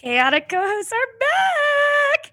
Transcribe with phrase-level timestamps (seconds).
[0.00, 2.32] chaotic co hosts are back!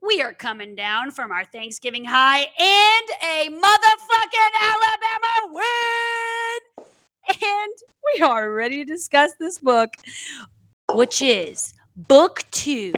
[0.00, 6.86] We are coming down from our Thanksgiving high and a motherfucking Alabama win!
[7.28, 7.72] And
[8.14, 9.90] we are ready to discuss this book,
[10.94, 12.92] which is Book Two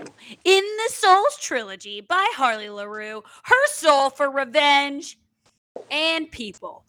[0.44, 5.18] in the Souls Trilogy by Harley Laroux Her Soul for Revenge
[5.90, 6.84] and People.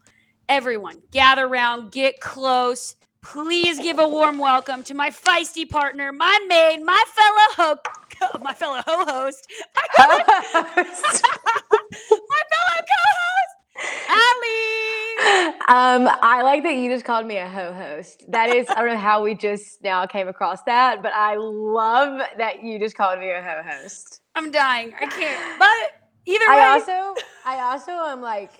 [0.50, 2.96] Everyone, gather around, get close.
[3.24, 8.54] Please give a warm welcome to my feisty partner, my maid, my fellow ho- my
[8.54, 10.18] fellow my fellow,
[10.56, 10.84] my
[12.52, 13.56] fellow co-host,
[14.10, 15.01] Allie.
[15.68, 18.24] Um, I like that you just called me a ho-host.
[18.30, 22.22] That is, I don't know how we just now came across that, but I love
[22.38, 24.22] that you just called me a ho-host.
[24.36, 24.94] I'm dying.
[25.00, 25.60] I can't.
[25.60, 28.52] But either way, I also, I also am like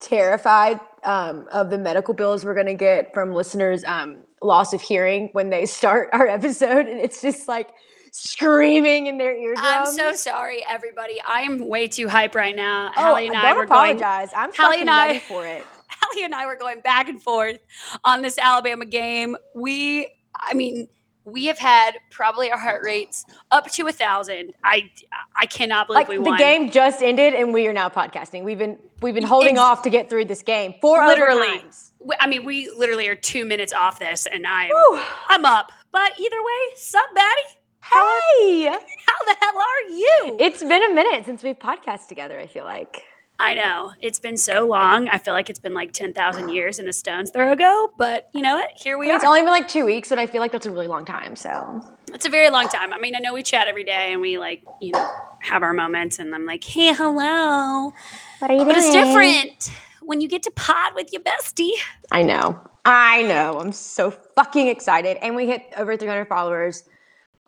[0.00, 5.30] terrified um, of the medical bills we're gonna get from listeners' um, loss of hearing
[5.32, 7.70] when they start our episode, and it's just like
[8.12, 9.60] screaming in their eardrums.
[9.66, 11.20] I'm so sorry, everybody.
[11.26, 12.90] I am way too hype right now.
[12.96, 13.96] Oh, Hallie and I were going.
[13.96, 14.30] apologize.
[14.34, 15.64] I'm Hallie fucking and I- ready for it.
[16.12, 17.58] Hallie and I were going back and forth
[18.04, 19.36] on this Alabama game.
[19.54, 20.88] We, I mean,
[21.24, 24.54] we have had probably our heart rates up to a thousand.
[24.62, 24.90] I,
[25.34, 28.44] I cannot believe Like we the game just ended, and we are now podcasting.
[28.44, 31.48] We've been we've been holding Ex- off to get through this game four Literally.
[31.58, 31.90] overtimes.
[32.20, 35.00] I mean, we literally are two minutes off this, and I, Whew.
[35.28, 35.72] I'm up.
[35.90, 37.42] But either way, sup, Batty?
[37.82, 38.64] Hey,
[39.06, 40.36] How the hell are you?
[40.38, 42.38] it's been a minute since we've podcasted together.
[42.38, 43.02] I feel like.
[43.38, 45.08] I know it's been so long.
[45.08, 47.92] I feel like it's been like ten thousand years in a stone's throw ago.
[47.98, 48.70] But you know what?
[48.74, 49.16] Here we It's are.
[49.16, 51.36] It's only been like two weeks, and I feel like that's a really long time.
[51.36, 52.92] So It's a very long time.
[52.92, 55.74] I mean, I know we chat every day, and we like, you know, have our
[55.74, 56.18] moments.
[56.18, 57.92] And I'm like, hey, hello.
[58.38, 59.70] what are you But it's different
[60.02, 61.72] when you get to pod with your bestie.
[62.10, 62.58] I know.
[62.84, 63.58] I know.
[63.60, 66.84] I'm so fucking excited, and we hit over 300 followers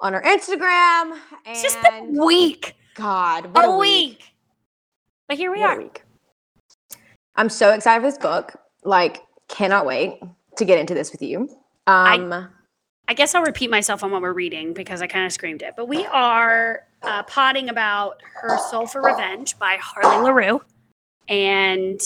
[0.00, 1.12] on our Instagram.
[1.12, 4.22] And It's just been a week, God, what a week.
[5.28, 5.78] But here we What are.
[5.78, 6.03] week.
[7.37, 8.56] I'm so excited for this book.
[8.84, 10.21] Like, cannot wait
[10.56, 11.49] to get into this with you.
[11.87, 12.49] Um,
[13.06, 15.75] I guess I'll repeat myself on what we're reading because I kind of screamed it.
[15.77, 20.61] But we are uh, potting about Her Soul for Revenge by Harley Laroux.
[21.28, 22.00] And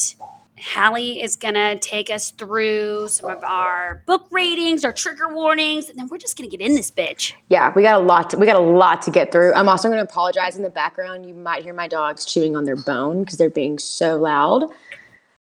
[0.63, 5.89] Hallie is going to take us through some of our book ratings, our trigger warnings,
[5.89, 7.33] and then we're just going to get in this bitch.
[7.49, 8.31] yeah, we got a lot.
[8.31, 9.53] To, we got a lot to get through.
[9.55, 11.27] I'm also going to apologize in the background.
[11.27, 14.65] You might hear my dogs chewing on their bone because they're being so loud.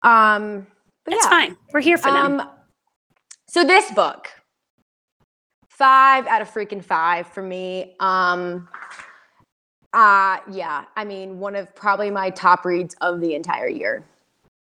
[0.04, 0.68] Um,
[1.06, 1.30] but That's yeah.
[1.30, 1.58] fine.
[1.74, 2.40] We're here for them.
[2.40, 2.50] Um,
[3.48, 4.30] so this book,
[5.70, 7.96] five out of freaking five for me.
[8.00, 8.70] Um,
[9.92, 14.06] uh, yeah, I mean, one of probably my top reads of the entire year,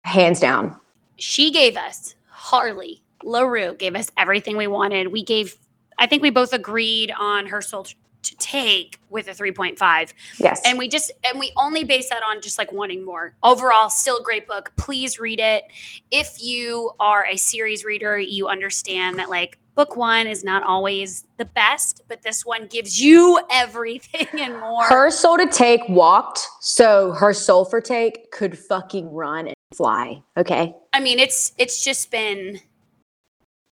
[0.05, 0.79] hands down.
[1.17, 5.07] She gave us, Harley Laroux gave us everything we wanted.
[5.11, 5.55] We gave,
[5.97, 7.87] I think we both agreed on Her Soul
[8.25, 10.13] to take with a 3.5.
[10.39, 13.89] Yes, and we just and we only base that on just like wanting more overall
[13.89, 15.65] still a great book please read it
[16.11, 21.25] if you are a series reader you understand that like book one is not always
[21.37, 26.47] the best but this one gives you everything and more her soul to take walked,
[26.61, 30.21] so her soul for take could fucking run fly.
[30.37, 32.59] Okay, i mean it's it's just been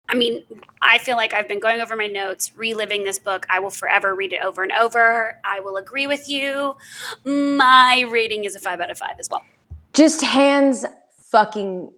[0.10, 0.44] i mean
[0.82, 3.46] i feel like i've been going over my notes reliving this book.
[3.50, 5.40] I will forever read it over and over.
[5.44, 6.76] I will agree with you.
[7.26, 9.44] My rating is a five out of five as well.
[9.94, 10.86] Just hands
[11.30, 11.92] fucking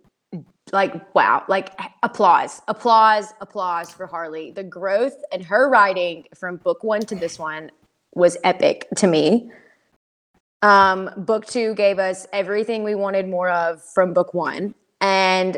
[0.72, 1.72] like wow like
[2.04, 4.52] applause applause applause for harley.
[4.52, 7.72] The growth and her writing from book one to this one
[8.14, 9.52] was epic to me
[10.62, 15.58] um book two gave us everything we wanted more of from book one and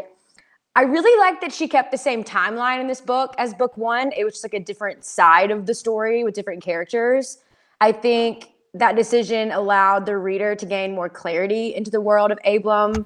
[0.76, 4.12] i really like that she kept the same timeline in this book as book one
[4.16, 7.40] it was just like a different side of the story with different characters
[7.80, 12.40] i think that decision allowed the reader to gain more clarity into the world of
[12.46, 13.06] Abram,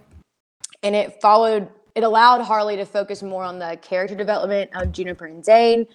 [0.83, 1.68] and it followed.
[1.95, 5.88] It allowed Harley to focus more on the character development of Juniper and Zane,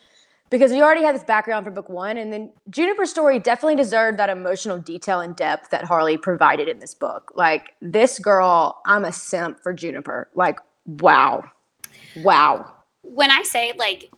[0.50, 4.18] because we already had this background for book one, and then Juniper's story definitely deserved
[4.18, 7.32] that emotional detail and depth that Harley provided in this book.
[7.36, 10.28] Like this girl, I'm a simp for Juniper.
[10.34, 11.44] Like wow,
[12.16, 12.72] wow.
[13.02, 14.10] when I say like,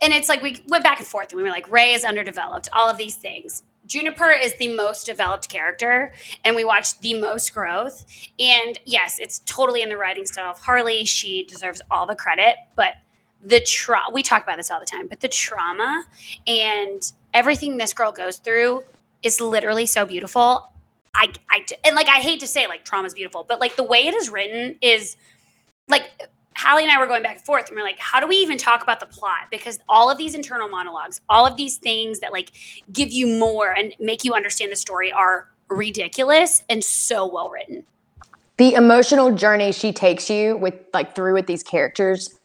[0.00, 2.68] and it's like we went back and forth and we were like, Rae is underdeveloped,
[2.72, 3.62] all of these things.
[3.86, 6.12] Juniper is the most developed character,
[6.44, 8.04] and we watched the most growth.
[8.38, 11.06] And yes, it's totally in the writing style of Harley.
[11.06, 12.94] She deserves all the credit, but
[13.44, 16.04] the trauma we talk about this all the time but the trauma
[16.46, 18.82] and everything this girl goes through
[19.22, 20.72] is literally so beautiful
[21.14, 23.82] i i and like i hate to say like trauma is beautiful but like the
[23.82, 25.16] way it is written is
[25.88, 26.10] like
[26.58, 28.58] Hallie and I were going back and forth, and we're like, how do we even
[28.58, 29.46] talk about the plot?
[29.48, 32.50] Because all of these internal monologues, all of these things that like
[32.92, 37.84] give you more and make you understand the story are ridiculous and so well written.
[38.56, 42.37] The emotional journey she takes you with like through with these characters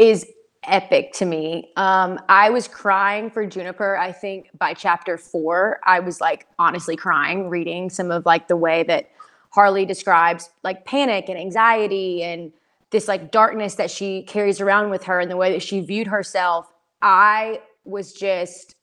[0.00, 0.26] is
[0.64, 1.70] epic to me.
[1.76, 5.80] Um, I was crying for Juniper, I think by chapter four.
[5.84, 9.10] I was like honestly crying reading some of like the way that
[9.50, 12.52] Harley describes like panic and anxiety and
[12.90, 16.06] this like darkness that she carries around with her and the way that she viewed
[16.06, 16.72] herself,
[17.02, 18.74] I was just,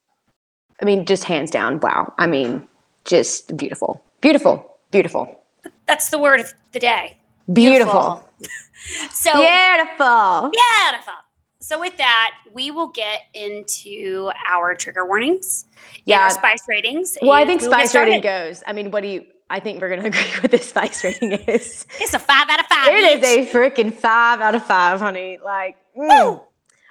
[0.82, 2.14] I mean, just hands down, wow.
[2.18, 2.68] I mean,
[3.06, 5.44] just beautiful, beautiful, beautiful.
[5.88, 7.18] That's the word of the day.
[7.52, 7.94] Beautiful.
[7.94, 8.27] beautiful.
[9.12, 10.52] so beautiful.
[10.52, 11.14] Beautiful.
[11.60, 15.66] So with that, we will get into our trigger warnings.
[16.06, 16.30] Yeah.
[16.30, 17.18] spice ratings.
[17.22, 18.64] Well, I think spice rating goes.
[18.66, 21.32] I mean, what do you I think we're going to agree with this spice rating
[21.32, 21.86] is.
[22.00, 22.90] It's a five out of five.
[22.90, 25.40] It is a freaking five out of five, honey.
[25.44, 26.44] Like, mm.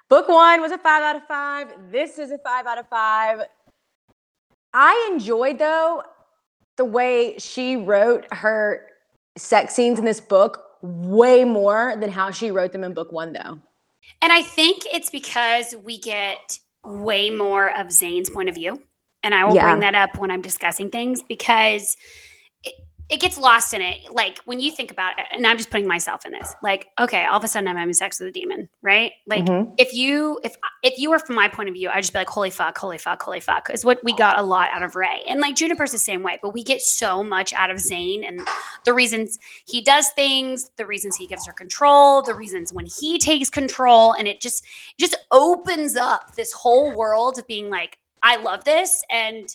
[0.09, 1.73] book one was a five out of five.
[1.91, 3.41] This is a five out of five.
[4.73, 6.03] I enjoyed, though,
[6.77, 8.87] the way she wrote her
[9.37, 13.33] sex scenes in this book way more than how she wrote them in book one,
[13.33, 13.59] though.
[14.23, 18.83] And I think it's because we get way more of Zane's point of view.
[19.23, 19.71] And I will yeah.
[19.71, 21.97] bring that up when I'm discussing things because
[23.09, 24.13] it gets lost in it.
[24.13, 26.55] Like when you think about it, and I'm just putting myself in this.
[26.63, 29.13] Like, okay, all of a sudden I'm having sex with a demon, right?
[29.27, 29.73] Like mm-hmm.
[29.79, 32.29] if you if if you were from my point of view, I'd just be like,
[32.29, 33.71] holy fuck, holy fuck, holy fuck.
[33.71, 35.23] Is what we got a lot out of Rae.
[35.29, 38.41] And like Juniper's the same way, but we get so much out of Zane and
[38.85, 43.19] the reasons he does things, the reasons he gives her control, the reasons when he
[43.19, 44.15] takes control.
[44.15, 44.65] And it just
[44.99, 49.05] it just opens up this whole world of being like, I love this.
[49.11, 49.55] And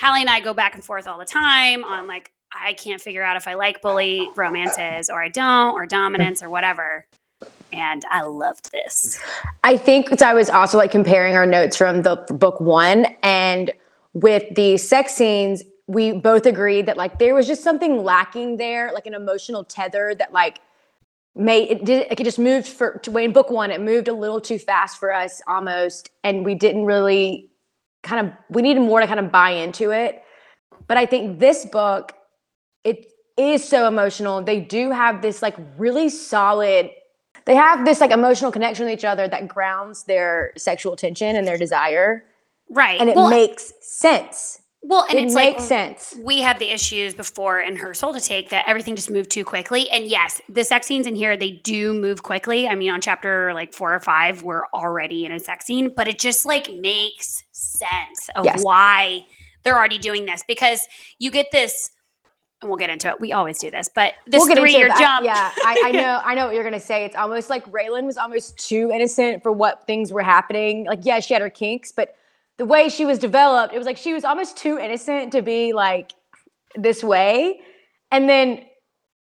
[0.00, 3.22] Hallie and I go back and forth all the time on like, I can't figure
[3.22, 7.06] out if I like bully romances or I don't, or dominance or whatever.
[7.72, 9.20] And I loved this.
[9.62, 13.72] I think I was also like comparing our notes from the book one and
[14.14, 18.92] with the sex scenes, we both agreed that like there was just something lacking there,
[18.92, 20.60] like an emotional tether that like
[21.34, 24.40] made it did it just moved for to in book one, it moved a little
[24.40, 27.50] too fast for us almost, and we didn't really
[28.02, 30.22] kind of we needed more to kind of buy into it.
[30.86, 32.14] But I think this book
[33.38, 34.42] is so emotional.
[34.42, 36.90] They do have this like really solid
[37.48, 41.48] they have this like emotional connection with each other that grounds their sexual tension and
[41.48, 42.22] their desire.
[42.68, 43.00] Right.
[43.00, 44.60] And it well, makes sense.
[44.82, 46.14] Well, and it it's makes like, sense.
[46.22, 49.46] We had the issues before in her soul to take that everything just moved too
[49.46, 49.88] quickly.
[49.88, 52.68] And yes, the sex scenes in here they do move quickly.
[52.68, 56.06] I mean, on chapter like four or five, we're already in a sex scene, but
[56.06, 58.62] it just like makes sense of yes.
[58.62, 59.24] why
[59.62, 60.86] they're already doing this because
[61.18, 61.92] you get this
[62.60, 63.20] and we'll get into it.
[63.20, 65.24] We always do this, but this we'll three-year jump.
[65.24, 66.20] yeah, I, I, know.
[66.24, 67.04] I know what you're gonna say.
[67.04, 70.86] It's almost like Raelynn was almost too innocent for what things were happening.
[70.86, 72.16] Like, yeah, she had her kinks, but
[72.56, 75.72] the way she was developed, it was like she was almost too innocent to be
[75.72, 76.12] like
[76.74, 77.60] this way.
[78.10, 78.64] And then,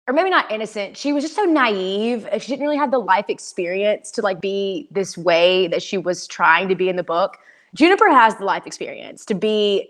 [0.08, 0.98] or maybe not innocent.
[0.98, 2.28] She was just so naive.
[2.40, 6.26] She didn't really have the life experience to like be this way that she was
[6.28, 7.38] trying to be in the book.
[7.76, 9.90] Juniper has the life experience to be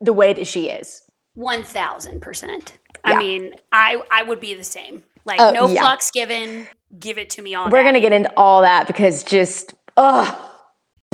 [0.00, 1.02] the way that she is.
[1.38, 2.78] One thousand percent.
[3.04, 5.04] I mean, I I would be the same.
[5.24, 5.82] Like oh, no yeah.
[5.82, 6.66] flux given.
[6.98, 7.70] Give it to me all.
[7.70, 10.52] We're gonna get into all that because just oh.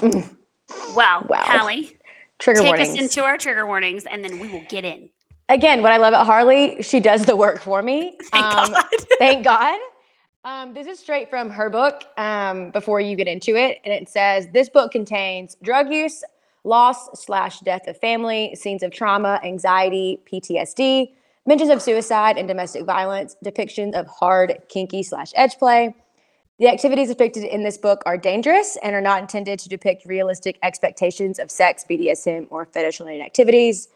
[0.00, 1.44] Well, wow.
[1.44, 1.98] Hallie,
[2.38, 2.88] trigger take warnings.
[2.88, 5.10] us into our trigger warnings, and then we will get in.
[5.50, 8.16] Again, what I love about Harley, she does the work for me.
[8.32, 8.84] Thank um, God.
[9.18, 9.78] thank God.
[10.46, 12.02] Um, this is straight from her book.
[12.16, 16.24] Um, before you get into it, and it says this book contains drug use,
[16.64, 21.12] loss slash death of family, scenes of trauma, anxiety, PTSD,
[21.46, 25.94] mentions of suicide and domestic violence, depictions of hard, kinky slash edge play.
[26.58, 30.58] The activities depicted in this book are dangerous and are not intended to depict realistic
[30.62, 33.88] expectations of sex, BDSM, or fetish related activities.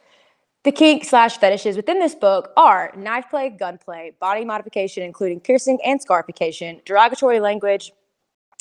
[0.64, 5.78] The kink slash fetishes within this book are knife play, gunplay, body modification, including piercing
[5.84, 7.92] and scarification, derogatory language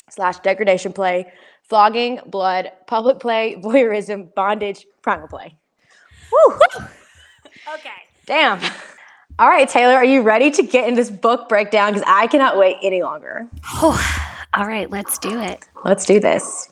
[0.08, 1.30] slash degradation play,
[1.68, 5.54] flogging, blood, public play, voyeurism, bondage, primal play.
[6.32, 6.58] Woo!
[7.74, 7.90] okay.
[8.26, 8.60] Damn.
[9.38, 11.92] All right, Taylor, are you ready to get in this book breakdown?
[11.92, 13.46] Because I cannot wait any longer.
[13.74, 15.64] Oh, all right, let's do it.
[15.84, 16.70] Let's do this.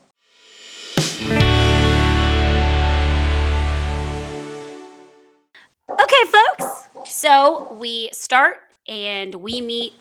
[5.89, 6.89] Okay, folks.
[7.07, 8.57] So we start
[8.89, 9.95] and we meet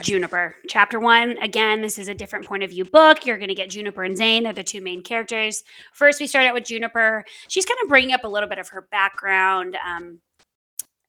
[0.00, 0.56] Juniper.
[0.68, 3.26] Chapter one, again, this is a different point of view book.
[3.26, 4.44] You're going to get Juniper and Zane.
[4.44, 5.64] They're the two main characters.
[5.92, 7.24] First, we start out with Juniper.
[7.48, 9.76] She's kind of bringing up a little bit of her background.
[9.86, 10.20] Um,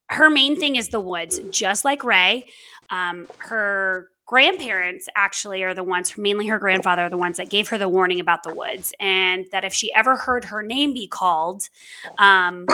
[0.09, 2.45] her main thing is the woods, just like Rae.
[2.89, 7.69] Um, her grandparents actually are the ones, mainly her grandfather, are the ones that gave
[7.69, 11.07] her the warning about the woods, and that if she ever heard her name be
[11.07, 11.69] called,
[12.17, 12.67] um,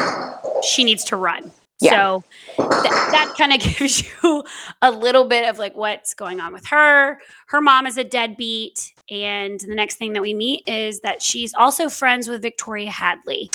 [0.63, 1.51] she needs to run.
[1.81, 1.91] Yeah.
[1.91, 2.23] So
[2.57, 4.43] th- that kind of gives you
[4.81, 7.19] a little bit of like what's going on with her.
[7.47, 8.93] Her mom is a deadbeat.
[9.09, 13.49] And the next thing that we meet is that she's also friends with Victoria Hadley.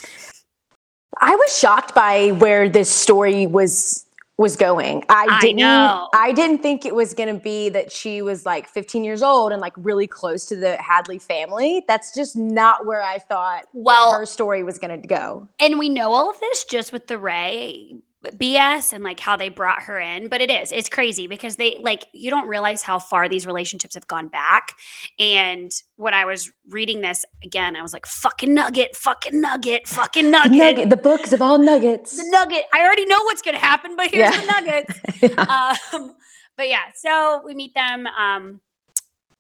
[1.21, 4.04] I was shocked by where this story was
[4.37, 5.04] was going.
[5.09, 6.09] I I didn't know.
[6.12, 9.52] I didn't think it was going to be that she was like 15 years old
[9.52, 11.85] and like really close to the Hadley family.
[11.87, 15.47] That's just not where I thought Well, her story was going to go.
[15.61, 17.95] and we know all of this just with the Rae
[18.33, 21.78] BS and like how they brought her in, but it is it's crazy because they
[21.81, 24.73] like you don't realize how far these relationships have gone back.
[25.19, 30.31] And when I was reading this again, I was like, "Fucking nugget, fucking nugget, fucking
[30.31, 32.16] nugget." Nugget, the books of all nuggets.
[32.16, 32.64] The nugget.
[32.73, 34.40] I already know what's going to happen, but here's Yeah.
[34.40, 35.00] the nuggets.
[35.23, 35.66] Yeah.
[35.95, 36.14] um,
[36.57, 38.07] but yeah, so we meet them.
[38.07, 38.61] Um,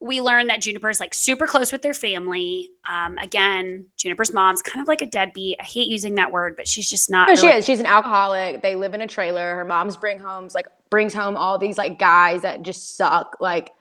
[0.04, 2.68] we learn that Juniper's like super close with their family.
[2.86, 5.56] Um, again, Juniper's mom's kind of like a deadbeat.
[5.58, 7.26] I hate using that word, but she's just not.
[7.26, 7.64] No, she is.
[7.64, 8.60] She's an alcoholic.
[8.60, 9.54] They live in a trailer.
[9.54, 13.38] Her mom's bring homes like brings home all these like guys that just suck.
[13.40, 13.72] Like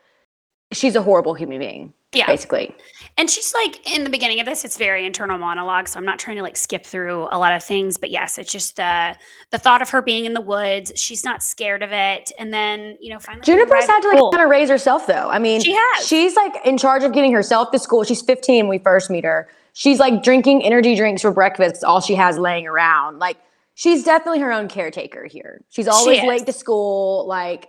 [0.72, 2.76] she's a horrible human being, Yeah, basically.
[3.18, 5.88] and she's like in the beginning of this, it's very internal monologue.
[5.88, 8.52] So I'm not trying to like skip through a lot of things, but yes, it's
[8.52, 9.16] just the
[9.52, 10.92] the thought of her being in the woods.
[10.96, 14.44] She's not scared of it, and then you know finally Juniper's had to like kind
[14.44, 15.30] of raise herself though.
[15.30, 16.08] I mean, She has.
[16.08, 18.04] She's like in charge of getting herself to school.
[18.04, 19.50] She's 15 when we first meet her.
[19.74, 21.76] She's like drinking energy drinks for breakfast.
[21.76, 23.20] It's all she has laying around.
[23.20, 23.38] Like
[23.76, 25.62] she's definitely her own caretaker here.
[25.70, 26.26] She's always is.
[26.26, 27.28] late to school.
[27.28, 27.68] Like,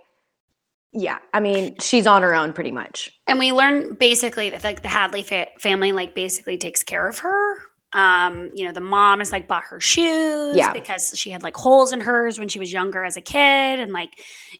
[0.95, 3.11] yeah, I mean, she's on her own pretty much.
[3.27, 7.19] and we learn basically that like the Hadley fa- family like basically takes care of
[7.19, 7.57] her.
[7.93, 10.73] Um, you know, the mom has like bought her shoes Yeah.
[10.73, 13.93] because she had like holes in hers when she was younger as a kid, and
[13.93, 14.09] like,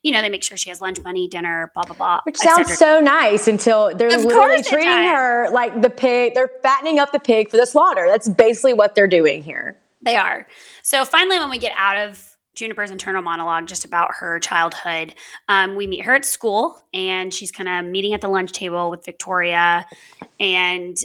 [0.04, 2.22] you know, they make sure she has lunch money, dinner, blah blah blah.
[2.24, 6.34] Which sounds so nice until they're Of literally treating her like the pig.
[6.34, 8.06] They're fattening up the pig for the slaughter.
[8.08, 9.78] That's basically what they're doing here.
[10.02, 10.48] They are.
[10.84, 15.14] So finally, when we get out of Juniper's internal monologue just about her childhood,
[15.48, 18.90] um, we meet her at school and she's kind of meeting at the lunch table
[18.90, 19.86] with Victoria.
[20.40, 20.98] And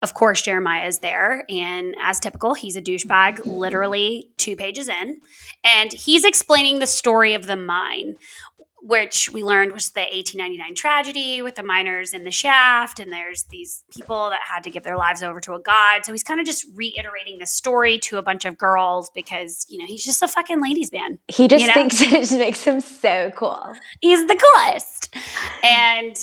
[0.00, 1.44] of course, Jeremiah is there.
[1.48, 5.20] And as typical, he's a douchebag, literally two pages in.
[5.64, 8.16] And he's explaining the story of the mine,
[8.88, 12.98] which we learned was the 1899 tragedy with the miners in the shaft.
[12.98, 16.06] And there's these people that had to give their lives over to a god.
[16.06, 19.76] So he's kind of just reiterating the story to a bunch of girls because, you
[19.76, 21.18] know, he's just a fucking ladies' man.
[21.28, 21.74] He just You know?
[21.74, 23.74] thinks it just makes him so cool.
[24.00, 25.14] He's the coolest.
[25.62, 26.16] And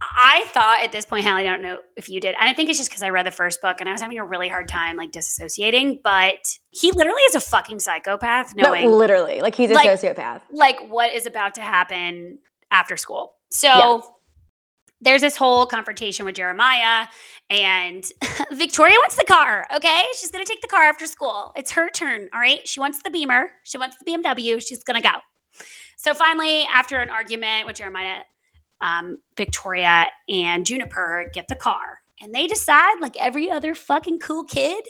[0.00, 2.36] I thought at this point, Hallie, I don't know if you did.
[2.38, 4.18] And I think it's just because I read the first book and I was having
[4.18, 5.98] a really hard time like disassociating.
[6.04, 6.38] But
[6.70, 10.42] he literally is a fucking psychopath, No, knowing literally, like he's a Like- sociopath.
[10.52, 12.38] like what is about to happen
[12.70, 13.34] after school.
[13.50, 14.00] So Yeah.
[15.00, 17.06] there's this whole confrontation with Jeremiah
[17.50, 18.04] and
[18.52, 19.66] Victoria wants the car.
[19.74, 20.02] Okay.
[20.18, 21.52] She's going to take the car after school.
[21.56, 22.28] It's her turn.
[22.32, 22.66] All right.
[22.68, 23.50] She wants the Beamer.
[23.64, 24.60] She wants the BMW.
[24.64, 25.16] She's going to go.
[25.96, 28.20] So finally, after an argument with Jeremiah,
[28.80, 34.44] um, Victoria and Juniper get the car and they decide, like every other fucking cool
[34.44, 34.84] kid,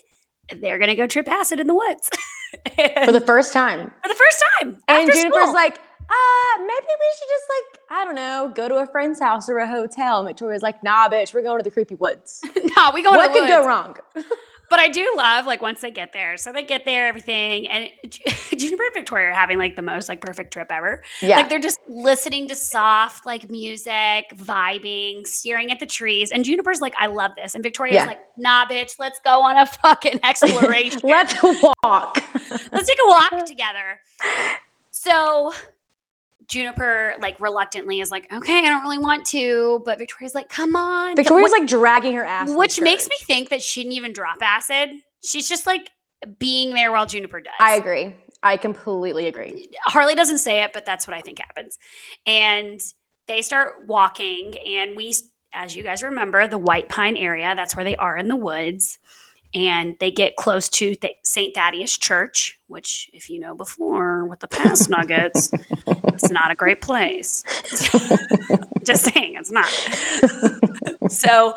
[0.60, 2.10] they're going to go trip acid in the woods.
[3.04, 3.92] For the first time.
[4.02, 4.78] for the first time.
[4.88, 5.52] And Juniper's school.
[5.52, 9.50] like, uh, maybe we should just like, I don't know, go to a friend's house
[9.50, 10.20] or a hotel.
[10.20, 12.42] And Victoria's like, nah, bitch, we're going to the creepy woods.
[12.76, 13.96] nah, we go to what the could go wrong?
[14.70, 16.36] But I do love like once they get there.
[16.36, 17.88] So they get there, everything, and
[18.56, 21.02] Juniper and Victoria are having like the most like perfect trip ever.
[21.22, 21.36] Yeah.
[21.38, 26.30] Like they're just listening to soft like music, vibing, staring at the trees.
[26.32, 27.54] And Juniper's like, I love this.
[27.54, 28.04] And Victoria's Yeah.
[28.06, 31.00] like, Nah, bitch, let's go on a fucking exploration.
[31.04, 31.34] Let's
[31.82, 32.22] walk.
[32.70, 34.00] let's take a walk together.
[34.90, 35.52] So
[36.48, 40.74] Juniper like reluctantly is like, okay, I don't really want to, but Victoria's like, come
[40.74, 41.14] on.
[41.14, 42.50] Victoria's what- like dragging her ass.
[42.50, 44.90] which makes me think that she didn't even drop acid.
[45.22, 45.90] She's just like
[46.38, 47.52] being there while Juniper does.
[47.60, 48.16] I agree.
[48.42, 49.68] I completely agree.
[49.84, 51.78] Harley doesn't say it, but that's what I think happens.
[52.24, 52.80] And
[53.26, 55.14] they start walking, and we,
[55.52, 58.98] as you guys remember, the White Pine area, that's where they are in the woods.
[59.54, 61.54] And they get close to Th- St.
[61.54, 65.50] Thaddeus Church, which, if you know before with the past nuggets,
[65.86, 67.44] it's not a great place.
[68.84, 69.68] Just saying, it's not.
[71.10, 71.54] so,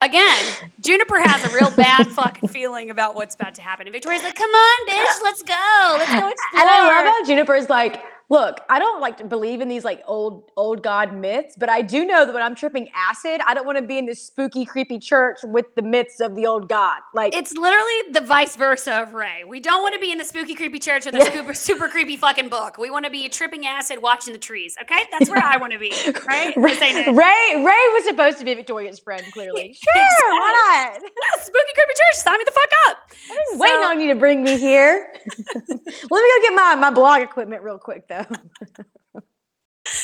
[0.00, 0.44] again,
[0.80, 3.86] Juniper has a real bad fucking feeling about what's about to happen.
[3.86, 5.96] And Victoria's like, come on, bitch, let's go.
[5.98, 6.62] Let's go explore.
[6.62, 10.02] And I love how Juniper's like, Look, I don't like to believe in these like
[10.06, 13.66] old old god myths, but I do know that when I'm tripping acid, I don't
[13.66, 17.00] want to be in this spooky, creepy church with the myths of the old god.
[17.12, 19.44] Like It's literally the vice versa of Rae.
[19.46, 21.32] We don't want to be in the spooky, creepy church with a Yeah.
[21.32, 22.78] super, super creepy fucking book.
[22.78, 24.74] We want to be tripping acid, watching the trees.
[24.80, 25.92] Okay, that's where I want to be.
[26.26, 26.56] Right?
[26.56, 27.12] Rae, This ain't it.
[27.12, 29.76] Rae Rae was supposed to be Victoria's friend, clearly.
[29.94, 31.02] Sure, why not?
[31.02, 32.14] Yeah, spooky, creepy church.
[32.16, 32.96] Sign me the fuck up.
[33.30, 35.12] I've been waiting on you to bring me here.
[35.68, 38.13] Let me go get my, my blog equipment real quick though.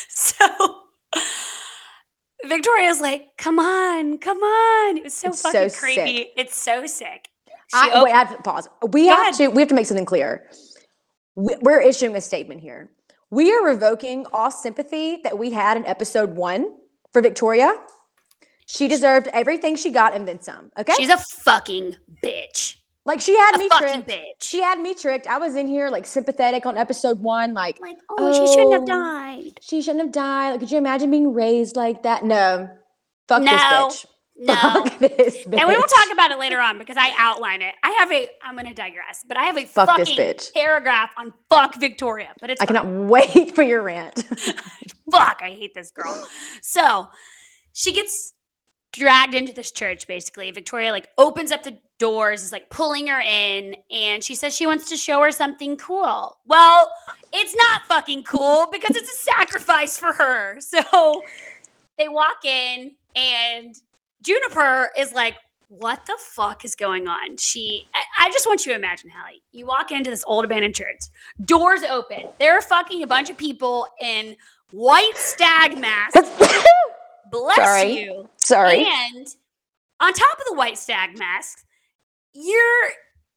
[0.08, 0.82] So
[2.46, 5.78] Victoria's like, "Come on, come on!" It was so It's so fucking sick.
[5.80, 6.30] creepy.
[6.36, 7.28] It's so sick.
[7.48, 8.68] She I, wait, I have to pause.
[8.92, 9.34] We Go have ahead.
[9.34, 10.48] to we have to make something clear.
[11.34, 12.90] We- We're issuing a statement here.
[13.30, 16.74] We are revoking all sympathy that we had in episode one
[17.12, 17.72] for Victoria.
[18.66, 20.70] She deserved everything she got and then some.
[20.78, 22.76] Okay, She's a fucking bitch.
[23.10, 24.08] Like she had A me tricked.
[24.08, 24.22] bitch.
[24.40, 25.26] She had me tricked.
[25.26, 28.82] I was in here like sympathetic on episode one, like like, oh, she shouldn't have
[28.82, 28.86] Oh.
[28.86, 29.58] died.
[29.60, 30.50] she shouldn't have died.
[30.52, 32.24] Like, could you imagine being raised like that?
[32.24, 32.68] No,
[33.28, 33.50] fuck No.
[33.50, 34.06] this bitch.
[34.42, 34.54] No.
[34.62, 35.58] Fuck this bitch.
[35.60, 37.74] And we will talk about it later on because I outline it.
[37.82, 40.54] I have a, I'm going to digress, but I have a Fuck this bitch.
[40.54, 42.32] paragraph on fuck Victoria.
[42.40, 44.24] But it's I cannot wait for your rant.
[45.12, 46.26] fuck, I hate this girl.
[46.62, 47.08] So
[47.74, 48.32] she gets
[48.94, 50.50] dragged into this church basically.
[50.52, 54.66] Victoria like opens up the doors, is like pulling her in, and she says she
[54.66, 56.38] wants to show her something cool.
[56.46, 56.90] Well,
[57.32, 60.58] it's not fucking cool because it's a sacrifice for her.
[60.60, 61.22] So
[61.98, 63.76] they walk in, and
[64.22, 65.34] Juniper is like,
[65.68, 67.36] what the fuck is going on?
[67.36, 69.42] She, I, I just want you to imagine, Hallie.
[69.52, 71.02] You walk into this old abandoned church,
[71.44, 72.24] doors open.
[72.40, 74.36] There are fucking a bunch of people in
[74.72, 76.28] white stag masks.
[77.30, 78.00] Bless Sorry.
[78.00, 78.28] you.
[78.36, 78.86] Sorry.
[78.86, 79.28] And
[80.00, 81.64] on top of the white stag masks,
[82.34, 82.90] you're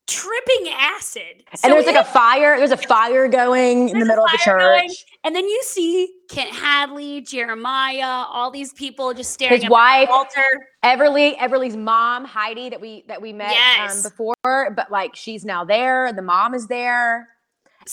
[0.07, 1.43] tripping acid.
[1.55, 2.57] So and there's like a fire.
[2.57, 4.59] There's a fire going in the middle of the church.
[4.59, 9.71] going, and then you see Kent Hadley, Jeremiah, all these people just staring His at
[9.71, 10.67] wife, the altar.
[10.83, 13.97] Everly, Everly's mom, Heidi, that we that we met Yes.
[13.97, 16.05] um, before, but like she's now there.
[16.05, 17.29] And the mom is there.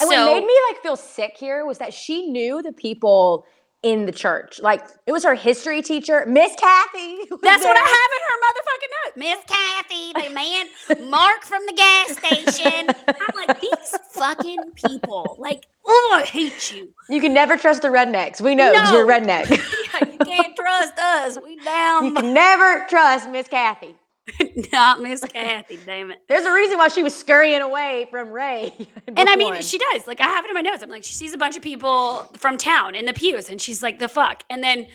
[0.01, 3.45] And so what made me like feel sick here was that she knew the people
[3.83, 4.61] in the church.
[4.61, 7.19] Like it was her history teacher, Miss Kathy.
[7.43, 9.17] that's what I have in her motherfucking note.
[9.17, 12.89] Miss Kathy, the man, Mark from the gas station.
[12.89, 15.37] I'm like, these fucking people.
[15.39, 16.93] Like, oh, I hate you.
[17.09, 18.41] You can never trust the rednecks.
[18.41, 19.49] We know 'cause you're a redneck.
[20.01, 21.39] Yeah, you can't trust us.
[21.45, 22.05] We down.
[22.05, 23.95] you can never trust Miss Kathy.
[24.73, 26.19] Not Miss Kathy, damn it.
[26.29, 28.75] There's a reason why she was scurrying away from Rae.
[29.17, 29.63] And I mean, one.
[29.63, 30.07] she does.
[30.07, 30.83] Like, I have it in my notes.
[30.83, 33.83] I'm like, she sees a bunch of people from town in the pews, and she's
[33.83, 34.45] like, the fuck.
[34.49, 34.87] And then,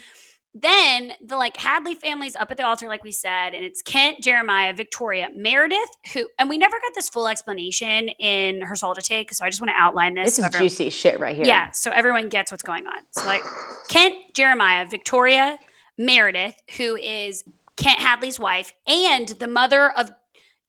[0.53, 4.21] then the like Hadley family's up at the altar, like we said, and it's Kent,
[4.21, 9.01] Jeremiah, Victoria, Meredith, who, and we never got this full explanation in her soul to
[9.01, 9.33] take.
[9.33, 10.27] So I just want to outline this.
[10.27, 11.45] this so is everyone- juicy shit right here.
[11.45, 12.99] Yeah, so everyone gets what's going on.
[13.11, 13.43] So like
[13.89, 15.59] Kent, Jeremiah, Victoria,
[15.97, 17.43] Meredith, who is
[17.77, 20.11] Kent Hadley's wife and the mother of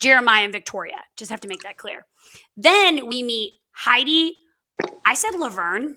[0.00, 0.96] Jeremiah and Victoria.
[1.16, 2.06] Just have to make that clear.
[2.56, 4.36] Then we meet Heidi.
[5.04, 5.96] I said Laverne.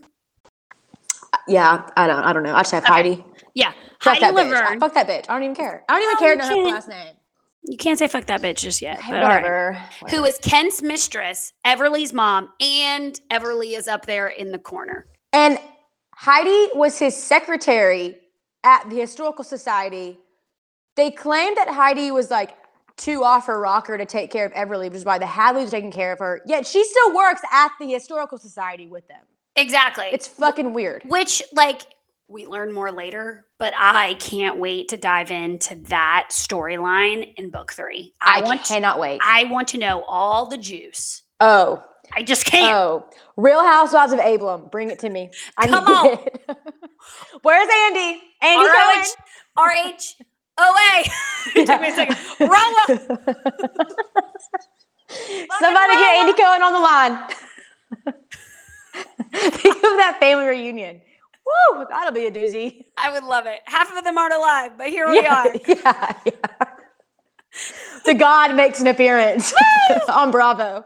[1.33, 2.23] Uh, yeah, I don't.
[2.23, 2.55] I don't know.
[2.55, 2.93] I just have Okay.
[2.93, 3.25] Heidi.
[3.53, 4.51] Yeah, Fuck Heidi that bitch.
[4.51, 4.79] Laverne.
[4.79, 5.25] Fuck that bitch.
[5.29, 5.83] I don't even care.
[5.89, 7.15] I don't even Oh, care to know her last name.
[7.63, 9.01] You can't say fuck that bitch just yet.
[9.01, 9.21] Hey, right.
[9.43, 9.73] whatever.
[10.11, 15.07] Who is Kent's mistress, Everly's mom, and Everly is up there in the corner.
[15.33, 15.59] And
[16.15, 18.15] Heidi was his secretary
[18.63, 20.17] at the Historical Society.
[20.99, 22.57] They claimed that Heidi was like
[22.97, 25.93] too off her rocker to take care of Everly, which is why the Hadleys taking
[25.93, 26.41] care of her.
[26.45, 29.21] Yet she still works at the Historical Society with them.
[29.55, 30.07] Exactly.
[30.12, 31.03] It's fucking weird.
[31.05, 31.83] Which, like,
[32.27, 37.71] we learn more later, but I can't wait to dive into that storyline in book
[37.71, 38.13] three.
[38.21, 39.21] I, I, want cannot wait.
[39.23, 41.21] I want to know all the juice.
[41.39, 41.81] oh,
[42.13, 42.75] I just can't.
[42.75, 43.05] oh,
[43.38, 45.31] Real Housewives of Abram, bring it to me.
[45.57, 46.27] I Come need on.
[46.27, 46.41] it.
[47.41, 48.21] Where's Andy?
[48.41, 49.05] Andy Cohen.
[49.55, 49.71] R
[50.59, 51.11] H O A.
[51.55, 52.17] It took me a second.
[52.39, 52.85] Rolla.
[55.59, 57.17] Somebody get Andy Cohen on the line.
[59.33, 61.01] Think of that family reunion.
[61.45, 62.85] Woo, that'll be a doozy.
[62.97, 63.61] I would love it.
[63.65, 65.55] Half of them aren't alive, but here we yeah, are.
[65.67, 66.65] yeah, yeah.
[68.05, 69.53] The God makes an appearance
[70.09, 70.83] on Bravo.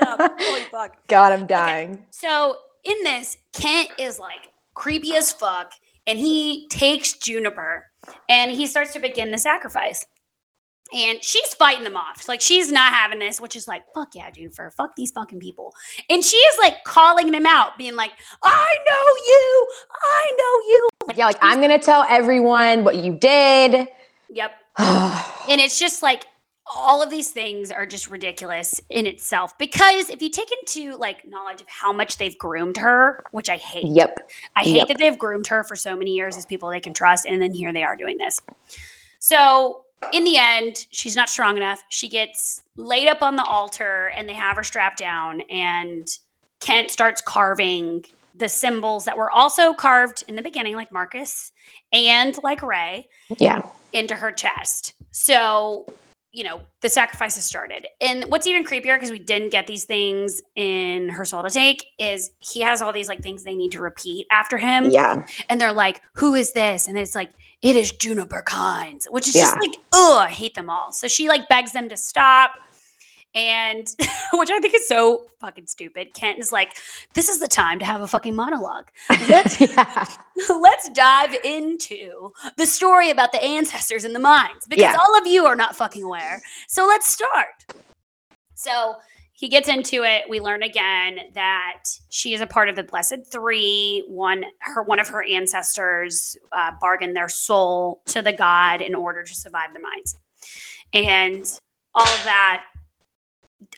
[0.00, 0.96] Holy fuck.
[1.08, 2.04] God, I'm dying.
[2.10, 5.72] So in this, Kent is like creepy as fuck,
[6.10, 7.86] and he takes Juniper
[8.28, 10.04] and he starts to begin the sacrifice.
[10.92, 12.28] And she's fighting them off.
[12.28, 15.72] Like she's not having this, which is like, fuck yeah, Juniper, fuck these fucking people.
[16.08, 18.10] And she is like calling them out, being like,
[18.42, 19.68] I know you,
[20.02, 20.88] I know you.
[21.16, 23.86] Yeah, like I'm gonna tell everyone what you did.
[24.30, 24.52] Yep.
[25.48, 26.26] And it's just like
[26.74, 31.26] all of these things are just ridiculous in itself because if you take into like
[31.26, 33.86] knowledge of how much they've groomed her, which I hate.
[33.86, 34.30] Yep.
[34.56, 34.88] I hate Yep.
[34.88, 37.52] that they've groomed her for so many years as people they can trust, and then
[37.52, 38.40] here they are doing this.
[39.18, 41.82] So in the end, she's not strong enough.
[41.88, 45.42] She gets laid up on the altar, and they have her strapped down.
[45.42, 46.08] And
[46.60, 48.04] Kent starts carving
[48.34, 51.52] the symbols that were also carved in the beginning, like Marcus
[51.92, 53.60] and like Rae, Yeah.
[53.92, 54.94] into her chest.
[55.10, 55.84] So,
[56.32, 57.86] you know, the sacrifices started.
[58.00, 61.84] And what's even creepier, because we didn't get these things in her soul to take,
[61.98, 64.90] is he has all these like things they need to repeat after him.
[64.90, 65.26] Yeah.
[65.48, 66.86] And they're like, who is this?
[66.86, 69.42] And it's like, it is Juniper Kynes, which is Yeah.
[69.42, 70.92] just like, oh, I hate them all.
[70.92, 72.52] So she like begs them to stop.
[73.34, 73.86] And
[74.32, 76.14] which I think is so fucking stupid.
[76.14, 76.72] Kent is like,
[77.14, 78.86] this is the time to have a fucking monologue.
[79.28, 80.06] Let's yeah.
[80.48, 84.96] let's dive into the story about the ancestors and the mines because Yeah.
[85.00, 86.42] all of you are not fucking aware.
[86.66, 87.64] So let's start.
[88.54, 88.96] So
[89.32, 90.24] he gets into it.
[90.28, 94.04] We learn again that she is a part of the Blessed Three.
[94.06, 99.22] One, her one of her ancestors uh, bargained their soul to the god in order
[99.22, 100.16] to survive the mines,
[100.92, 101.58] and
[101.94, 102.64] all of that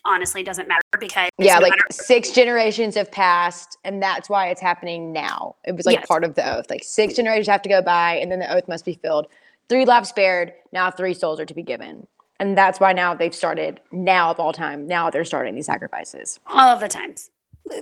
[0.04, 4.48] honestly doesn't matter because Yeah, no like matter- six generations have passed, and that's why
[4.48, 5.56] it's happening now.
[5.64, 6.06] It was like Yes.
[6.06, 6.70] part of the oath.
[6.70, 9.26] Like six generations have to go by, and then the oath must be filled.
[9.68, 10.52] Three lives spared.
[10.72, 12.06] Now three souls are to be given,
[12.40, 13.80] and that's why now they've started.
[13.90, 16.38] Now of all time, now they're starting these sacrifices.
[16.46, 17.30] all of the times.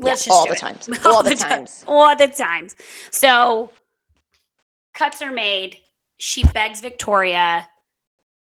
[0.00, 0.58] Let's just all the it.
[0.58, 0.88] times.
[1.06, 1.84] All the ti- times.
[1.88, 2.76] All the times.
[3.10, 3.70] So
[4.92, 5.78] cuts are made.
[6.18, 7.66] She begs Victoria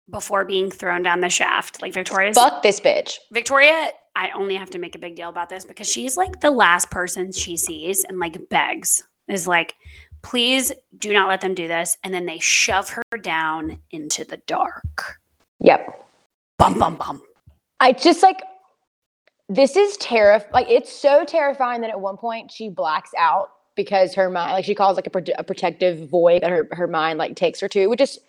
[0.10, 1.82] before being thrown down the shaft.
[1.82, 3.18] Like Victoria's Fuck this bitch.
[3.32, 6.52] Victoria, I only have to make a big deal about this because she's like the
[6.52, 9.04] last person she sees and like begs.
[9.28, 9.76] Is like,
[10.22, 11.98] please do not let them do this.
[12.04, 15.20] And then they shove her down into the dark.
[15.60, 16.06] Yep.
[16.58, 17.22] Bum bum bum.
[17.80, 18.42] I just like
[19.50, 20.52] this is terrifying.
[20.54, 24.66] Like it's so terrifying that at one point she blacks out because her mind, like
[24.66, 27.68] she calls like a, prote- a protective void that her her mind like takes her
[27.70, 28.20] to, which is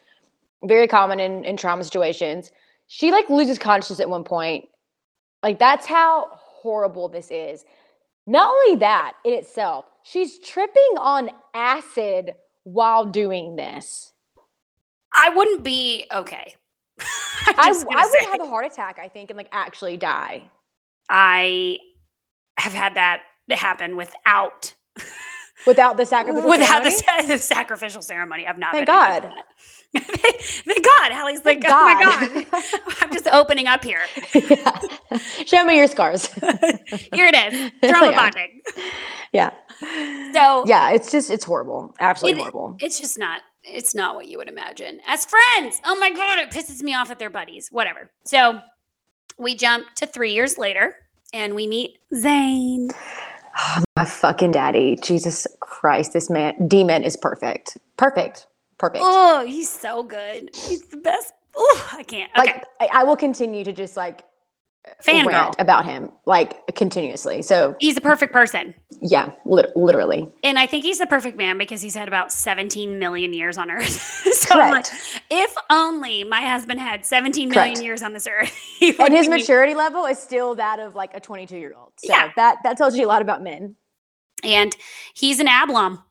[0.64, 2.50] very common in in trauma situations.
[2.86, 4.66] She like loses consciousness at one point.
[5.42, 7.64] Like that's how horrible this is.
[8.26, 12.32] Not only that in itself, she's tripping on acid
[12.64, 14.12] while doing this.
[15.14, 16.54] I wouldn't be okay.
[17.46, 20.50] I, I would have a heart attack, I think, and like actually die.
[21.08, 21.78] I
[22.58, 24.74] have had that happen without
[25.66, 27.26] Without the sacrificial without the, ceremony?
[27.26, 28.46] sa- the sacrificial ceremony.
[28.46, 28.72] I've not.
[28.72, 29.44] Thank been able to God.
[29.96, 31.12] Thank God.
[31.12, 32.46] Hallie's like, Thank oh my God.
[32.50, 32.80] God.
[33.00, 34.02] I'm just opening up here.
[34.34, 34.78] Yeah.
[35.46, 36.26] Show me your scars.
[37.12, 37.72] Here it is.
[37.82, 38.16] Oh Trauma God.
[38.34, 38.60] bonding.
[39.32, 39.50] yeah.
[40.32, 41.94] So Yeah, it's just it's horrible.
[42.00, 42.76] Absolutely It- horrible.
[42.80, 46.48] it's just not it's not what you would imagine as friends oh my god it
[46.50, 48.60] pisses me off that they're buddies whatever so
[49.36, 50.94] we jump to three years later
[51.34, 52.88] and we meet zane
[53.96, 54.96] My fucking daddy.
[55.02, 57.76] Jesus Christ, this man demon is perfect.
[57.96, 58.46] Perfect.
[58.78, 59.02] Perfect.
[59.04, 63.16] oh he's so good he's the best oh i can't okay Like I, I will
[63.16, 64.22] continue to just like
[64.86, 67.42] uh, fangirl rant about him like continuously.
[67.42, 70.28] So he's a perfect person yeah, lit- literally.
[70.44, 73.70] and i think he's the perfect man because he's had about 17 million years on
[73.70, 73.90] earth
[74.32, 75.22] so I'm like, Correct.
[75.30, 77.84] if only my husband had 17 million Correct.
[77.84, 78.52] years on this earth
[79.00, 81.92] And his maturity level is still that of like a 22 year old.
[81.98, 82.30] So Yeah.
[82.36, 83.74] that that tells you a lot about men.
[84.44, 84.74] and
[85.14, 86.02] he's an Abram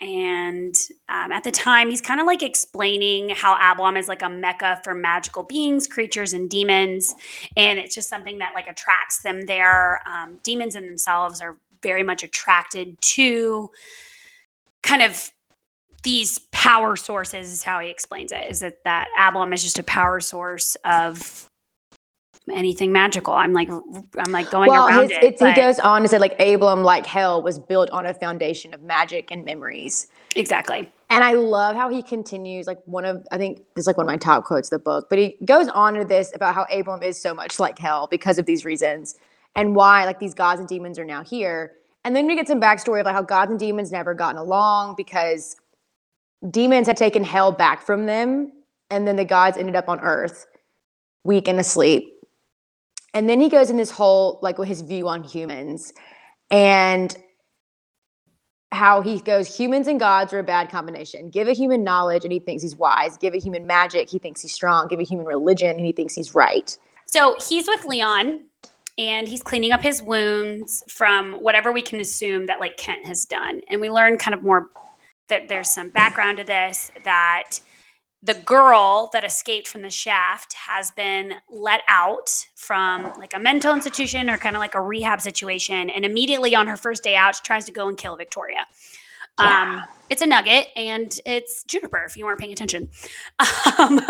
[0.00, 0.74] and
[1.08, 4.80] um, at the time he's kind of like explaining how Abram is like a mecca
[4.84, 7.14] for magical beings creatures and demons.
[7.56, 10.02] And it's just something that like attracts them there.
[10.06, 13.70] Um, demons in themselves are very much attracted to
[14.82, 15.30] kind of
[16.02, 19.82] these power sources is how he explains it is that that Abram is just a
[19.82, 21.50] power source of
[22.52, 26.02] anything magical i'm like i'm like going well, around his, it it's, he goes on
[26.02, 30.08] to say like Abram, like hell, was built on a foundation of magic and memories.
[30.36, 33.96] exactly And I love how he continues, like one of I think this is like
[33.96, 36.54] one of my top quotes of the book, but he goes on to this about
[36.54, 39.16] how Abram is so much like hell because of these reasons
[39.56, 41.72] and why like these gods and demons are now here.
[42.04, 44.94] And then we get some backstory of like how gods and demons never gotten along
[44.96, 45.56] because
[46.50, 48.52] demons had taken hell back from them,
[48.90, 50.46] and then the gods ended up on earth,
[51.24, 52.12] weak and asleep.
[53.16, 55.90] And then he goes in this whole like with his view on humans
[56.50, 57.16] and
[58.72, 61.30] how he goes humans and gods are a bad combination.
[61.30, 63.16] Give a human knowledge and he thinks he's wise.
[63.16, 64.86] Give a human magic, he thinks he's strong.
[64.88, 66.76] Give a human religion and he thinks he's right.
[67.06, 68.44] So he's with Leon
[68.98, 73.24] and he's cleaning up his wounds from whatever we can assume that like Kent has
[73.24, 73.62] done.
[73.70, 74.68] And we learn kind of more
[75.28, 77.60] that there's some background to this that
[78.22, 83.72] the girl that escaped from the shaft has been let out from like a mental
[83.74, 85.90] institution or kind of like a rehab situation.
[85.90, 88.66] And immediately on her first day out, she tries to go and kill Victoria.
[89.38, 92.88] Um, it's a nugget and it's Juniper if you weren't paying attention.
[93.78, 94.00] Um,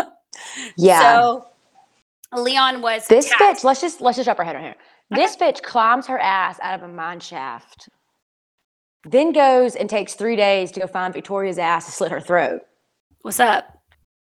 [0.77, 0.99] Yeah.
[1.01, 1.47] So
[2.33, 4.75] Leon was this attacked- bitch, let's just let's just wrap our head on here.
[5.09, 7.89] This bitch climbs her ass out of a mine shaft,
[9.03, 12.61] then goes and takes three days to go find Victoria's ass to slit her throat,
[13.21, 13.76] What's up?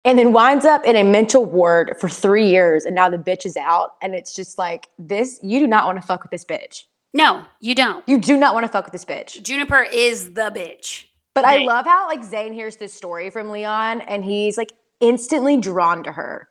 [0.09, 2.87] And then winds up in a mental ward for three years.
[2.87, 5.39] And now the bitch is out, and it's just like this.
[5.43, 6.85] You do not want to fuck with this bitch.
[7.13, 8.09] No, you don't.
[8.09, 9.43] You do not want to fuck with this bitch.
[9.43, 11.05] Juniper is the bitch.
[11.35, 15.59] But I love how like Zane hears this story from Leon, and he's like instantly
[15.59, 16.49] drawn to her.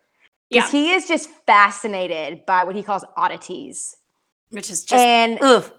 [0.51, 3.97] Because he is just fascinated by what he calls oddities.
[4.51, 5.73] Which is just and ugh.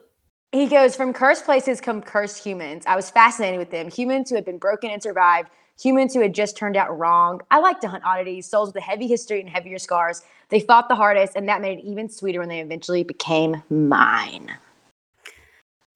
[0.53, 2.85] He goes from cursed places come cursed humans.
[2.87, 3.91] I was fascinated with them.
[3.91, 7.43] Humans who had been broken and survived, humans who had just turned out wrong.
[7.51, 10.23] I like to hunt oddities, souls with a heavy history and heavier scars.
[10.49, 14.51] They fought the hardest, and that made it even sweeter when they eventually became mine.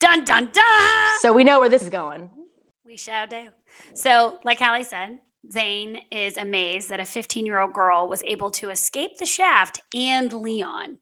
[0.01, 1.21] Dun dun dun.
[1.21, 2.29] So we know where this is going.
[2.85, 3.49] We shall do.
[3.95, 8.51] So, like Hallie said, Zane is amazed that a 15 year old girl was able
[8.53, 10.99] to escape the shaft and Leon,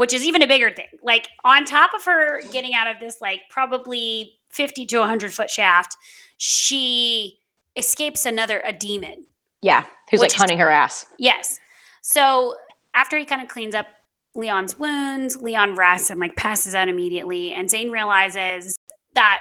[0.00, 0.86] which is even a bigger thing.
[1.02, 5.50] Like, on top of her getting out of this, like, probably 50 to 100 foot
[5.50, 5.94] shaft,
[6.38, 7.38] she
[7.76, 9.26] escapes another, a demon.
[9.60, 11.04] Yeah, who's like hunting her ass.
[11.18, 11.60] Yes.
[12.00, 12.54] So
[12.94, 13.88] after he kind of cleans up
[14.34, 17.52] Leon's wounds, Leon rests and like passes out immediately.
[17.52, 18.78] And Zane realizes
[19.12, 19.40] that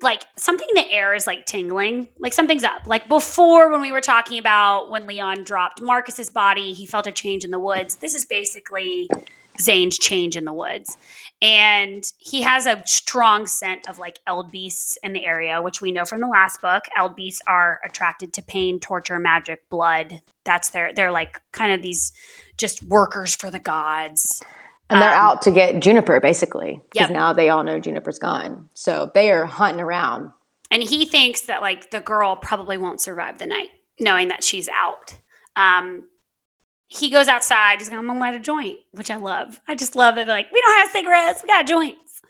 [0.00, 2.86] like something in the air is like tingling, like something's up.
[2.86, 7.12] Like before, when we were talking about when Leon dropped Marcus's body, he felt a
[7.12, 7.96] change in the woods.
[7.96, 9.08] This is basically
[9.60, 10.96] Zane's change in the woods.
[11.42, 15.92] And he has a strong scent of like eld beasts in the area, which we
[15.92, 16.84] know from the last book.
[16.96, 20.22] Eld beasts are attracted to pain, torture, magic, blood.
[20.44, 22.12] That's their, they're like kind of these
[22.56, 24.42] just workers for the gods.
[24.90, 26.80] And they're Um, out to get Juniper, basically.
[26.92, 27.18] Because Yep.
[27.18, 28.68] now they all know Juniper's gone.
[28.74, 30.30] So they are hunting around.
[30.70, 33.70] and he thinks that like the girl probably won't survive the night
[34.00, 35.14] knowing that she's out
[35.54, 36.02] um
[36.88, 39.94] he goes outside he's like i'm gonna light a joint which i love i just
[39.94, 42.20] love it like we don't have cigarettes we got joints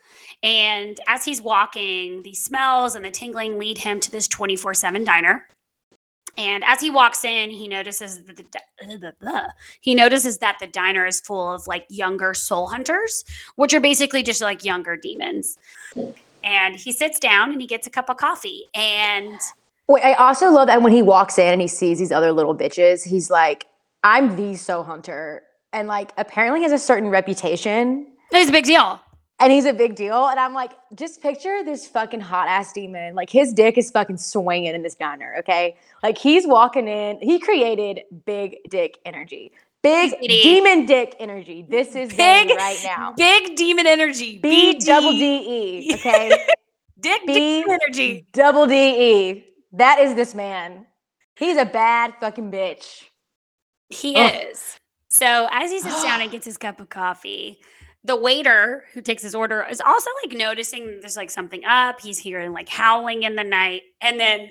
[0.42, 5.46] and as he's walking the smells and the tingling lead him to this 24-7 diner
[6.37, 9.46] and as he walks in he notices that the di- blah, blah, blah.
[9.81, 13.25] he notices that the diner is full of like younger soul hunters
[13.57, 15.59] which are basically just like younger demons
[16.44, 19.38] and he sits down and he gets a cup of coffee and
[19.88, 22.57] Wait, I also love that when he walks in and he sees these other little
[22.57, 23.66] bitches, he's like,
[24.03, 25.44] I'm the soul hunter.
[25.72, 29.01] And like apparently has a certain reputation it's a big deal
[29.38, 30.27] and he's a big deal.
[30.29, 33.14] And I'm like, just picture this fucking hot ass demon.
[33.14, 35.35] Like his dick is fucking swinging in this diner.
[35.40, 35.77] Okay.
[36.03, 41.66] Like he's walking in, he created big dick energy, big demon dick energy.
[41.68, 43.12] This is Big- big right now.
[43.16, 45.94] big demon energy B double D E.
[45.94, 46.46] Okay.
[47.01, 48.75] dick B- demon energy double D
[49.31, 49.44] E.
[49.72, 50.87] That is this man.
[51.37, 53.05] He's a bad fucking bitch.
[53.90, 54.33] he Ugh.
[54.51, 54.79] is
[55.11, 57.61] so as he sits down and gets his cup of coffee
[58.06, 62.00] the waiter who takes his order is also like noticing there's like something up.
[62.00, 63.82] He's hearing like howling in the night.
[64.00, 64.50] And then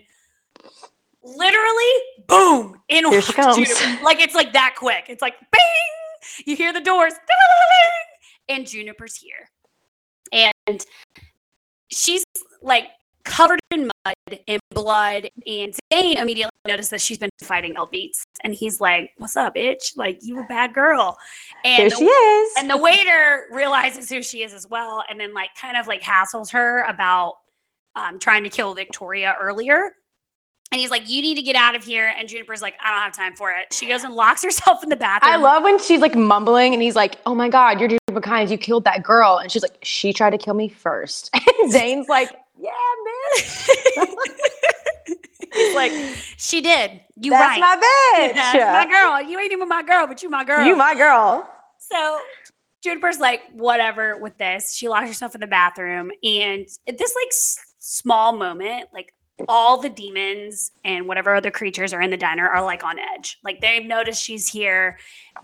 [1.24, 1.94] literally
[2.28, 3.58] boom in Here she comes.
[4.04, 5.06] Like it's like that quick.
[5.08, 6.46] It's like bing!
[6.46, 7.14] You hear the doors
[8.50, 9.50] and juniper's here.
[10.34, 10.86] And
[11.88, 12.26] she's
[12.62, 12.88] like
[13.24, 18.80] covered mud and blood and zane immediately noticed that she's been fighting elbeats and he's
[18.82, 21.18] like what's up bitch like you a bad girl
[21.64, 22.54] and There the- she is.
[22.60, 26.02] and the waiter realizes who she is as well, and then like kind of like
[26.02, 27.36] hassles her about
[27.96, 29.94] um, trying to kill Victoria earlier.
[30.72, 33.02] And he's like, "You need to get out of here." And Juniper's like, "I don't
[33.02, 35.32] have time for it." She goes and locks herself in the bathroom.
[35.32, 38.50] I love when she's like mumbling and he's like, Oh my God, you're Juniper Kynes.
[38.52, 39.38] You killed that girl.
[39.38, 41.30] And she's like, She tried to kill me first.
[41.62, 42.72] And Zane's like, Yeah,
[43.38, 43.70] bitch.
[45.54, 45.92] he's like,
[46.38, 47.02] "She did.
[47.16, 47.60] You That's right.
[47.60, 48.34] my bitch.
[48.36, 49.22] That's my girl.
[49.22, 50.66] You ain't even my girl, but you my girl.
[50.66, 51.50] You my girl.
[51.80, 52.20] So
[52.82, 54.74] Juniper's like, whatever with this.
[54.74, 56.12] She locks herself in the bathroom.
[56.24, 59.12] And at this like s- small moment, like
[59.50, 63.38] all the demons and whatever other creatures are in the diner are like on edge.
[63.44, 64.98] Like they've noticed she's here.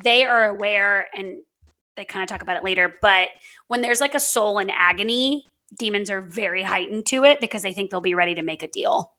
[0.04, 1.38] They are aware and
[1.98, 2.96] they kind of talk about it later.
[3.02, 3.30] But
[3.68, 5.46] when there's like a soul in agony,
[5.78, 8.68] demons are very heightened to it because they think they'll be ready to make a
[8.68, 9.12] deal.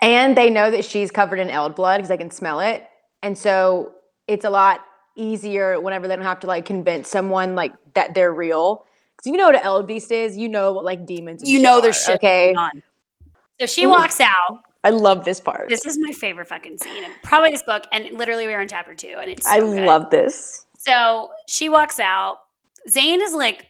[0.00, 2.86] And they know that she's covered in eld blood because they can smell it.
[3.22, 3.92] And so
[4.28, 4.80] it's a lot
[5.16, 8.84] easier whenever they don't have to like convince someone like that they're real.
[9.16, 11.48] Because you know what an eld beast is, you know what like demons.
[11.48, 12.54] You know there's shit Okay.
[12.54, 12.82] on.
[13.60, 15.70] So she walks out I love this part.
[15.70, 17.04] This is my favorite fucking scene.
[17.22, 19.86] Probably this book, and literally we are in chapter two, and it's so I good.
[19.86, 20.66] love this.
[20.78, 22.40] So she walks out.
[22.90, 23.66] Zane is like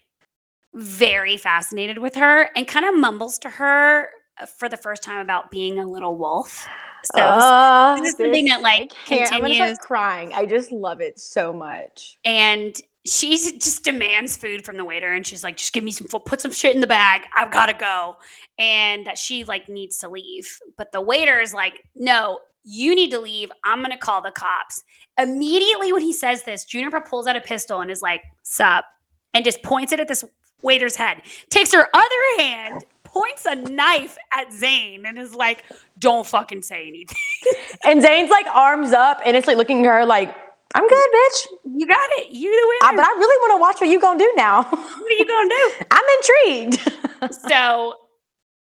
[0.74, 4.08] very fascinated with her and kind of mumbles to her
[4.40, 6.66] uh, for the first time about being a little wolf.
[7.04, 10.32] So Oh, this is something that, like, I can't- I'm gonna continues- crying.
[10.32, 12.16] I just love it so much.
[12.24, 16.06] and she just demands food from the waiter and she's like just give me some
[16.08, 18.16] food put some shit in the bag i've got to go
[18.58, 23.10] and that she like needs to leave but the waiter is like no you need
[23.10, 24.82] to leave i'm gonna call the cops
[25.18, 28.86] immediately when he says this juniper pulls out a pistol and is like sup
[29.34, 30.24] and just points it at this
[30.64, 35.62] waiter's head takes her other hand points a knife at zane and is like
[36.00, 37.16] don't fucking say anything
[37.84, 40.34] And Zane's like arms up, and it's like looking at her like,
[40.74, 41.46] "I'm good, bitch."
[41.76, 44.00] you got it you the I, winner but I really want to watch what you
[44.00, 44.62] gonna do now.
[44.62, 47.40] what are you gonna do I'm intrigued.
[47.50, 47.94] so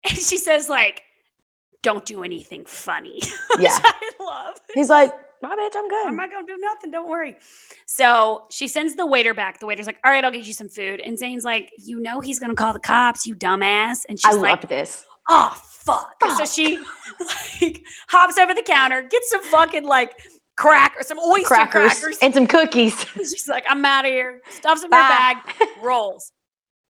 [0.04, 1.02] and she says like
[1.82, 3.22] don't do anything funny
[3.59, 3.78] Yeah.
[3.82, 5.12] i love He's like,
[5.46, 6.06] "My bitch, I'm good.
[6.09, 7.37] i'm not gonna do nothing don't worry
[7.87, 10.68] so she sends the waiter back the waiter's like all right i'll get you some
[10.68, 14.30] food and zane's like you know he's gonna call the cops you dumbass and I
[14.30, 15.04] she's like I love this.
[15.28, 16.14] oh fuck.
[16.37, 16.78] so she
[17.62, 20.12] like hops over the counter gets some fucking like
[20.56, 22.98] crack or some oyster Crackers, crackers and some cookies.
[23.16, 24.40] She's like, I'm out of here.
[24.48, 25.37] Stuffs in her bag,
[25.82, 26.32] rolls.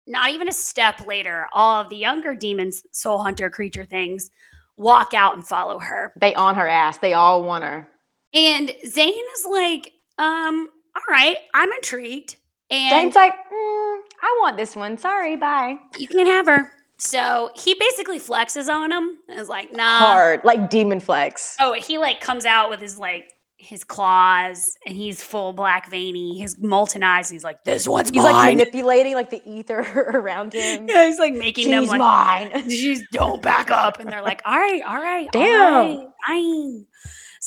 [0.07, 4.31] Not even a step later, all of the younger demons, soul hunter creature things
[4.77, 6.11] walk out and follow her.
[6.19, 6.97] They on her ass.
[6.97, 7.87] They all want her.
[8.33, 12.37] And Zane is like, um, all right, I'm intrigued.
[12.69, 14.97] And Zane's like, mm, "I want this one.
[14.97, 16.71] Sorry, bye." you can have her.
[16.97, 19.97] So he basically flexes on him and is like, nah.
[19.97, 21.57] Hard, like demon flex.
[21.59, 26.39] Oh, he like comes out with his like his claws and he's full black veiny,
[26.39, 27.27] his molten eyes.
[27.29, 28.57] He's like, this one's He's like mine.
[28.57, 29.79] manipulating like the ether
[30.13, 30.87] around him.
[30.89, 32.69] yeah, he's like making them She's like mine.
[32.69, 35.73] she's don't back up and they're like all right all right Damn.
[35.73, 36.85] right, fine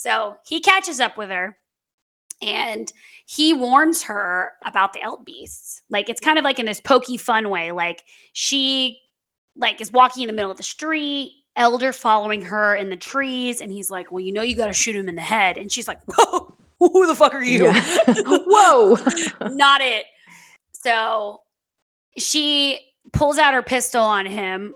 [0.05, 1.57] so he catches up with her
[2.43, 2.93] and
[3.27, 7.17] he warns her about the eld beasts like it's kind of like in this pokey
[7.17, 9.01] fun way like she
[9.57, 13.61] like is walking in the middle of the street elder following her in the trees
[13.61, 15.73] and he's like well you know you got to shoot him in the head and
[15.73, 18.05] she's like whoa who the fuck are you Yeah.
[18.27, 18.97] Whoa.
[19.49, 20.07] not it.
[20.73, 21.40] So
[22.19, 22.81] she
[23.12, 24.75] pulls out her pistol on him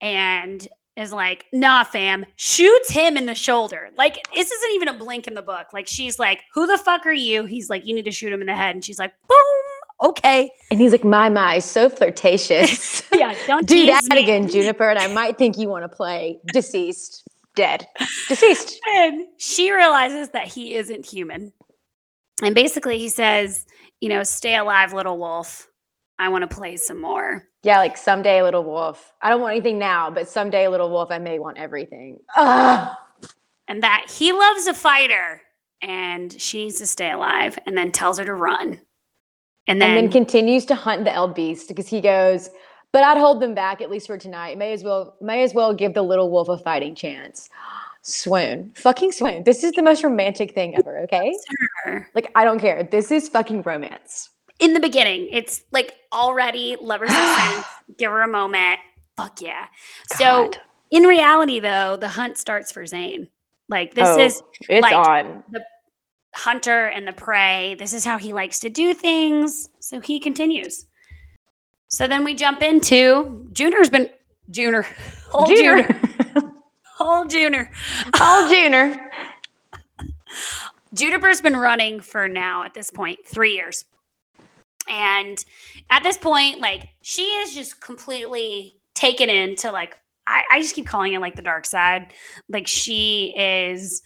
[0.00, 3.90] and is like, nah, fam, shoots him in the shoulder.
[3.96, 5.68] Like, this isn't even a blink in the book.
[5.72, 7.44] Like, she's like, who the fuck are you?
[7.44, 8.74] He's like, you need to shoot him in the head.
[8.74, 10.50] And she's like, boom, okay.
[10.70, 13.02] And he's like, my, my, so flirtatious.
[13.16, 14.22] Yeah, don't Do that me.
[14.22, 17.86] again, Juniper, and I might think you want to play deceased, dead,
[18.28, 18.78] deceased.
[18.94, 21.52] And she realizes that he isn't human.
[22.42, 23.64] And basically, he says,
[24.02, 25.68] you know, stay alive, little wolf.
[26.18, 27.44] I want to play some more.
[27.66, 29.12] Yeah, like someday, little wolf.
[29.20, 32.20] I don't want anything now, but someday, little wolf, I may want everything.
[32.36, 32.96] Ugh.
[33.66, 35.42] and that he loves a fighter
[35.82, 38.80] and she needs to stay alive and then tells her to run.
[39.66, 42.50] And then, and then continues to hunt the Eld Beast because he goes,
[42.92, 44.56] but I'd hold them back at least for tonight.
[44.56, 47.50] May as well, may as well give the little wolf a fighting chance.
[48.02, 49.42] Swoon, fucking swoon.
[49.42, 51.00] This is the most romantic thing ever.
[51.00, 51.36] Okay,
[52.14, 52.84] like I don't care.
[52.84, 54.30] This is fucking romance.
[54.58, 57.66] In the beginning, it's like already lovers of sense.
[57.98, 58.78] Give her a moment.
[59.16, 59.66] Fuck yeah.
[60.16, 60.50] So
[60.90, 63.28] in reality, though, the hunt starts for Zane.
[63.68, 65.42] Like this Oh, is it's like- on.
[65.50, 65.64] The
[66.34, 67.76] hunter and the prey.
[67.78, 69.68] This is how he likes to do things.
[69.80, 70.86] So he continues.
[71.88, 74.10] So then we jump into Junior's been
[74.50, 74.86] Junior.
[75.32, 75.82] Old Junior.
[75.82, 76.52] Juniper.
[77.00, 77.70] Old Junior.
[78.14, 79.10] Oh, Juniper.
[80.94, 83.84] Juniper's been running for now at this point three years.
[84.88, 85.42] And
[85.90, 89.96] at this point, like she is just completely taken into like
[90.26, 92.12] I, I just keep calling it like the dark side.
[92.48, 94.02] Like she is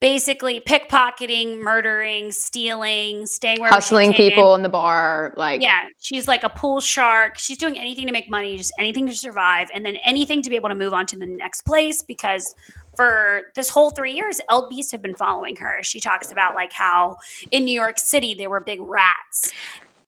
[0.00, 6.44] basically pickpocketing, murdering, stealing, staying where Hustling people in the bar, like Yeah, she's like
[6.44, 7.38] a pool shark.
[7.38, 10.56] She's doing anything to make money, just anything to survive, and then anything to be
[10.56, 12.02] able to move on to the next place.
[12.02, 12.54] Because
[12.94, 15.78] for this whole three years, Eld Beast have been following her.
[15.82, 17.16] She talks about like how
[17.50, 19.52] in New York City there were big rats,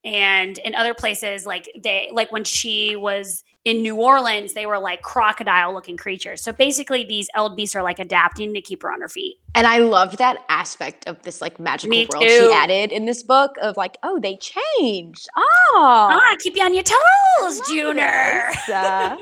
[0.05, 4.79] and in other places like they like when she was in New Orleans, they were
[4.79, 6.41] like crocodile looking creatures.
[6.43, 9.37] So basically, these Eld Beasts are like adapting to keep her on her feet.
[9.55, 12.29] And I love that aspect of this like magical Me world too.
[12.49, 15.27] she added in this book of like, oh, they changed.
[15.37, 18.51] Oh, Ah, keep you on your toes, Junior.
[18.73, 19.17] Uh,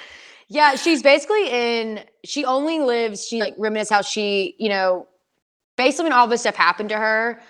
[0.48, 2.00] yeah, she's basically in.
[2.24, 3.24] She only lives.
[3.26, 5.06] She like reminisces how she, you know,
[5.76, 7.40] basically when all this stuff happened to her,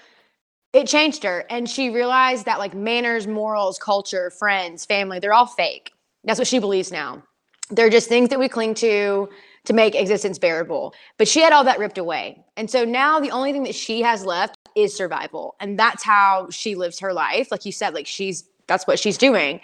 [0.73, 5.47] it changed her, and she realized that like manners, morals, culture, friends, family, they're all
[5.47, 5.93] fake.
[6.25, 7.23] That's what she believes now.
[7.70, 9.29] They're just things that we cling to
[9.64, 10.95] to make existence bearable.
[11.18, 12.45] But she had all that ripped away.
[12.57, 15.55] And so now the only thing that she has left is survival.
[15.61, 17.51] And that's how she lives her life.
[17.51, 19.61] Like you said, like she's that's what she's doing.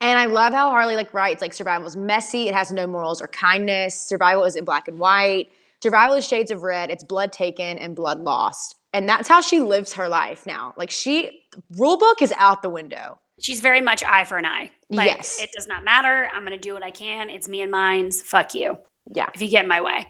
[0.00, 3.20] And I love how Harley like writes like survival is messy, it has no morals
[3.22, 3.94] or kindness.
[3.94, 5.50] Survival isn't black and white.
[5.82, 8.77] Survival is shades of red, it's blood taken and blood lost.
[8.92, 10.74] And that's how she lives her life now.
[10.76, 11.42] Like she
[11.76, 13.18] rule book is out the window.
[13.40, 14.70] She's very much eye for an eye.
[14.90, 15.40] Like, Yes.
[15.40, 16.28] It does not matter.
[16.32, 17.30] I'm going to do what I can.
[17.30, 18.20] It's me and mine's.
[18.22, 18.78] Fuck you.
[19.14, 19.28] Yeah.
[19.34, 20.06] if you get in my way.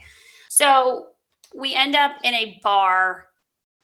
[0.49, 1.09] So
[1.55, 3.27] we end up in a bar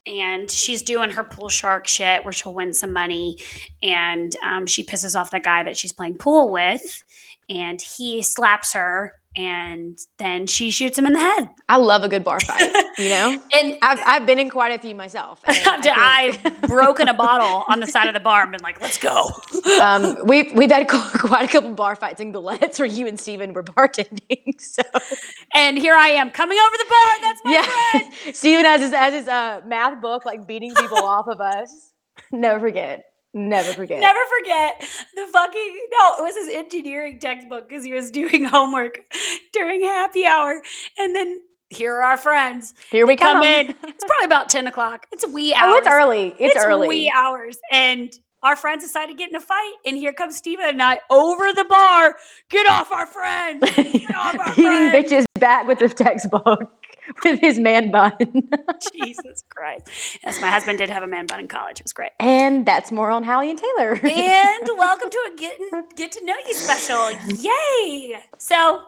[0.07, 3.38] and she's doing her pool shark shit where she'll win some money
[3.82, 7.03] and um, she pisses off the guy that she's playing pool with
[7.49, 11.49] and he slaps her and then she shoots him in the head.
[11.68, 13.43] I love a good bar fight, you know?
[13.53, 15.41] And I've, I've been in quite a few myself.
[15.47, 18.99] I I've broken a bottle on the side of the bar and been like, let's
[18.99, 19.30] go.
[19.82, 23.53] um, we've we've had quite a couple bar fights in Galettes where you and Steven
[23.53, 24.61] were bartending.
[24.61, 24.82] So
[25.55, 27.20] And here I am coming over the bar.
[27.20, 28.14] That's my friend.
[28.26, 31.93] yeah, Steven has his has his uh, math book like beating people off of us.
[32.30, 33.05] Never forget.
[33.35, 34.01] Never forget.
[34.01, 34.80] Never forget
[35.14, 39.01] the fucking no, it was his engineering textbook because he was doing homework
[39.53, 40.62] during happy hour.
[40.99, 42.74] And then here are our friends.
[42.91, 43.45] Here we Come come.
[43.45, 43.74] in.
[43.85, 45.07] It's probably about 10 o'clock.
[45.12, 45.72] It's a wee hours.
[45.74, 46.35] Oh, it's early.
[46.39, 46.87] It's, early.
[46.89, 47.59] wee hours.
[47.72, 48.12] And
[48.45, 49.72] our friends decided to get in a fight.
[49.87, 52.16] And here comes Steven and I over the bar.
[52.51, 53.61] Get off our friend.
[53.74, 54.95] Get off our Eating friend.
[54.95, 56.70] bitches back with the textbook
[57.24, 58.12] with his man bun.
[58.92, 59.88] Jesus Christ.
[60.24, 61.80] Yes, my husband did have a man bun in college.
[61.80, 62.12] It was great.
[62.20, 63.92] and that's more on Hallie and Taylor.
[63.94, 65.59] and welcome to a get
[65.96, 67.11] get to know you special.
[67.28, 68.18] Yay!
[68.38, 68.82] So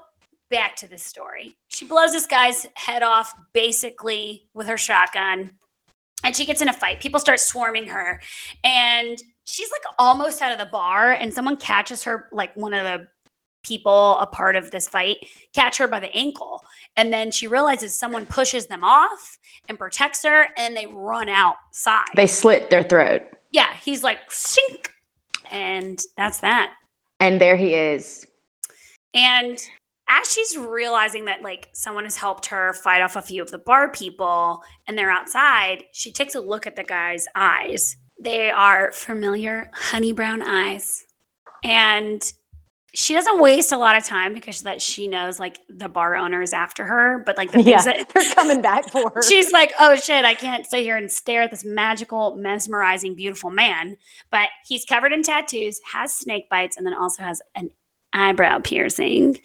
[0.50, 1.56] back to the story.
[1.68, 5.50] She blows this guy's head off basically with her shotgun,
[6.24, 7.00] and she gets in a fight.
[7.00, 8.20] People start swarming her,
[8.64, 12.84] and she's like almost out of the bar, and someone catches her, like one of
[12.84, 13.08] the
[13.66, 15.16] people a part of this fight
[15.52, 16.62] catch her by the ankle
[16.96, 19.38] and then she realizes someone pushes them off
[19.68, 23.22] and protects her and they run outside they slit their throat.
[23.50, 24.90] yeah, he's like sink,
[25.50, 26.72] and that's that.
[27.20, 28.26] And there he is.
[29.14, 29.58] And
[30.08, 33.58] as she's realizing that like someone has helped her fight off a few of the
[33.58, 37.96] bar people and they're outside, she takes a look at the guy's eyes.
[38.20, 41.04] They are familiar honey brown eyes.
[41.64, 42.22] And
[42.96, 46.40] she doesn't waste a lot of time because that she knows like the bar owner
[46.40, 49.22] is after her, but like the Yeah, things that they're coming back for her.
[49.22, 53.50] She's like, oh shit, I can't sit here and stare at this magical, mesmerizing, beautiful
[53.50, 53.98] man.
[54.30, 57.70] But he's covered in tattoos, has snake bites, and then also has an
[58.14, 59.40] eyebrow piercing.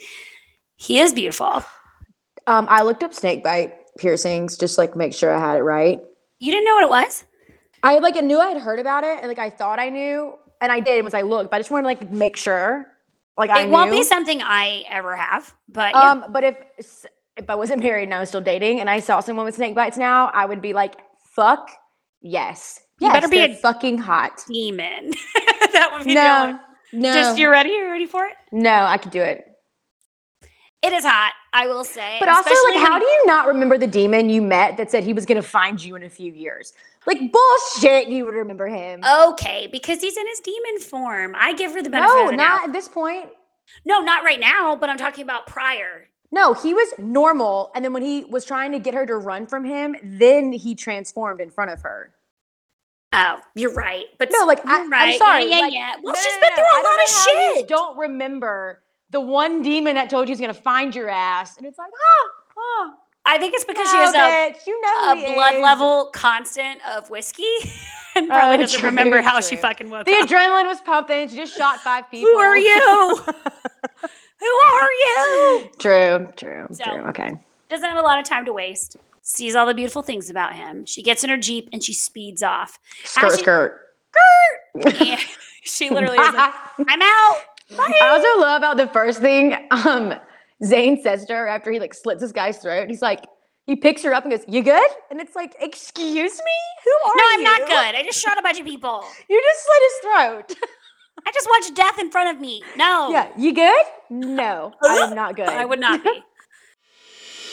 [0.78, 1.64] He is beautiful.
[2.48, 6.02] Um, I looked up snake bite piercings just like make sure I had it right.
[6.40, 7.24] You didn't know what it was?
[7.84, 10.34] I like I knew I had heard about it and like I thought I knew
[10.60, 12.91] and I did once I looked, but I just wanted to like make sure.
[13.38, 13.98] Like I it won't knew.
[13.98, 16.12] be something I ever have, but yeah.
[16.12, 17.06] Um, but if
[17.38, 19.74] if I wasn't married and I was still dating and I saw someone with snake
[19.74, 20.96] bites now, I would be like,
[21.36, 21.72] fuck
[22.22, 22.80] yes.
[23.00, 24.44] You Yes, better be a- fucking hot.
[24.48, 25.12] demon.
[25.74, 26.60] that would be No,
[26.94, 27.70] no, Just you ready?
[27.70, 28.34] You ready for it?
[28.52, 29.46] no, I could do it.
[30.84, 32.18] It is hot, I will say.
[32.20, 35.14] But also, like, how do you not remember the demon you met that said he
[35.14, 36.74] was gonna find you in a few years?
[37.06, 39.02] Like bullshit, you would remember him.
[39.04, 41.36] Okay, because he's in his demon form.
[41.38, 43.30] I give her the benefit no, of the not at this point.
[43.86, 46.08] No, not right now, but I'm talking about prior.
[46.32, 49.46] No, he was normal, and then when he was trying to get her to run
[49.46, 52.14] from him, then he transformed in front of her.
[53.14, 54.06] Oh, you're right.
[54.18, 55.14] But No, like I, right.
[55.14, 55.44] I'm sorry.
[55.44, 55.96] Yeah, yeah, like, yeah.
[56.02, 57.68] Well, no, she's been through a lot of shit.
[57.68, 61.78] Don't remember the one demon that told you he's gonna find your ass, and it's
[61.78, 62.94] like, ah, ah.
[63.26, 65.62] I think it's because she has a, you know a blood is.
[65.62, 67.44] level constant of whiskey
[68.16, 70.28] and probably Oh, doesn't true, remember how she fucking woke The up.
[70.28, 71.30] adrenaline was pumping.
[71.30, 72.32] She just shot five people.
[72.32, 73.20] Who are you?
[74.40, 75.70] Who are you?
[75.78, 77.02] true, true, So- true.
[77.10, 77.32] Okay.
[77.70, 78.98] Doesn't have a lot of time to waste.
[79.22, 80.86] Sees all the beautiful things about him.
[80.88, 82.80] She gets in her Jeep and she speeds off.
[83.04, 83.82] Skirt, she- skirt.
[84.84, 85.20] And
[85.64, 86.54] she literally is like,
[86.88, 87.36] I'm out.
[87.80, 90.14] I also love how the first thing um
[90.64, 93.26] Zane says to her after he like slits this guy's throat, he's like,
[93.66, 94.90] he picks her up and goes, You good?
[95.10, 96.58] And it's like, excuse me?
[96.84, 97.18] Who are you?
[97.18, 97.34] No, you?
[97.34, 97.96] I'm not good.
[97.96, 99.04] I just shot a bunch of people.
[99.30, 100.56] You just slit his throat.
[101.26, 102.64] I just watched death in front of me.
[102.78, 103.12] No.
[103.12, 103.86] yeah, you good?
[104.10, 105.48] No, I am not good.
[105.48, 106.24] I would not be.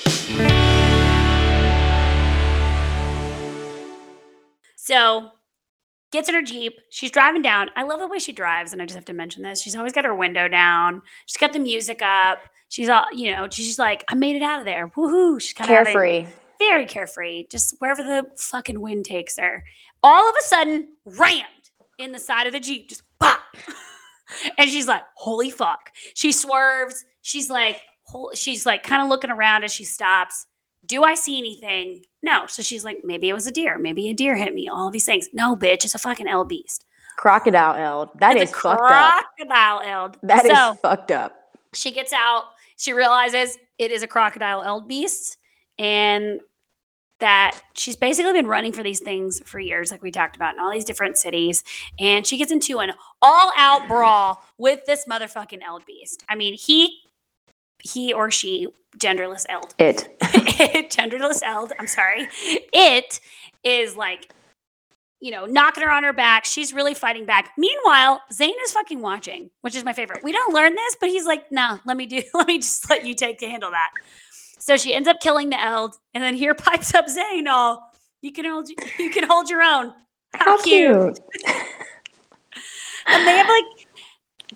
[4.76, 5.30] so
[6.12, 6.74] gets in her Jeep.
[6.90, 7.70] She's driving down.
[7.76, 9.60] I love the way she drives, and I just have to mention this.
[9.60, 11.02] She's always got her window down.
[11.26, 12.38] She's got the music up.
[12.68, 14.88] She's all, you know, she's just like, I made it out of there.
[14.88, 15.40] Woohoo.
[15.40, 16.26] She's kind of Carefree.
[16.58, 19.64] very carefree, just wherever the fucking wind takes her.
[20.02, 21.44] All of a sudden, rammed
[21.98, 23.40] in the side of the Jeep, just pop.
[24.58, 25.90] and she's like, holy fuck.
[26.14, 27.04] She swerves.
[27.22, 27.80] She's like,
[28.34, 30.46] she's like kind of looking around as she stops.
[30.88, 32.02] Do I see anything?
[32.22, 32.46] No.
[32.48, 33.78] So she's like, maybe it was a deer.
[33.78, 34.68] Maybe a deer hit me.
[34.68, 35.28] All these things.
[35.32, 36.84] No, bitch, it's a fucking eld beast.
[37.16, 38.08] Crocodile eld.
[38.18, 39.24] That It's is a fucked up.
[39.38, 40.16] crocodile eld.
[40.22, 41.36] That is so fucked up.
[41.74, 42.44] she gets out.
[42.76, 45.36] She realizes it is a crocodile eld beast,
[45.78, 46.40] and
[47.20, 50.60] that she's basically been running for these things for years, like we talked about in
[50.60, 51.64] all these different cities.
[51.98, 56.22] And she gets into an all-out brawl with this motherfucking eld beast.
[56.28, 57.00] I mean, he,
[57.82, 60.08] he or she, genderless eld, It.
[60.20, 61.72] genderless eld.
[61.78, 62.28] I'm sorry.
[62.72, 63.20] It
[63.64, 64.32] is like,
[65.20, 66.44] you know, knocking her on her back.
[66.44, 67.50] She's really fighting back.
[67.56, 70.22] Meanwhile, Zane is fucking watching, which is my favorite.
[70.22, 73.04] We don't learn this, but he's like, no, let me do, let me just let
[73.04, 73.90] you take to handle that.
[74.58, 77.46] So she ends up killing the eld, and then here pipes up Zane.
[77.48, 77.80] Oh,
[78.22, 78.68] you can hold,
[78.98, 79.94] you can hold your own.
[80.34, 81.20] How, cute.
[83.08, 83.77] And they have like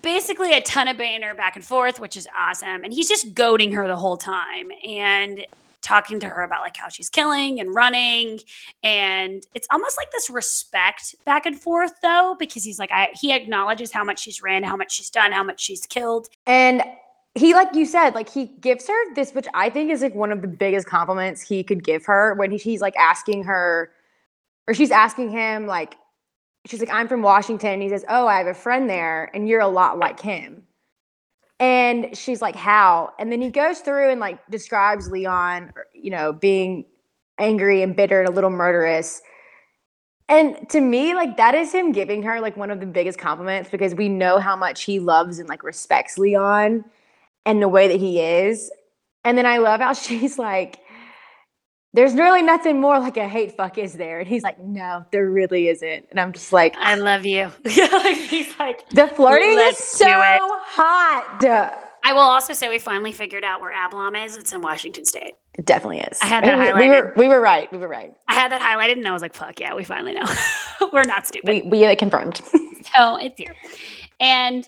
[0.03, 2.83] basically a ton of banter back and forth, which is awesome.
[2.83, 5.43] And he's just goading her the whole time and
[5.81, 8.39] talking to her about like how she's killing and running.
[8.83, 13.33] And it's almost like this respect back and forth though, because he's like, I he
[13.33, 16.29] acknowledges how much she's ran, how much she's done, how much she's killed.
[16.45, 16.83] And
[17.35, 20.31] he, like you said, like he gives her this, which I think is like one
[20.31, 23.91] of the biggest compliments he could give her when he, he's like asking her,
[24.67, 25.95] or she's asking him, like,
[26.65, 27.71] she's like, I'm from Washington.
[27.71, 30.63] And he says, Oh, I have a friend there, and you're a lot like him.
[31.59, 33.11] And she's like, How?
[33.19, 36.85] And then he goes through and like describes Leon, er, you know, being
[37.39, 39.21] angry and bitter and a little murderous.
[40.29, 43.69] And to me, like that is him giving her like one of the biggest compliments
[43.69, 46.85] because we know how much he loves and like respects Leon
[47.45, 48.71] and the way that he is.
[49.25, 50.79] And then I love how she's like,
[51.93, 54.19] there's really nothing more like a hate fuck, is there?
[54.19, 56.07] And he's like, no, there really isn't.
[56.09, 57.51] And I'm just like, I love you.
[57.65, 61.39] He's like, the flirting is so hot.
[62.05, 64.35] I will also say we finally figured out where Abram is.
[64.35, 65.35] It's in Washington State.
[65.53, 66.19] It definitely is.
[66.21, 67.71] I had that we, we were we were right.
[67.71, 68.13] We were right.
[68.27, 70.25] I had that highlighted and I was like, fuck yeah, we finally know.
[70.91, 71.47] We're not stupid.
[71.47, 72.41] We we uh, confirmed.
[72.97, 73.55] So it's here.
[74.19, 74.67] And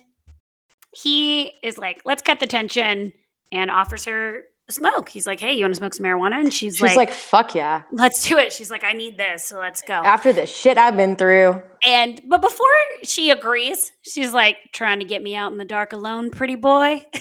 [0.93, 3.11] he is like, let's cut the tension
[3.51, 5.09] and offers her a smoke.
[5.09, 6.39] He's like, hey, you want to smoke some marijuana?
[6.39, 7.83] And she's, She's like, like, fuck yeah.
[7.91, 8.51] let's do it.
[8.51, 9.45] She's like, I need this.
[9.45, 9.93] So let's go.
[9.93, 11.61] After the shit I've been through.
[11.85, 12.67] And, but before
[13.03, 17.05] she agrees, she's like, trying to get me out in the dark alone, pretty boy.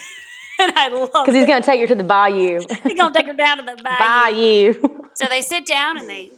[0.61, 2.61] and I love Because he's gonna take her to the bayou.
[2.85, 4.75] He's going to take her down to the bayou.
[4.75, 5.01] bayou.
[5.15, 6.31] So they sit down and they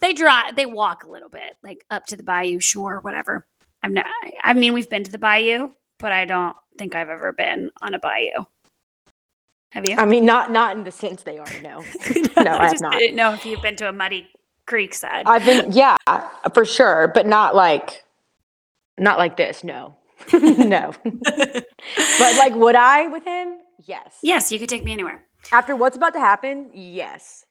[0.00, 3.46] they drive they walk a little bit like up to the bayou shore whatever.
[3.82, 4.06] I'm not
[4.42, 7.94] I mean we've been to the bayou, but I don't think I've ever been on
[7.94, 8.44] a bayou.
[9.72, 9.96] Have you?
[9.96, 11.60] I mean, not not in the sense they are.
[11.62, 11.80] No,
[12.36, 12.92] no, I have just not.
[12.92, 14.28] didn't know if you've been to a muddy
[14.66, 15.24] creek side.
[15.26, 15.96] I've been, yeah,
[16.52, 18.04] for sure, but not like,
[18.98, 19.64] not like this.
[19.64, 19.96] No,
[20.32, 20.92] no.
[21.04, 23.58] but like, would I with him?
[23.84, 24.18] Yes.
[24.22, 25.24] yes, you could take me anywhere.
[25.50, 27.44] After what's about to happen, yes.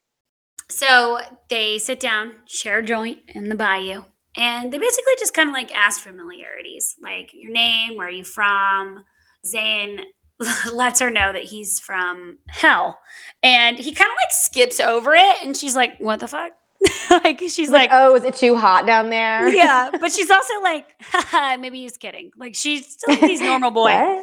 [0.70, 1.18] So
[1.50, 4.04] they sit down, share a joint in the bayou,
[4.36, 8.24] and they basically just kind of like ask familiarities, like your name, where are you
[8.24, 9.04] from.
[9.44, 10.00] Zane
[10.72, 12.98] lets her know that he's from hell,
[13.42, 16.52] and he kind of like skips over it, and she's like, "What the fuck?"
[17.10, 19.48] like she's like, like, oh, is it too hot down there?
[19.48, 24.22] "Yeah," but she's also like, Haha, "Maybe he's kidding." Like she's still he's normal boy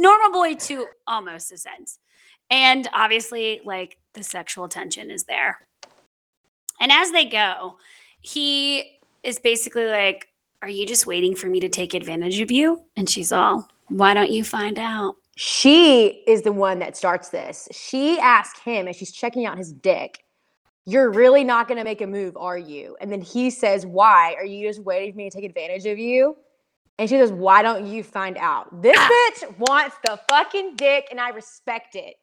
[0.00, 1.98] normal boy to almost a sense.
[2.50, 5.58] And obviously, like the sexual tension is there.
[6.80, 7.76] And as they go,
[8.20, 10.28] he is basically like,
[10.62, 12.82] Are you just waiting for me to take advantage of you?
[12.96, 15.14] And she's all, Why don't you find out?
[15.42, 17.66] She is the one that starts this.
[17.72, 20.22] She asked him and she's checking out his dick,
[20.84, 22.94] You're really not going to make a move, are you?
[23.00, 24.34] And then he says, Why?
[24.36, 26.36] Are you just waiting for me to take advantage of you?
[26.98, 28.82] And she says, Why don't you find out?
[28.82, 29.08] This ah.
[29.10, 32.16] bitch wants the fucking dick, and I respect it.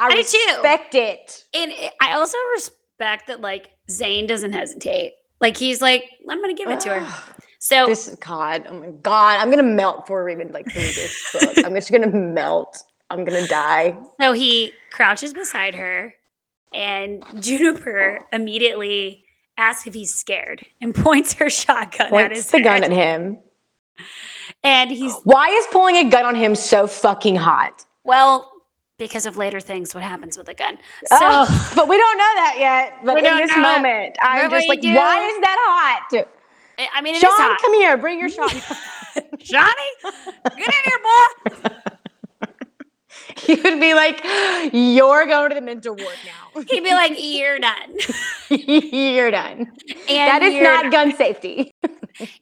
[0.00, 1.44] I, I do respect it.
[1.54, 5.12] And I also respect that, like, Zane doesn't hesitate.
[5.40, 7.34] Like, he's like, I'm going to give it to her.
[7.58, 8.66] So this is God.
[8.68, 9.38] Oh my God.
[9.40, 11.64] I'm going to melt before we even like this book.
[11.64, 12.82] I'm just going to melt.
[13.10, 13.96] I'm going to die.
[14.20, 16.14] So he crouches beside her,
[16.72, 19.24] and Juniper immediately
[19.56, 23.38] asks if he's scared and points her shotgun at his Points the gun at him.
[24.62, 27.84] And he's Why is pulling a gun on him so fucking hot?
[28.04, 28.50] well
[28.96, 29.92] because of later things.
[29.94, 30.76] What happens with a gun?
[31.06, 32.98] So Oh, but we don't know that yet.
[33.04, 33.58] But in this it.
[33.60, 34.94] moment, I'm Remember just like, do?
[34.94, 36.26] why is that hot?
[36.78, 37.96] I- mean, Sean, come here.
[37.96, 38.50] Bring your shot.
[39.38, 39.72] Johnny,
[40.56, 41.68] get in here, boy.
[43.36, 44.20] he would be like,
[44.72, 46.62] you're going to the mental ward now.
[46.70, 47.96] He'd be like, "You're done."
[48.50, 49.72] you're done.
[50.08, 50.90] And that is not done.
[50.90, 51.72] gun safety.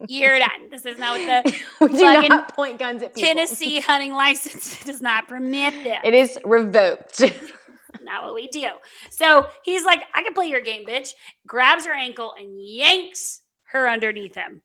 [0.09, 0.71] You're done.
[0.71, 3.29] This is not what the we do Fucking not point guns at people.
[3.29, 5.99] Tennessee hunting license does not permit this.
[6.05, 7.21] It is revoked.
[8.03, 8.69] not what we do.
[9.11, 11.11] So he's like, I can play your game, bitch.
[11.47, 13.42] Grabs her ankle and yanks
[13.73, 14.63] her underneath him.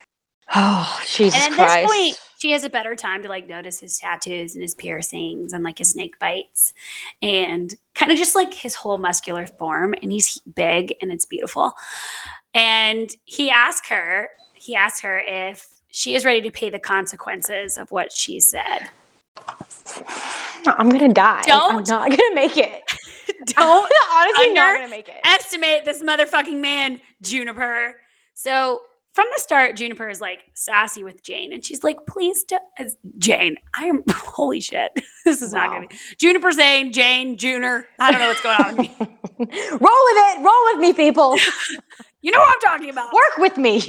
[0.55, 1.75] oh, Jesus and at Christ.
[1.75, 5.53] this point, she has a better time to like notice his tattoos and his piercings
[5.53, 6.73] and like his snake bites
[7.21, 9.93] and kind of just like his whole muscular form.
[10.01, 11.73] And he's big and it's beautiful.
[12.53, 17.77] And he asked her, he asked her if she is ready to pay the consequences
[17.77, 18.89] of what she said.
[20.65, 21.43] I'm gonna die.
[21.47, 22.83] I'm Don't- gonna make it.
[23.45, 25.15] Don't I'm honestly not gonna make it.
[25.23, 27.95] estimate this motherfucking man, Juniper.
[28.33, 28.81] So
[29.17, 32.59] from the start, Juniper is like sassy with Jane, and she's like, "Please, do-
[33.17, 34.91] Jane, I am holy shit.
[35.25, 35.73] This is not Wow.
[35.77, 37.87] gonna be Juniper saying Jane, Juner.
[37.97, 38.77] I don't know what's going on.
[38.77, 38.95] with me.
[39.71, 40.43] Roll with it.
[40.43, 41.37] Roll with me, people.
[42.21, 43.13] You know what I'm talking about?
[43.13, 43.79] Work with me.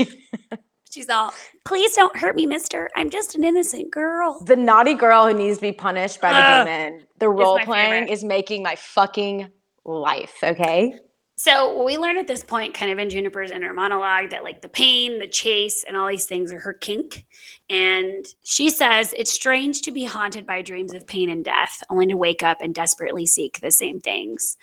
[0.91, 1.33] She's all,
[1.65, 2.89] "Please don't hurt me, Mister.
[2.97, 6.39] I'm just an innocent girl." The naughty girl who needs to be punished by the
[6.39, 7.07] Ugh, demon.
[7.19, 8.11] The role playing favorite.
[8.13, 9.51] is making my fucking
[9.85, 10.35] life.
[10.43, 10.95] Okay.
[11.39, 14.69] So we learn at this point, kind of in Juniper's inner monologue, that like the
[14.69, 17.27] pain, the chase, and all these things are her kink.
[17.71, 22.09] And she says it's strange to be haunted by dreams of pain and death, only
[22.09, 24.57] to wake up and desperately seek the same things.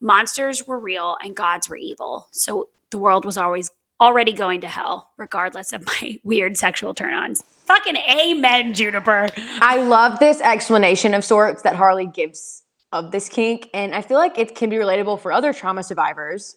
[0.00, 2.26] Monsters were real and gods were evil.
[2.32, 3.70] So the world was always
[4.00, 7.44] already going to hell, regardless of my weird sexual turn-ons.
[7.66, 9.28] Fucking amen, Juniper.
[9.60, 12.64] I love this explanation of sorts that Harley gives
[12.98, 13.68] of this kink.
[13.74, 16.56] And I feel like it can be relatable for other trauma survivors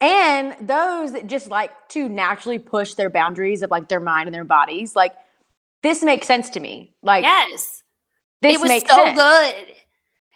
[0.00, 4.34] and those that just like to naturally push their boundaries of like their mind and
[4.34, 4.94] their bodies.
[4.94, 5.12] Like,
[5.82, 6.94] this makes sense to me.
[7.02, 7.82] Like, Yes.
[8.42, 9.18] this it was makes so sense.
[9.18, 9.74] good.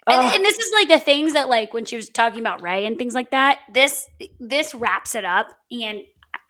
[0.09, 2.87] And, and this is like the things that like when she was talking about Rae
[2.87, 3.61] and things like that.
[3.73, 4.09] This
[4.41, 6.01] this wraps it up, and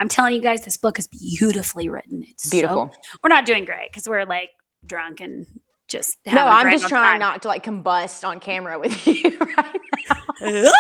[0.01, 2.25] I'm telling you guys, this book is beautifully written.
[2.27, 2.95] It's so- Beautiful.
[3.23, 4.49] we're not doing great because we're like
[4.87, 5.47] drunk and
[5.93, 7.21] just no, I'm just trying time.
[7.21, 10.73] not to like combust on camera with you right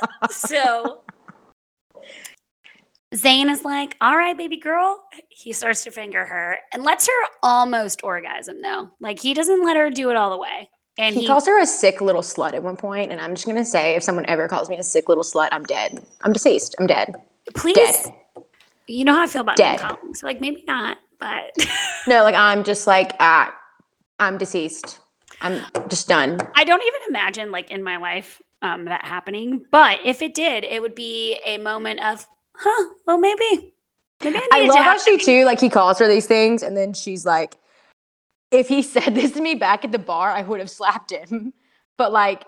[0.30, 1.00] so
[3.14, 7.28] Zane is like, "All right, baby girl." He starts to finger her and lets her
[7.42, 8.90] almost orgasm though.
[9.00, 10.68] Like he doesn't let her do it all the way.
[10.98, 13.46] And He, he, calls her a sick little slut at one point, and I'm just
[13.46, 16.04] gonna say, if someone ever calls me a sick little slut, I'm dead.
[16.22, 16.74] I'm deceased.
[16.78, 17.14] I'm dead.
[17.54, 18.12] please dead.
[18.88, 19.80] You know how I feel about Dead.
[19.80, 20.14] calling.
[20.14, 21.56] So like maybe not, but
[22.06, 23.54] No, like I'm just like ah,
[24.18, 25.00] I'm deceased.
[25.40, 26.40] I'm just done.
[26.54, 29.64] I don't even imagine like in my life um that happening.
[29.70, 33.74] But if it did, it would be a moment of, huh, well maybe.
[34.24, 36.92] Maybe I, I love how she too, like he calls her these things, and then
[36.92, 37.56] she's like,
[38.50, 41.52] if he said this to me back at the bar, I would have slapped him.
[41.96, 42.44] But like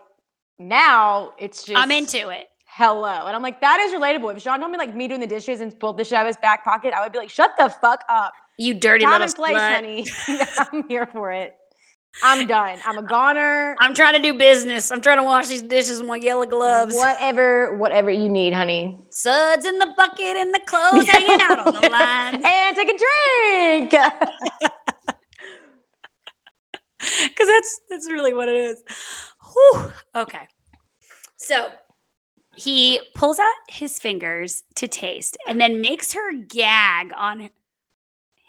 [0.59, 2.49] now it's just I'm into it.
[2.67, 3.27] hello.
[3.27, 4.37] And I'm like, that is relatable.
[4.37, 6.29] If Sean told me like me doing the dishes and pulled the shit out of
[6.29, 8.33] his back pocket, I would be like, shut the fuck up.
[8.59, 10.07] You dirty Time little and place, honey.
[10.73, 11.57] I'm here for it.
[12.23, 12.79] I'm done.
[12.85, 13.77] I'm a goner.
[13.79, 14.91] I'm trying to do business.
[14.91, 16.95] I'm trying to wash these dishes with my yellow gloves.
[16.95, 18.99] Whatever, whatever you need, honey.
[19.11, 22.45] Suds in the bucket and the clothes hanging out on the line.
[22.45, 22.99] and take a
[23.91, 23.95] drink.
[27.23, 28.83] Because that's that's really what it is.
[29.53, 29.91] Whew.
[30.15, 30.47] Okay.
[31.39, 31.71] So
[32.55, 37.49] he pulls out his fingers to taste and then makes her gag on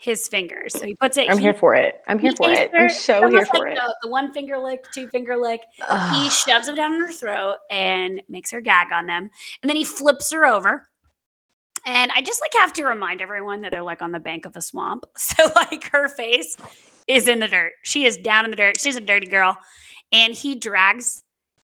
[0.01, 0.73] his fingers.
[0.73, 2.01] So he puts it I'm he- here for it.
[2.07, 2.71] I'm here he for it.
[2.71, 3.75] her- I'm so here for like it.
[3.75, 5.61] The, the one finger lick, two finger lick.
[6.13, 9.29] He shoves them down her throat and makes her gag on them.
[9.61, 10.89] And then he flips her over.
[11.85, 14.55] And I just like have to remind everyone that they're like on the bank of
[14.55, 15.05] a swamp.
[15.17, 16.57] So like her face
[17.07, 17.73] is in the dirt.
[17.83, 18.79] She is down in the dirt.
[18.79, 19.55] She's a dirty girl.
[20.11, 21.23] And he drags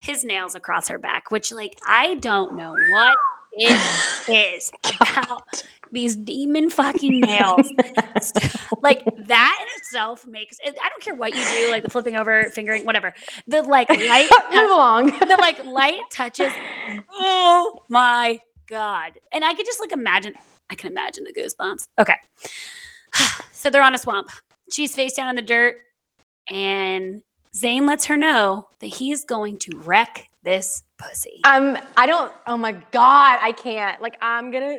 [0.01, 3.17] his nails across her back, which like I don't know what
[3.53, 4.71] it is
[5.01, 7.69] about these demon fucking nails.
[8.83, 12.17] like that in itself makes it, I don't care what you do, like the flipping
[12.17, 13.15] over, fingering, whatever.
[13.47, 15.07] The like light Move along.
[15.19, 16.53] the like light touches.
[17.13, 19.13] Oh my god!
[19.33, 20.35] And I could just like imagine.
[20.71, 21.89] I can imagine the goosebumps.
[21.99, 22.17] Okay,
[23.53, 24.31] so they're on a swamp.
[24.71, 25.77] She's face down in the dirt,
[26.51, 27.23] and
[27.55, 31.41] Zane lets her know that he's going to wreck this pussy.
[31.45, 32.33] Um, I don't.
[32.47, 34.01] Oh my god, I can't.
[34.03, 34.79] Like, I'm gonna.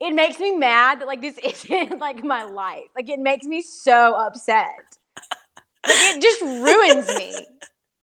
[0.00, 2.84] It makes me mad that like this isn't like my life.
[2.94, 4.98] Like, it makes me so upset.
[5.86, 7.46] Like, it just ruins me.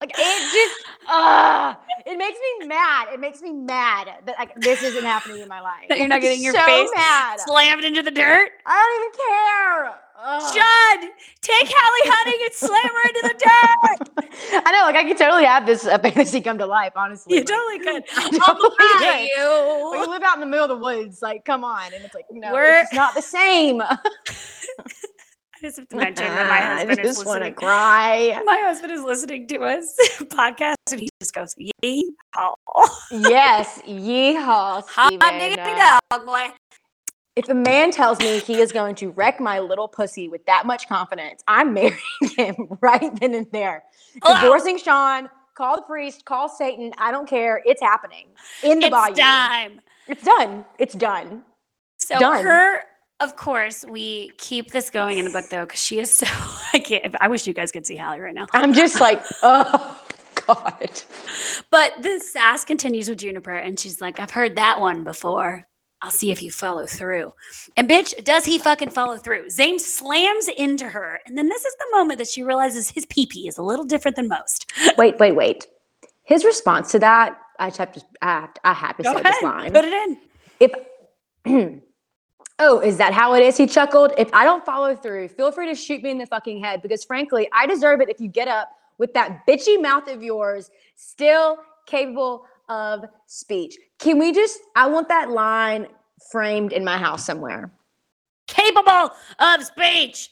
[0.01, 1.74] Like it just, uh,
[2.07, 3.09] it makes me mad.
[3.12, 5.84] It makes me mad that like this isn't happening in my life.
[5.90, 7.38] That you're not getting your so face mad.
[7.40, 8.51] Slammed into the dirt.
[8.64, 10.01] I don't even care.
[10.22, 10.55] Ugh.
[10.55, 13.34] Judd, take Hallie Hunting and slam her into the
[14.22, 14.62] dirt.
[14.66, 16.92] I know, like I could totally have this uh, fantasy come to life.
[16.96, 18.05] Honestly, You Like, totally could.
[18.16, 19.20] I totally could.
[19.36, 19.90] you.
[19.90, 21.20] Like, you live out in the middle of the woods.
[21.22, 23.82] Like, come on, and it's like, no, We're- it's not the same.
[25.63, 28.41] I just have to mention that my I husband is just want to cry.
[28.47, 32.55] My husband is listening to us podcast and he just goes, Yee haw.
[33.11, 35.57] yes, yeehaw, Steven.
[35.77, 36.49] dog, oh, boy.
[37.37, 40.67] If a man tells me he is going to wreck my little pussy with that
[40.67, 41.97] much confidence, I'm marrying
[42.37, 43.85] him right then and there.
[44.23, 44.41] Hello.
[44.41, 46.93] Divorcing Sean, call the priest, call Satan.
[46.99, 47.63] I don't care.
[47.65, 48.29] It's happening
[48.63, 49.15] in the It's bayou.
[49.15, 49.81] time.
[50.09, 50.65] It's done.
[50.79, 51.43] It's done.
[51.99, 52.45] So Done.
[52.45, 52.81] her,
[53.21, 56.27] of course, we keep this going in the book though, because she is so
[56.73, 58.47] I can't I wish you guys could see Hallie right now.
[58.53, 60.01] I'm just like, oh
[60.47, 61.03] God.
[61.71, 65.66] But the sass continues with Juniper, and she's like, I've heard that one before.
[66.03, 67.35] I'll see if you follow through.
[67.77, 69.51] And bitch, does he fucking follow through?
[69.51, 71.21] Zane slams into her.
[71.27, 73.85] And then this is the moment that she realizes his pee pee is a little
[73.85, 74.73] different than most.
[74.97, 75.66] Wait, wait, wait.
[76.25, 79.12] His response to that, I just have to, I have to, I have to Go
[79.12, 79.73] say ahead, this line.
[79.73, 80.18] put it in.
[80.61, 80.73] If
[82.61, 83.57] Oh, is that how it is?
[83.57, 84.13] He chuckled.
[84.19, 87.05] If I don't follow through, feel free to shoot me in the fucking head because
[87.05, 91.59] frankly, I deserve it if you get up with that bitchy mouth of yours, still
[91.87, 93.77] capable of speech.
[93.99, 95.89] Can we just I want that line
[96.31, 97.71] framed in my house somewhere.
[98.47, 100.29] Capable of speech.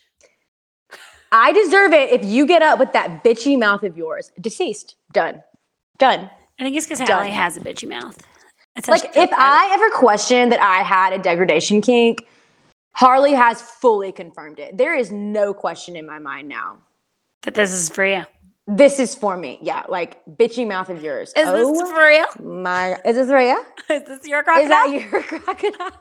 [1.31, 4.33] I deserve it if you get up with that bitchy mouth of yours.
[4.41, 4.97] Deceased.
[5.13, 5.43] Done.
[5.99, 6.31] Done.
[6.59, 7.01] I think it's because.
[7.09, 8.19] Hallie has a bitchy mouth.
[8.87, 9.31] That's Like if.
[9.33, 12.27] I ever questioned that I had a degradation kink,
[12.93, 14.77] Harley has fully confirmed it.
[14.77, 16.79] There is no question in my mind now.
[17.43, 18.25] that this is for you.
[18.67, 19.59] This is for me.
[19.63, 21.33] Yeah, like bitchy mouth of yours.
[21.37, 22.27] Is oh this for you?
[22.45, 23.01] my!
[23.05, 23.65] Is this for you?
[23.91, 24.65] Is this your crocodile?
[24.65, 26.01] Is that your crocodile?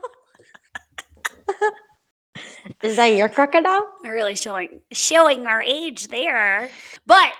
[2.82, 3.88] is that your crocodile?
[4.04, 6.68] We're really showing showing our age there.
[7.06, 7.32] But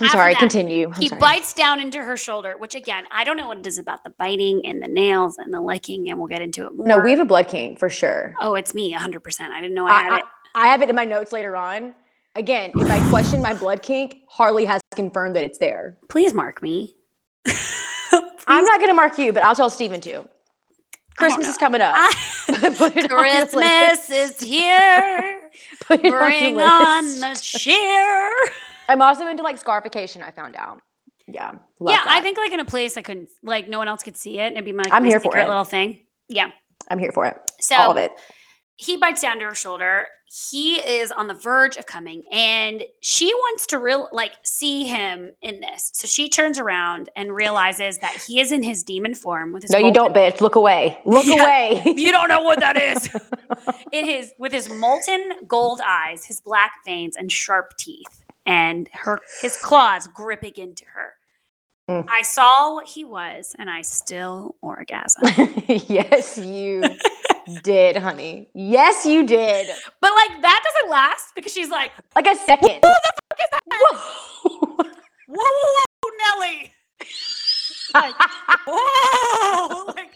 [0.00, 0.32] I'm After sorry.
[0.34, 0.88] that, Continue.
[0.92, 1.20] I'm he sorry.
[1.20, 4.10] bites down into her shoulder, which again, I don't know what it is about the
[4.10, 6.86] biting and the nails and the licking, and we'll get into it more.
[6.86, 8.34] No, we have a blood king for sure.
[8.40, 9.40] Oh, it's me, 100%.
[9.40, 10.24] I didn't know I had I, it.
[10.56, 11.94] I, have it in my notes later on.
[12.34, 15.96] Again, if I question my blood kink, Harley has confirmed that it's there.
[16.08, 16.96] Please mark me.
[18.48, 20.28] I'm not going to mark you, but I'll tell Steven too.
[21.16, 21.94] Christmas is coming up.
[21.96, 22.14] I-
[22.76, 23.52] Put it on your list.
[23.52, 25.40] Christmas is here.
[25.90, 28.30] It on Bring on the cheer.
[28.88, 30.22] I'm also into like scarification.
[30.22, 30.80] I found out.
[31.26, 31.52] Yeah.
[31.80, 34.16] love yeah, I think like in a place I couldn't, like no one else could
[34.16, 34.46] see it.
[34.48, 35.48] and It'd be my, I'm my here for secret it.
[35.48, 36.00] little thing.
[36.28, 36.50] Yeah.
[36.90, 37.36] I'm here for it.
[37.60, 38.12] So All of it.
[38.76, 40.06] he bites down to her shoulder.
[40.50, 45.30] He is on the verge of coming, and she wants to real like see him
[45.42, 45.90] in this.
[45.94, 49.70] So she turns around and realizes that he is in his demon form with his.
[49.70, 50.40] No, you don't, bitch.
[50.40, 50.98] Look away.
[51.06, 51.42] Look Yeah.
[51.42, 51.82] away.
[51.96, 53.08] You don't know what that is.
[53.92, 59.20] it is with his molten gold eyes, his black veins, and sharp teeth, and her
[59.40, 61.14] his claws gripping into her.
[61.88, 62.06] Mm.
[62.08, 65.22] I saw what he was, and I still orgasm.
[65.68, 66.82] yes, you
[67.62, 68.48] did, honey.
[68.54, 69.68] Yes, you did.
[70.00, 72.80] but like that doesn't last because she's like, Like a second.
[72.82, 73.98] Whoa.
[74.46, 74.86] "Whoa,
[75.28, 76.72] whoa, whoa, Nelly!"
[77.94, 78.14] Like,
[78.66, 79.84] whoa!
[79.94, 80.10] Like,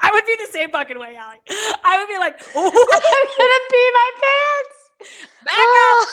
[0.00, 1.36] I would be the same fucking way, Allie.
[1.84, 5.20] I would be like, I'm gonna pee my pants.
[5.44, 6.08] back up!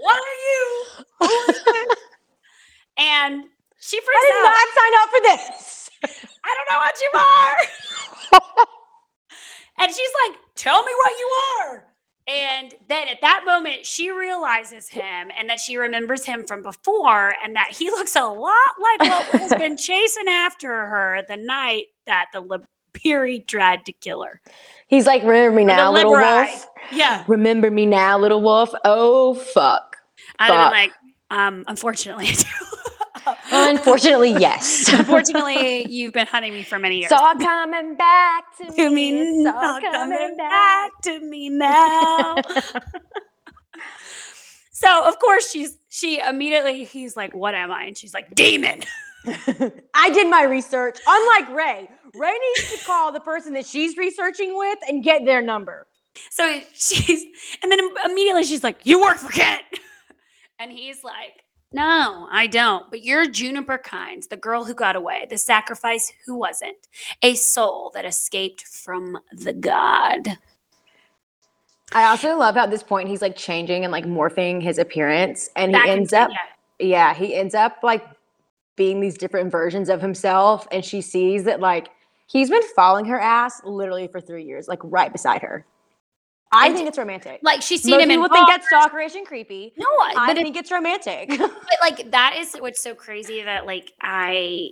[0.00, 0.86] What are you?"
[1.20, 1.96] Who is this?"
[2.98, 3.44] and
[3.80, 4.52] she freaks I did out.
[4.52, 5.90] not sign up for this.
[6.44, 8.66] I don't know what you are.
[9.84, 11.26] and she's like, Tell me what you
[11.60, 11.84] are.
[12.26, 17.34] And then at that moment, she realizes him and that she remembers him from before
[17.44, 21.86] and that he looks a lot like what has been chasing after her the night
[22.06, 24.40] that the Libiri tried to kill her.
[24.88, 26.66] He's like, remember me now, little wolf.
[26.92, 27.24] Yeah.
[27.26, 28.70] Remember me now, little wolf.
[28.84, 29.96] Oh fuck.
[30.38, 30.70] I'd Fuck.
[30.72, 30.92] been like,
[31.30, 32.28] um, unfortunately,
[33.50, 34.92] Unfortunately, yes.
[34.92, 37.10] Unfortunately, you've been hunting me for many years.
[37.10, 39.12] It's all coming back to, to me.
[39.12, 42.36] me, It's now, all coming back to me now.
[44.72, 48.82] so of course she's she immediately he's like, "What am I?" And she's like, "Demon."
[49.26, 50.98] I did my research.
[51.06, 55.42] Unlike Rae, Rae needs to call the person that she's researching with and get their
[55.42, 55.86] number.
[56.30, 57.24] So she's
[57.62, 59.62] and then immediately she's like, "You work for Kent,"
[60.58, 61.42] and he's like.
[61.72, 62.88] No, I don't.
[62.88, 66.76] But you're Juniper Kynes, the girl who got away, the sacrifice who wasn't,
[67.20, 70.38] a soul that escaped from the god.
[71.92, 75.50] I also love how at this point he's like changing and like morphing his appearance,
[75.56, 76.86] and he That ends up yeah.
[76.86, 78.06] yeah, he ends up like
[78.76, 81.88] being these different versions of himself, and she sees that like
[82.26, 85.66] he's been following her ass literally for three years, like right beside her.
[86.52, 87.40] I And- think it's romantic.
[87.42, 88.60] Like she's seen Most him in people think bars.
[88.70, 89.72] that's stalkerish and creepy.
[89.76, 91.28] no, I but, it, think it's romantic.
[91.38, 91.50] but
[91.80, 94.70] like that is what's so crazy that like I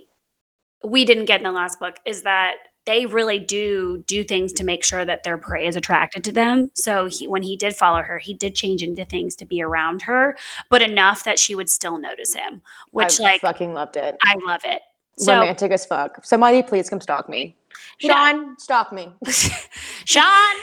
[0.85, 4.63] we didn't get in the last book is that they really do do things to
[4.65, 6.69] make sure that their prey is attracted to them.
[6.73, 10.01] So he, when he did follow her, he did change into things to be around
[10.01, 10.37] her,
[10.69, 14.17] but enough that she would still notice him, which I like fucking loved it.
[14.21, 14.81] I love it.
[15.17, 16.25] So romantic as fuck.
[16.25, 17.55] Somebody please come stalk me.
[17.99, 18.31] Yeah.
[18.31, 19.13] Sean, stalk me.
[20.05, 20.55] Sean,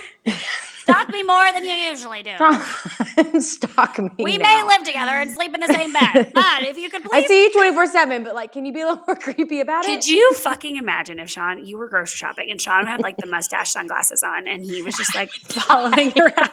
[0.78, 2.36] stalk me more than you usually do.
[3.40, 4.10] stalk me.
[4.18, 4.44] We now.
[4.44, 7.24] may live together and sleep in the same bed, but if you could please.
[7.24, 9.84] I see you 24 7, but like, can you be a little more creepy about
[9.84, 10.08] Could it?
[10.08, 13.70] you fucking imagine if Sean, you were grocery shopping and Sean had like the mustache
[13.70, 16.50] sunglasses on and he was just like following you around?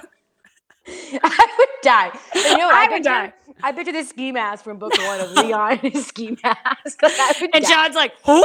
[1.24, 2.12] I would die.
[2.36, 2.70] You know?
[2.70, 3.34] I I, would die.
[3.64, 7.02] I picture this ski mask from book one of Leon his ski mask.
[7.02, 7.70] Like, And die.
[7.70, 8.44] Sean's like, who?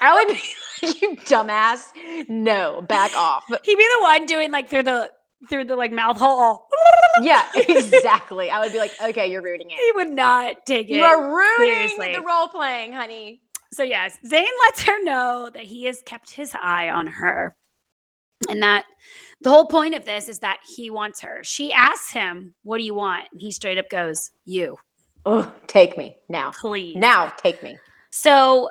[0.00, 0.42] I would be
[0.86, 1.84] like, you dumbass.
[2.28, 3.44] No, back off.
[3.62, 5.10] He'd be the one doing like through the
[5.48, 6.66] through the like mouth hole.
[7.22, 8.50] Yeah, exactly.
[8.50, 9.74] I would be like, okay, you're ruining it.
[9.76, 10.94] He would not take it.
[10.94, 12.14] You are ruining seriously.
[12.14, 13.42] the role playing, honey.
[13.72, 17.54] So yes, Zane lets her know that he has kept his eye on her.
[18.48, 18.84] And that
[19.42, 21.42] the whole point of this is that he wants her.
[21.44, 23.24] She asks him, What do you want?
[23.32, 24.78] And he straight up goes, You,
[25.24, 26.52] Oh, take me now.
[26.52, 26.96] please.
[26.96, 27.76] Now, take me.
[28.10, 28.70] So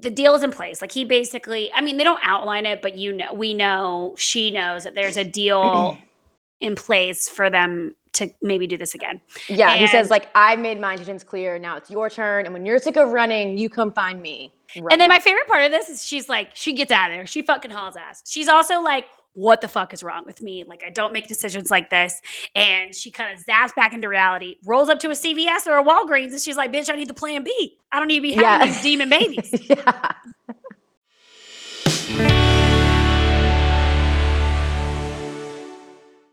[0.00, 0.80] the deal is in place.
[0.80, 4.50] Like he basically, I mean, they don't outline it, but you know, we know, she
[4.50, 5.96] knows that there's a deal
[6.60, 9.20] in place for them to maybe do this again.
[9.48, 11.58] Yeah, he says like I've made my intentions clear.
[11.58, 14.52] Now it's your turn, and when you're sick of running, you come find me.
[14.74, 17.26] And then my favorite part of this is she's like, she gets out of there.
[17.26, 18.22] She fucking hauls ass.
[18.26, 20.64] She's also like, what the fuck is wrong with me?
[20.64, 22.20] Like, I don't make decisions like this.
[22.54, 25.84] And she kind of zaps back into reality, rolls up to a CVS or a
[25.84, 27.78] Walgreens, and she's like, bitch, I need the plan B.
[27.90, 28.66] I don't need to be having Yeah.
[28.66, 29.54] these demon babies.
[29.68, 30.12] yeah.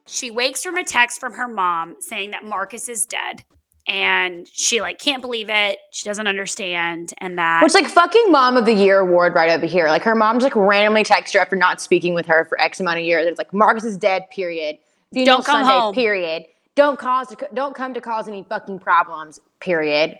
[0.06, 3.44] she wakes from a text from her mom saying that Marcus is dead.
[3.90, 5.80] And she like can't believe it.
[5.92, 7.12] She doesn't understand.
[7.18, 9.88] And that Which like fucking mom of the year award right over here.
[9.88, 13.00] Like her mom's like randomly text her after not speaking with her for X amount
[13.00, 13.26] of years.
[13.26, 14.30] It's like Marcus is dead.
[14.30, 14.78] Period.
[15.12, 15.96] Funeral Don't come Sunday, home.
[15.96, 16.44] Period.
[16.76, 19.40] Don't cause don't come to cause any fucking problems.
[19.60, 20.12] Period.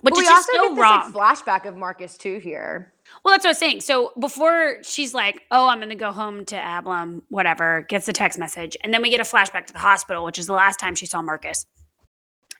[0.00, 1.12] which But is we just also so get this wrong.
[1.12, 2.92] like flashback of Marcus too here.
[3.24, 3.80] Well, that's what I was saying.
[3.82, 8.12] So before she's like, "Oh, I'm going to go home to Abram," whatever, gets the
[8.12, 10.78] text message, and then we get a flashback to the hospital, which is the last
[10.80, 11.64] time she saw Marcus.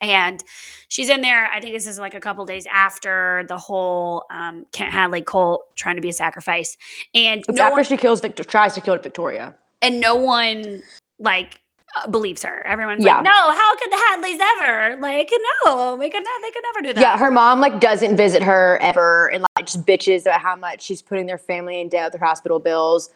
[0.00, 0.42] And
[0.88, 1.46] she's in there.
[1.46, 5.64] I think this is like a couple days after the whole um, Kent Hadley Colt
[5.76, 6.76] trying to be a sacrifice,
[7.14, 9.54] and It's no after one, she kills Victor, tries to kill Victoria.
[9.82, 10.82] and no one
[11.18, 11.60] like
[11.96, 12.64] uh, believes her.
[12.66, 13.16] Everyone's Yeah.
[13.16, 15.00] like, "No, how could the Hadleys ever?
[15.00, 15.30] Like,
[15.64, 16.42] no, we could not.
[16.42, 19.66] They could never do that." Yeah, her mom like doesn't visit her ever and like
[19.66, 23.08] just bitches about how much she's putting their family in debt with their hospital bills.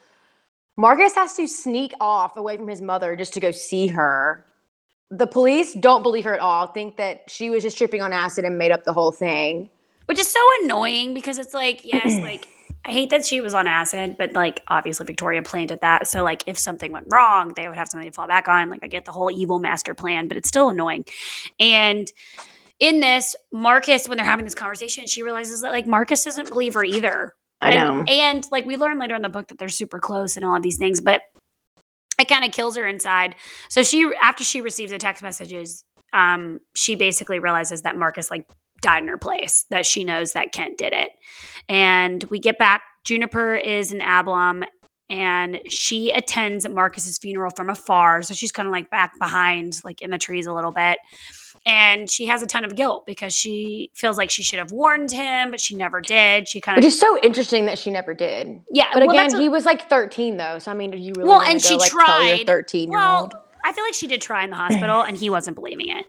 [0.79, 4.45] Marcus has to sneak off away from his mother just to go see her.
[5.15, 8.47] The police don't believe her at all, think that she was just tripping on acid
[8.47, 9.69] and made up the whole thing.
[10.07, 12.49] which is so annoying because it's like yes like
[12.85, 16.23] i hate that she was on acid but like obviously victoria planned planted that so
[16.25, 18.89] like if something went wrong they would have something to fall back on like i
[18.89, 21.05] get the whole evil master plan but it's still annoying
[21.61, 22.11] and
[22.81, 26.75] in this marcus when they're having this conversation she realizes that like marcus doesn't believe
[26.75, 28.05] her either I and, know.
[28.09, 30.63] and like we learn later in the book that they're super close and all of
[30.63, 31.23] these things but
[32.23, 33.35] it kind of kills her inside.
[33.69, 38.47] So she after she receives the text messages um she basically realizes that marcus like
[38.81, 41.11] died in her place that she knows that kent did it.
[41.69, 44.65] And we get back juniper is an Abram
[45.11, 48.23] and she attends marcus's funeral from afar.
[48.23, 50.99] So she's kind of like back behind like in the trees a little bit
[51.65, 55.11] and she has a ton of guilt because she feels like she should have warned
[55.11, 58.15] him but she never did she kind of Which is so interesting that she never
[58.15, 58.61] did.
[58.71, 60.59] yeah But well, again, he was like 13 though.
[60.59, 62.45] So I mean, do you really Well, and go, she like, tried.
[62.47, 63.35] 13 year well old?
[63.65, 66.07] i feel like she did try in the hospital and he wasn't believing it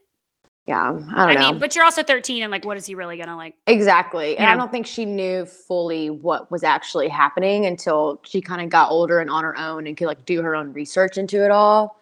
[0.66, 1.52] Yeah, I don't I know.
[1.52, 3.54] mean, but you're also 13, and like, what is he really gonna like?
[3.68, 4.38] Exactly.
[4.38, 8.70] And I don't think she knew fully what was actually happening until she kind of
[8.70, 11.52] got older and on her own and could like do her own research into it
[11.52, 12.00] all.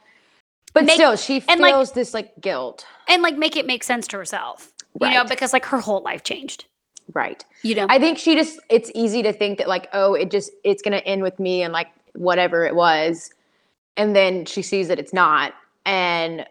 [0.74, 2.86] But Make- still, she and, like- feels this like guilt.
[3.08, 6.24] And like, make it make sense to herself, you know, because like her whole life
[6.24, 6.66] changed,
[7.14, 7.44] Right.
[7.62, 7.88] you know.
[7.90, 10.98] I think she just it's easy to think that like, oh, it just it's gonna
[10.98, 13.32] end with me and like whatever it was.
[13.98, 15.54] And then she sees that it's not.
[15.86, 16.46] And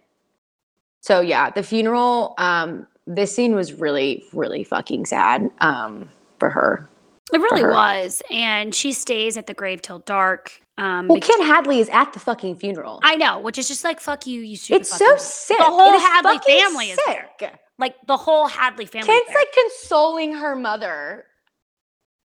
[1.01, 6.89] so yeah, the funeral, um, this scene was really, really fucking sad um for her.
[7.33, 10.53] It really was, and she stays at the grave till dark.
[10.79, 13.01] Um, Well, because- Kent Hadley is at the fucking funeral.
[13.03, 14.81] I know, which is just like fuck you, you stupid.
[14.83, 15.59] It's fucking- so sick.
[15.59, 17.29] The whole It is Hadley fucking family is there.
[17.39, 17.55] sick.
[17.79, 19.07] Like the whole Hadley family.
[19.07, 19.37] Kent's there.
[19.39, 21.27] like consoling her mother.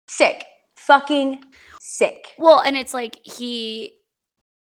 [0.07, 0.45] Sick.
[0.75, 1.43] Fucking
[1.79, 2.33] sick.
[2.37, 3.93] Well, and it's like he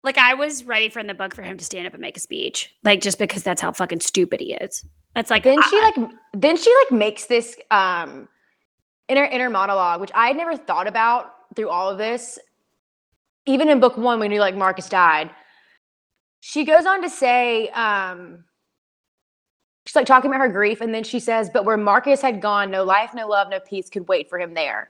[0.04, 2.18] like I was ready for in the book for him to stand up and make
[2.18, 2.74] a speech.
[2.84, 4.86] Like just because that's how fucking stupid he is.
[5.16, 8.28] That's like Then I- she like then she like makes this um
[9.08, 12.40] inner inner monologue, which I had never thought about through all of this.
[13.46, 15.30] Even in book one, when you like Marcus died,
[16.42, 18.44] she goes on to say, um,
[19.86, 22.70] she's like talking about her grief, and then she says, But where Marcus had gone,
[22.70, 24.90] no life, no love, no peace could wait for him there.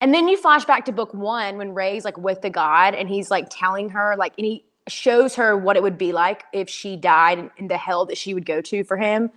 [0.00, 3.08] And then you flash back to book one when Rae's like with the God and
[3.08, 6.68] he's like telling her, like, and he shows her what it would be like if
[6.68, 9.30] she died and the hell that she would go to for him.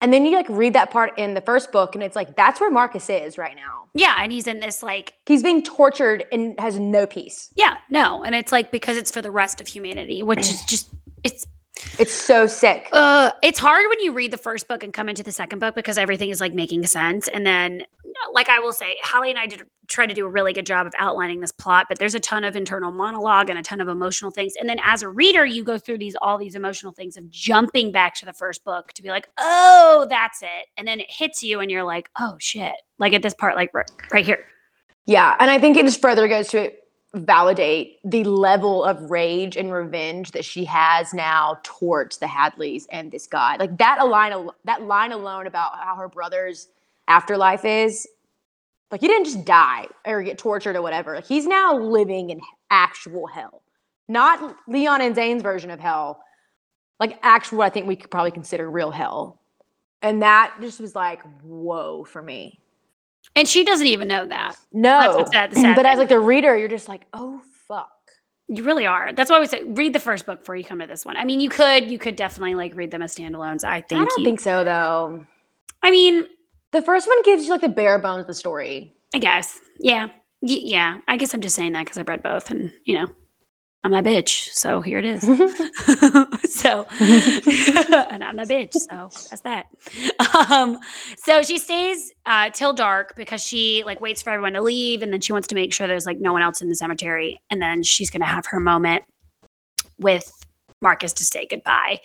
[0.00, 2.60] And then you like read that part in the first book, and it's like, that's
[2.60, 3.86] where Marcus is right now.
[3.94, 7.50] yeah, and he's in this like He's being tortured and has no peace.
[7.56, 10.90] yeah, no, and it's like because it's for the rest of humanity, which is just
[11.24, 11.46] it's
[11.98, 12.88] It's so sick.
[12.92, 15.74] uh it's hard when you read the first book and come into the second book
[15.74, 17.82] because everything is like making sense and then
[18.32, 20.86] like I will say Hallie and I did try to do a really good job
[20.86, 23.88] of outlining this plot but there's a ton of internal monologue and a ton of
[23.88, 24.54] emotional things.
[24.58, 27.92] And then as a reader you go through these all these emotional things of jumping
[27.92, 30.66] back to the first book to be like oh that's it.
[30.76, 32.74] And then it hits you and you're like oh shit.
[32.98, 34.44] Like at this part like right, right here.
[35.06, 36.70] Yeah, and I think it just further goes to
[37.14, 43.10] validate the level of rage and revenge that she has now towards the Hadleys and
[43.10, 43.56] this guy.
[43.56, 46.68] Like that line, that line alone about how her brother's
[47.08, 48.06] afterlife is.
[48.90, 51.14] Like he didn't just die or get tortured or whatever.
[51.14, 52.40] Like he's now living in
[52.70, 53.62] actual hell,
[54.08, 56.22] not Leon and Zane's version of hell.
[56.98, 59.42] Like actual, what I think we could probably consider real hell.
[60.00, 62.60] And that just was like, whoa for me.
[63.36, 66.18] and she doesn't even know that No, what's sad- the sad but as like the
[66.20, 67.90] reader, you're just like, oh fuck.
[68.48, 69.12] You really are.
[69.12, 71.18] That's why we say read the first book before you come to this one.
[71.18, 73.64] I mean, you could, you could definitely like read them as standalones.
[73.64, 74.00] I think.
[74.00, 75.26] I don't you, think so though.
[75.82, 76.26] I mean,
[76.72, 78.94] The first one gives you like the bare bones of the story.
[79.14, 79.58] I guess.
[79.80, 80.08] Yeah.
[80.42, 80.98] Y- yeah.
[81.08, 83.06] I guess I'm just saying that because I've read both, and you know,
[83.84, 85.22] I'm a bitch, so here it is.
[86.54, 89.66] so, and I'm a bitch, so that's that.
[90.50, 90.78] Um,
[91.16, 95.12] so she stays uh, till dark because she like waits for everyone to leave, and
[95.12, 97.62] then she wants to make sure there's like no one else in the cemetery, and
[97.62, 99.04] then she's gonna have her moment
[99.98, 100.30] with
[100.82, 102.00] Marcus to say goodbye.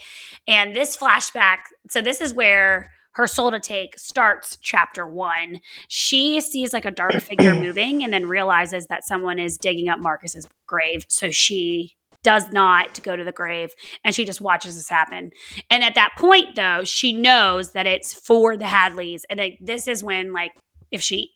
[0.48, 1.58] And this flashback,
[1.90, 5.62] so this is where her soul to take starts chapter one.
[5.88, 10.00] She sees like a dark figure moving and then realizes that someone is digging up
[10.00, 11.06] Marcus's grave.
[11.10, 13.72] So she does not go to the grave
[14.04, 15.32] and she just watches this happen.
[15.70, 19.22] And at that point, though, she knows that it's for the Hadleys.
[19.30, 20.54] And like, this is when, like,
[20.92, 21.32] if she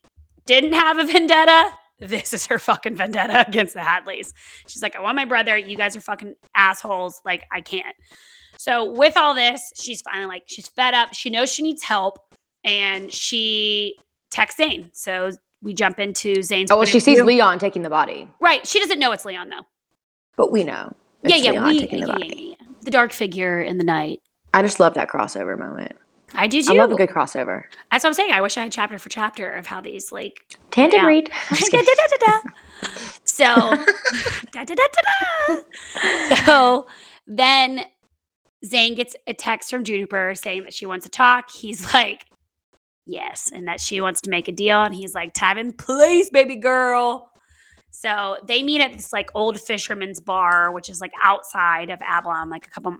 [0.46, 4.34] didn't have a vendetta, this is her fucking vendetta against the Hadleys.
[4.68, 5.58] She's like, I want my brother.
[5.58, 7.22] You guys are fucking assholes.
[7.26, 7.96] Like, I can't.
[8.58, 11.14] So, with all this, she's finally like, she's fed up.
[11.14, 12.20] She knows she needs help
[12.64, 13.96] and she
[14.32, 14.90] texts Zane.
[14.94, 15.32] So,
[15.62, 16.70] we jump into Zane's.
[16.72, 17.20] Oh well, she sees.
[17.22, 18.66] Leon taking the body, Right.
[18.68, 19.66] She doesn't know it's Leon, though.
[20.36, 20.94] but we know.
[21.24, 22.28] yeah, yeah, Leon we, taking the yeah, body.
[22.28, 22.68] yeah, yeah.
[22.84, 24.22] The dark figure in the night.
[24.54, 25.94] I just love that crossover moment.
[26.34, 26.74] I do too.
[26.74, 27.64] I love a good crossover.
[27.92, 28.32] That's what I'm saying.
[28.32, 31.32] I wish I had chapter for chapter of how these like tandem read.
[33.24, 33.46] So
[34.52, 35.64] da-da-da-da-da.
[36.46, 36.88] so
[37.28, 37.86] then
[38.66, 41.52] Zane gets a text from Juniper saying that she wants to talk.
[41.52, 42.26] He's like,
[43.06, 44.84] yes, and that she wants to make a deal.
[44.84, 47.32] And he's like, time and place, baby girl.
[47.90, 52.48] So they meet at this like old fisherman's bar, which is like outside of Avalon,
[52.50, 52.96] like a couple.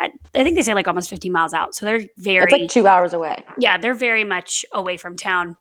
[0.00, 1.74] I think they say like almost 50 miles out.
[1.74, 3.44] So they're very It's like two hours away.
[3.58, 5.56] yeah, they're very much away from town.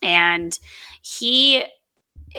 [0.00, 0.58] And
[1.02, 1.64] he,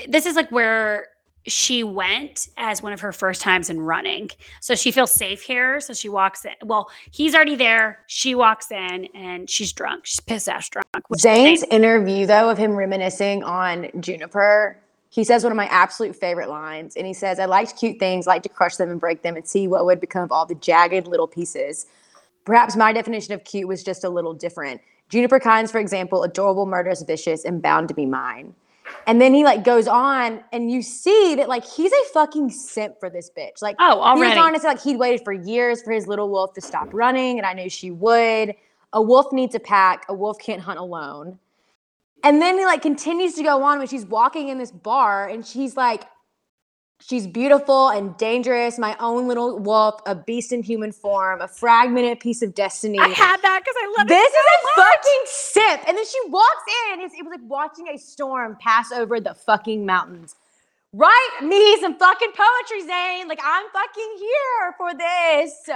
[0.08, 1.08] this is like where
[1.48, 4.30] she went as one of her first times in running.
[4.60, 5.80] So she feels safe here.
[5.80, 6.54] So she walks in.
[6.64, 8.00] Well, he's already there.
[8.08, 10.06] She walks in and she's drunk.
[10.06, 10.88] She's piss ass drunk.
[11.18, 14.78] Zane's interview, though, of him reminiscing on Juniper,
[15.10, 16.96] he says one of my absolute favorite lines.
[16.96, 19.46] And he says, I liked cute things, like to crush them and break them and
[19.46, 21.86] see what would become of all the jagged little pieces.
[22.46, 24.80] Perhaps my definition of cute was just a little different.
[25.10, 28.56] Juniper Kynes, for example, adorable, murderous, vicious, and bound to be mine.
[29.08, 33.00] And then he like goes on, and you see that like he's a fucking simp
[33.00, 33.62] for this bitch.
[33.62, 34.36] Like Oh, he already.
[34.36, 37.46] was honest, like he'd waited for years for his little wolf to stop running, and
[37.46, 38.56] I knew she would.
[38.94, 40.06] A wolf needs a pack.
[40.10, 41.40] A wolf can't hunt alone.
[42.24, 45.46] And then he like continues to go on when she's walking in this bar, and
[45.46, 46.04] she's like,
[47.02, 48.78] she's beautiful and dangerous.
[48.78, 53.00] My own little wolf, a beast in human form, a fragmented piece of destiny.
[53.00, 54.10] I had that because I love it.
[54.10, 54.38] This it.
[54.38, 55.88] is a fucking simp.
[55.88, 57.02] And then she walks in.
[57.02, 60.36] It was like watching a storm pass over the fucking mountains.
[60.94, 63.28] Write me some fucking poetry, Zane.
[63.28, 65.70] Like, I'm fucking here for this.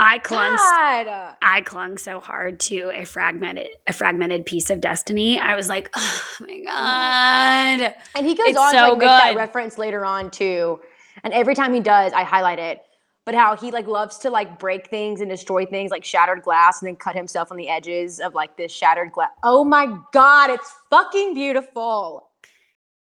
[0.00, 1.36] I clung God.
[1.42, 5.40] I clung so hard to a fragmented a fragmented piece of destiny.
[5.40, 7.94] I was like, oh my god.
[8.14, 10.80] And he goes It's on so to like, make that reference later on too.
[11.24, 12.82] And every time he does, I highlight it.
[13.24, 16.80] But how he like loves to like break things and destroy things like shattered glass
[16.80, 19.30] and then cut himself on the edges of like this shattered glass.
[19.42, 22.27] Oh my god, it's fucking beautiful.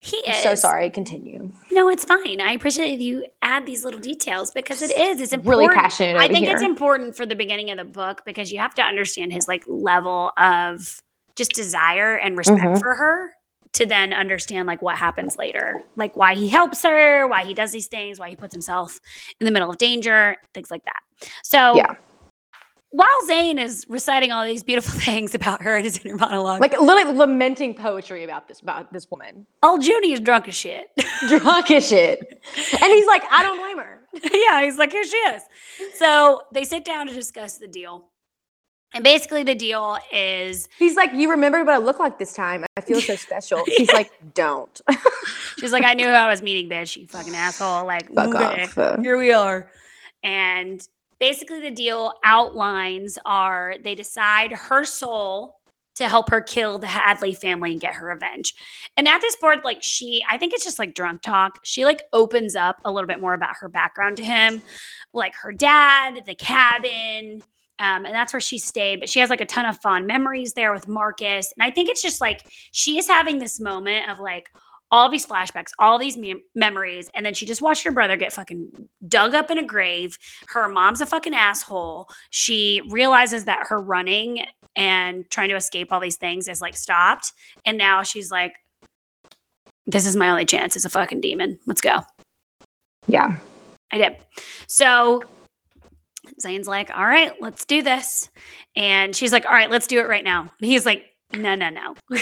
[0.05, 0.91] He I'm is so sorry.
[0.91, 1.51] Continue.
[1.71, 2.39] No, it's fine.
[2.41, 5.19] I appreciate you add these little details because it is.
[5.19, 5.61] It's important.
[5.71, 8.75] Really passionate I think it's important for the beginning of the book because you have
[8.75, 11.01] to understand his like level of
[11.37, 12.81] just desire and respect Mhm.
[12.81, 13.33] for her
[13.73, 17.73] to then understand like what happens later, like why he helps her, why he does
[17.73, 19.01] these things, why he puts himself
[19.41, 21.01] in the middle of danger, things like that.
[21.43, 21.95] So Yeah.
[22.95, 26.80] While Zane is reciting all these beautiful things about her in his inner monologue, Like
[26.80, 29.47] literally lamenting poetry about this about this woman.
[29.64, 30.90] old Junie is drunk as shit.
[31.28, 32.20] Drunk as shit.
[32.20, 34.01] And he's like, I don't blame her.
[34.32, 35.42] yeah, he's like, here she is.
[35.97, 38.07] So they sit down to discuss the deal.
[38.92, 42.64] And basically, the deal is He's like, You remember what I look like this time.
[42.76, 43.64] I feel so special.
[43.66, 44.80] He's like, Don't.
[45.59, 47.86] she's like, I knew who I was meeting, bitch, you fucking asshole.
[47.86, 49.01] Like, Fuck okay, off.
[49.01, 49.68] Here we are.
[50.22, 50.86] And
[51.25, 55.57] basically, the deal outlines are they decide her soul
[55.95, 58.55] to help her kill the Hadley family and get her revenge.
[58.99, 61.61] And at this point, like she, I think it's just like drunk talk.
[61.62, 64.61] She like opens up a little bit more about her background to him,
[65.14, 67.43] like her dad, the cabin.
[67.79, 69.01] Um, and that's where she stayed.
[69.01, 71.55] But she has like a ton of fond memories there with Marcus.
[71.57, 74.51] And I think it's just like she is having this moment of like
[74.91, 77.11] all these flashbacks, all these mem- memories.
[77.14, 80.18] And then she just watched her brother get fucking dug up in a grave.
[80.49, 82.09] Her mom's a fucking asshole.
[82.30, 87.32] She realizes that her running and trying to escape all these things is like stopped.
[87.64, 88.55] And now she's like,
[89.87, 91.59] this is my only chance as a fucking demon.
[91.66, 92.01] Let's go.
[93.07, 93.37] yeah.
[93.93, 94.16] I did.
[94.66, 95.22] So
[96.41, 98.28] Zane's like, all right, let's do this.
[98.74, 100.41] And she's like, all right, let's do it right now.
[100.41, 101.95] And he's like, no, no, no.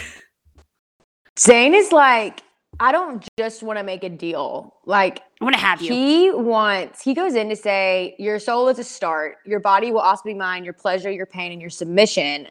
[1.39, 2.43] Zane is like,
[2.83, 4.75] I don't just want to make a deal.
[4.87, 5.93] Like I want to have you.
[5.93, 9.37] he wants, he goes in to say, Your soul is a start.
[9.47, 12.49] Your body will also be mine, your pleasure, your pain, and your submission.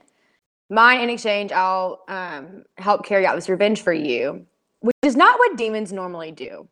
[0.70, 4.46] Mine in exchange, I'll um, help carry out this revenge for you,
[4.80, 6.66] which is not what demons normally do.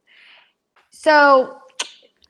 [0.92, 1.60] So,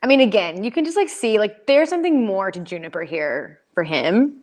[0.01, 3.59] I mean, again, you can just like see, like, there's something more to Juniper here
[3.75, 4.41] for him.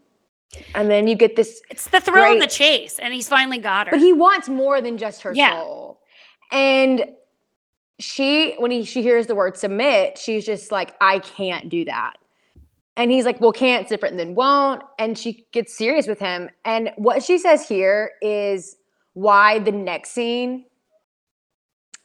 [0.76, 3.00] And then you get this It's the thrill of the chase.
[3.00, 3.90] And he's finally got her.
[3.90, 5.60] but he wants more than just her Yeah.
[5.60, 5.85] soul.
[6.50, 7.04] And
[7.98, 12.14] she, when he she hears the word submit, she's just like, I can't do that.
[12.96, 14.82] And he's like, Well, can't's different than won't.
[14.98, 16.50] And she gets serious with him.
[16.64, 18.76] And what she says here is
[19.14, 20.64] why the next scene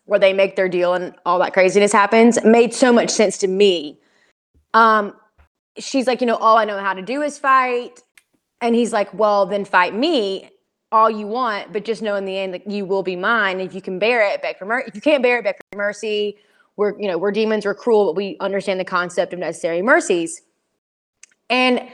[0.06, 3.48] where they make their deal and all that craziness happens made so much sense to
[3.48, 4.00] me.
[4.74, 5.14] Um,
[5.78, 8.02] she's like, you know, all I know how to do is fight.
[8.60, 10.50] And he's like, well, then fight me
[10.92, 13.60] all you want, but just know in the end that you will be mine.
[13.60, 14.88] If you can bear it, beg for mercy.
[14.89, 16.38] If you can't bear it, beg for mercy.
[16.76, 20.42] We're, you know, we're demons, we're cruel, but we understand the concept of necessary mercies.
[21.50, 21.88] And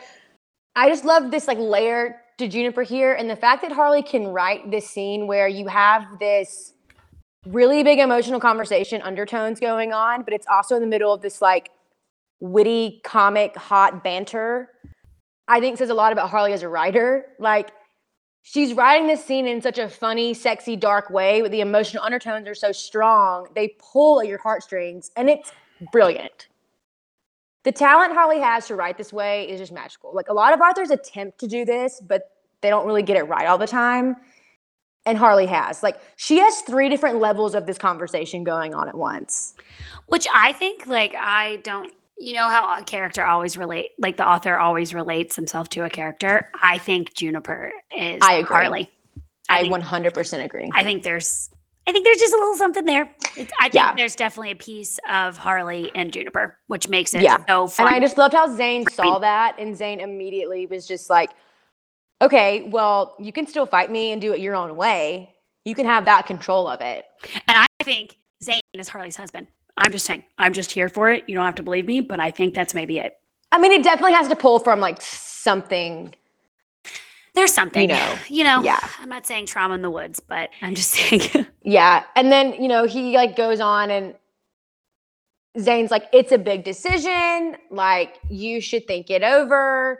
[0.76, 4.28] I just love this like layer to Juniper here, and the fact that Harley can
[4.28, 6.74] write this scene where you have this
[7.48, 11.42] really big emotional conversation undertones going on, but it's also in the middle of this
[11.42, 11.72] like
[12.40, 14.70] witty, comic, hot banter.
[15.48, 17.26] I think says a lot about Harley as a writer.
[17.40, 17.72] Like
[18.50, 22.48] she's writing this scene in such a funny, sexy, dark way, but the emotional undertones
[22.48, 23.48] are so strong.
[23.56, 25.52] They pull at your heartstrings, and it's
[25.92, 26.48] brilliant.
[27.64, 30.16] The talent Harley has to write this way is just magical.
[30.16, 32.32] Like a lot of authors attempt to do this, but
[32.62, 34.16] they don't really get it right all the time.
[35.06, 35.84] And Harley has.
[35.84, 39.56] Like she has three different levels of this conversation going on at once.
[40.06, 44.28] Which I think, like, I don't, you know, how a character always relate, like, the
[44.28, 46.50] author always relates himself to a character.
[46.62, 48.56] I think Juniper is I agree.
[48.56, 48.92] Harley.
[49.50, 50.70] I I, think, 100% agree.
[50.74, 51.50] I think there's,
[51.88, 53.10] I think there's just a little something there.
[53.38, 53.94] It's, I think Yeah.
[53.96, 57.38] there's definitely a piece of Harley and Juniper, which makes it Yeah.
[57.48, 57.88] so fun.
[57.88, 61.30] And I just loved how Zane saw that, and Zane immediately was just like,
[62.22, 65.34] "Okay, well, you can still fight me and do it your own way.
[65.66, 67.06] You can have that control of it."
[67.48, 69.48] and I think Zane is Harley's husband.
[69.78, 71.24] I'm just saying, I'm just here for it.
[71.28, 73.14] You don't have to believe me, but I think that's maybe it.
[73.52, 76.14] I mean, it definitely has to pull from like something.
[77.36, 78.64] There's something, you know, you know.
[78.64, 78.80] yeah.
[79.00, 81.46] I'm not saying trauma in the woods, but I'm just saying.
[81.64, 84.16] Yeah, and then you know he like goes on and
[85.60, 87.58] Zane's like, "It's a big decision.
[87.70, 90.00] Like you should think it over."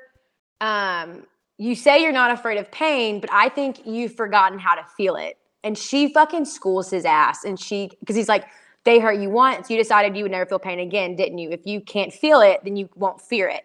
[0.62, 1.26] Um,
[1.58, 5.18] you say you're not afraid of pain, but I think you've forgotten how to feel
[5.18, 5.38] it.
[5.66, 8.46] And she fucking schools his ass, and she because he's like,
[8.88, 9.70] "They hurt you once.
[9.70, 11.52] You decided you would never feel pain again, didn't you?
[11.52, 13.64] If you can't feel it, then you won't fear it."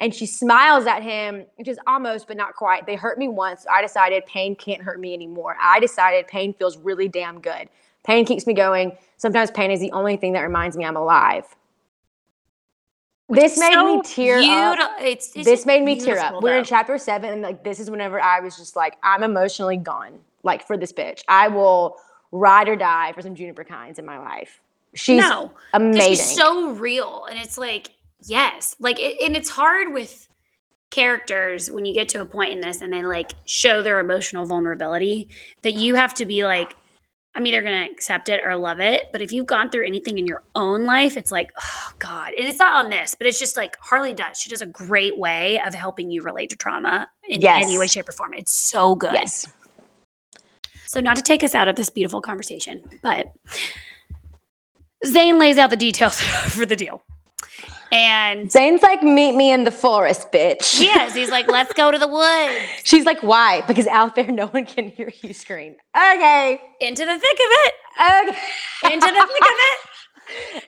[0.00, 2.86] and she smiles at him, which is almost but not quite.
[2.86, 3.64] They hurt me once.
[3.70, 5.56] I decided pain can't hurt me anymore.
[5.60, 7.68] I decided pain feels really damn good.
[8.04, 8.96] Pain keeps me going.
[9.16, 11.44] Sometimes pain is the only thing that reminds me I'm alive.
[13.30, 14.90] This made So me tear beauti- up.
[15.00, 16.42] It's, it's This made me tear beautiful, up.
[16.42, 19.78] We're in chapter seven, and like this is whenever I was just like, I'm emotionally
[19.78, 20.18] gone.
[20.42, 21.96] Like for this bitch, I will
[22.30, 24.60] ride or die for some Juniper Kynes in my life.
[24.94, 26.14] She's no, amazing.
[26.14, 27.92] she's so real, and it's like
[28.26, 30.28] yes, like it, and it's hard with
[30.94, 34.46] characters when you get to a point in this and they like show their emotional
[34.46, 35.28] vulnerability
[35.62, 36.76] that you have to be like
[37.34, 40.18] i'm either going to accept it or love it but if you've gone through anything
[40.18, 43.40] in your own life it's like oh god and it's not on this but it's
[43.40, 47.08] just like harley does she does a great way of helping you relate to trauma
[47.28, 49.48] in any way shape or form it's so good yes.
[50.86, 53.32] so not to take us out of this beautiful conversation but
[55.04, 57.02] Zane lays out the details for the deal.
[57.92, 60.80] And Zane's like, meet me in the forest, bitch.
[60.80, 62.56] Yes, he's like, let's go to the woods.
[62.84, 63.60] She's like, why?
[63.68, 65.76] Because out there, no one can hear you scream.
[65.96, 66.60] Okay.
[66.80, 67.74] Into the thick of it.
[68.00, 68.94] Okay.
[68.94, 69.78] Into the thick of it.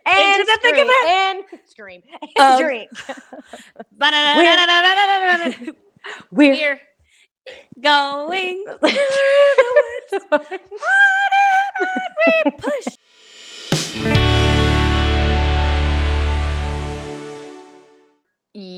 [0.05, 1.09] And Into the thick of it.
[1.09, 2.03] And scream.
[2.37, 2.91] And um, drink.
[6.31, 6.79] We're,
[7.81, 8.89] going through
[10.11, 10.57] the woods.
[12.45, 12.97] We push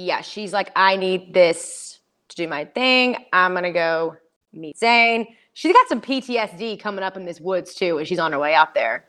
[0.09, 3.16] yeah, she's like, I need this to do my thing.
[3.32, 4.16] I'm gonna go
[4.53, 5.27] meet Zane.
[5.53, 8.55] She's got some PTSD coming up in this woods too, and she's on her way
[8.55, 9.05] out there.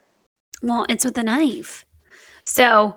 [0.62, 1.86] Well, it's with a knife.
[2.44, 2.96] So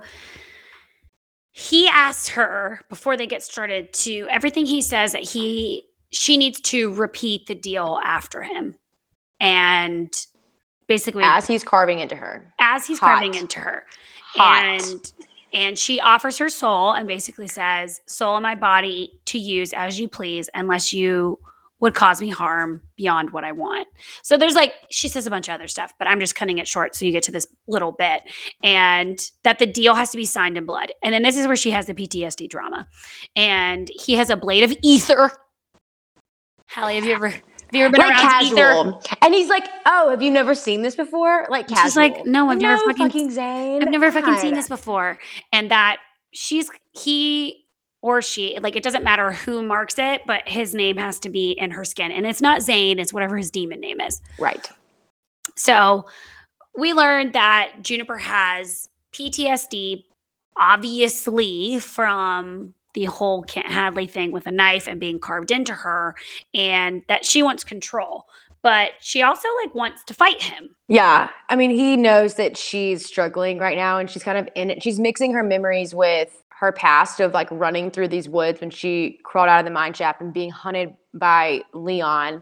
[1.53, 6.61] he asked her before they get started to everything he says that he she needs
[6.61, 8.75] to repeat the deal after him.
[9.41, 10.13] And
[10.93, 12.53] basically As he's carving into her.
[12.59, 13.07] as he's Hot.
[13.07, 13.85] carving into her.
[14.35, 14.65] Hot.
[14.65, 15.13] And
[15.55, 19.99] and she offers her soul and basically says, "Soul in my body to use as
[20.01, 21.39] you please, unless you
[21.81, 23.87] would cause me harm beyond what I want."
[24.23, 26.67] So there's like she says a bunch of other stuff, but I'm just cutting it
[26.69, 28.23] short so you get to this little bit,
[28.63, 30.93] and that the deal has to be signed in blood.
[31.03, 32.87] And then this is where she has the PTSD drama,
[33.37, 35.31] and he has a blade of ether.
[36.71, 37.35] Hallie, have you ever
[37.73, 38.55] have you ever been like around ether?
[38.57, 39.03] casual.
[39.23, 41.47] And he's like, Oh, have you never seen this before?
[41.49, 41.85] Like casual.
[41.85, 43.83] She's like, "No, I've never fucking- fucking Zane.
[43.83, 45.19] I've never fucking seen this before.
[45.53, 45.97] And that
[46.33, 47.65] she's he
[48.03, 51.53] or she, like it doesn't matter who marks it, but his name has to be
[51.53, 52.11] in her skin.
[52.13, 54.21] And it's not Zane, it's whatever his demon name is.
[54.39, 54.69] Right.
[55.57, 56.07] So
[56.77, 60.05] we learned that Juniper has PTSD,
[60.57, 66.15] obviously, from the whole Kent Hadley thing with a knife and being carved into her,
[66.55, 68.27] and that she wants control.
[68.63, 70.77] But she also like wants to fight him.
[70.87, 71.31] Yeah.
[71.49, 74.83] I mean, he knows that she's struggling right now and she's kind of in it.
[74.85, 79.19] She's mixing her memories with her past of like running through these woods when she
[79.25, 82.41] crawled out of the mine shaft and being hunted by Leon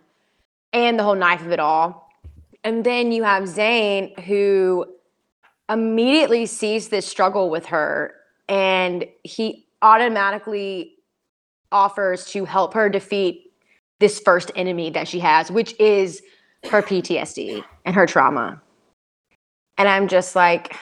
[0.74, 2.06] and the whole knife of it all.
[2.62, 4.84] And then you have Zane who
[5.70, 8.14] immediately sees this struggle with her
[8.46, 10.94] and he automatically
[11.72, 13.52] offers to help her defeat
[14.00, 16.22] this first enemy that she has, which is
[16.70, 18.60] her PTSD and her trauma.
[19.78, 20.76] And I'm just like,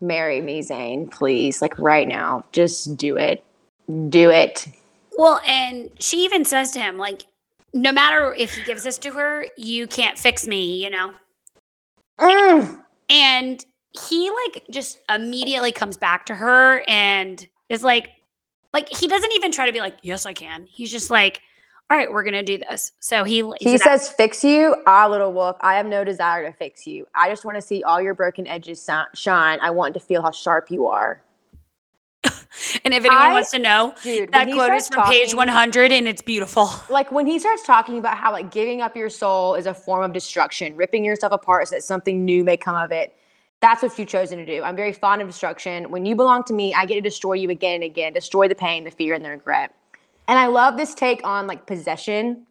[0.00, 1.62] marry me, Zane, please.
[1.62, 2.44] Like right now.
[2.52, 3.44] Just do it.
[4.08, 4.66] Do it.
[5.16, 7.22] Well, and she even says to him, like,
[7.72, 11.12] no matter if he gives this to her, you can't fix me, you know?
[12.18, 12.80] Mm.
[13.10, 18.10] And he like just immediately comes back to her and is like,
[18.74, 20.66] like he doesn't even try to be like, yes, I can.
[20.66, 21.40] He's just like,
[21.88, 22.92] all right, we're gonna do this.
[22.98, 24.76] So he He says, fix you.
[24.86, 27.06] Ah, little wolf, I have no desire to fix you.
[27.14, 29.58] I just want to see all your broken edges shine.
[29.62, 31.22] I want to feel how sharp you are.
[32.24, 36.08] and if anyone I- wants to know, Dude, that quote is from page 100 and
[36.08, 36.68] it's beautiful.
[36.90, 40.02] like when he starts talking about how like giving up your soul is a form
[40.02, 43.14] of destruction, ripping yourself apart so that something new may come of it.
[43.64, 44.62] That's what you've chosen to do.
[44.62, 45.90] I'm very fond of destruction.
[45.90, 48.54] When you belong to me, I get to destroy you again and again, destroy the
[48.54, 49.74] pain, the fear, and the regret.
[50.28, 52.44] And I love this take on like possession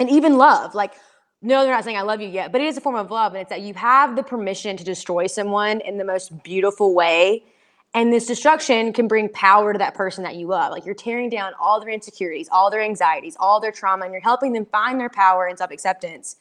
[0.00, 0.74] and even love.
[0.74, 0.94] Like,
[1.42, 3.34] no, they're not saying I love you yet, but it is a form of love.
[3.34, 7.44] And it's that you have the permission to destroy someone in the most beautiful way.
[7.92, 10.72] And this destruction can bring power to that person that you love.
[10.72, 14.22] Like you're tearing down all their insecurities, all their anxieties, all their trauma, and you're
[14.22, 16.36] helping them find their power and self acceptance.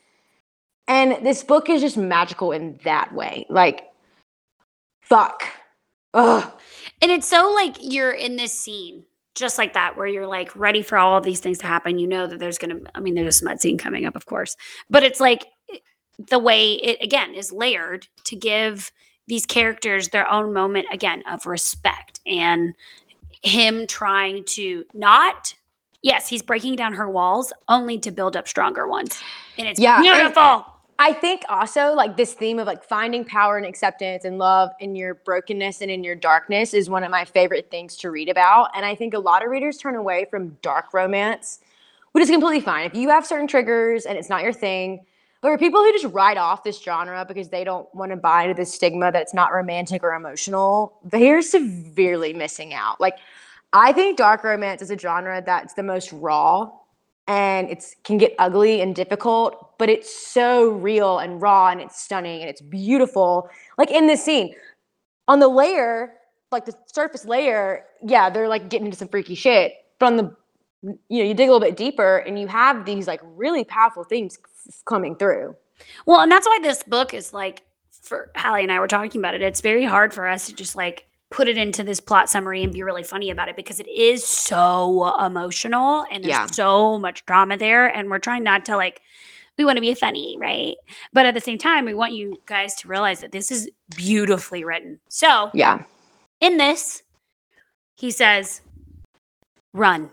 [0.88, 3.46] And this book is just magical in that way.
[3.50, 3.90] Like,
[5.04, 5.44] fuck.
[6.14, 6.52] Ugh.
[7.02, 9.04] And it's so like you're in this scene
[9.36, 11.98] just like that where you're like ready for all of these things to happen.
[11.98, 14.26] You know that there's going to I mean there's a smut scene coming up of
[14.26, 14.56] course.
[14.90, 15.46] But it's like
[16.20, 18.92] the way it again is layered to give
[19.28, 22.76] these characters their own moment again of respect and
[23.42, 25.54] him trying to not
[26.04, 29.22] yes, he's breaking down her walls only to build up stronger ones.
[29.58, 30.66] And it's Yeah, beautiful.
[31.00, 34.96] I think also like this theme of like finding power and acceptance and love in
[34.96, 38.70] your brokenness and in your darkness is one of my favorite things to read about.
[38.76, 41.60] And I think a lot of readers turn away from dark romance,
[42.12, 42.86] which is completely fine.
[42.86, 45.06] If you have certain triggers and it's not your thing,
[45.42, 48.44] but for people who just write off this genre because they don't want to buy
[48.44, 53.02] into the stigma that it's not romantic or emotional, they're severely missing out.
[53.02, 53.18] Like
[53.74, 56.72] I think dark romance is a genre that's the most raw
[57.28, 62.02] and it's can get ugly and difficult, but it's so real and raw and it's
[62.02, 63.50] stunning and it's beautiful.
[63.78, 64.54] Like in this scene,
[65.28, 66.14] on the layer,
[66.52, 69.74] like the surface layer, yeah, they're like getting into some freaky shit.
[70.00, 70.36] But on the
[70.84, 74.04] you know, you dig a little bit deeper and you have these like really powerful
[74.04, 74.38] things
[74.86, 75.56] coming through.
[76.06, 77.64] Well, and that's why this book is like
[78.02, 79.42] for Hallie and I were talking about it.
[79.42, 82.72] It's very hard for us to just like put it into this plot summary and
[82.72, 86.46] be really funny about it because it is so emotional and there's Yeah.
[86.46, 89.02] so much drama there and we're trying not to like
[89.58, 90.76] we want to be funny, right?
[91.12, 94.64] But at the same time, we want you guys to realize that this is beautifully
[94.64, 95.00] written.
[95.10, 95.84] So, Yeah.
[96.40, 97.04] in this,
[97.96, 98.62] he says,
[99.74, 100.10] run.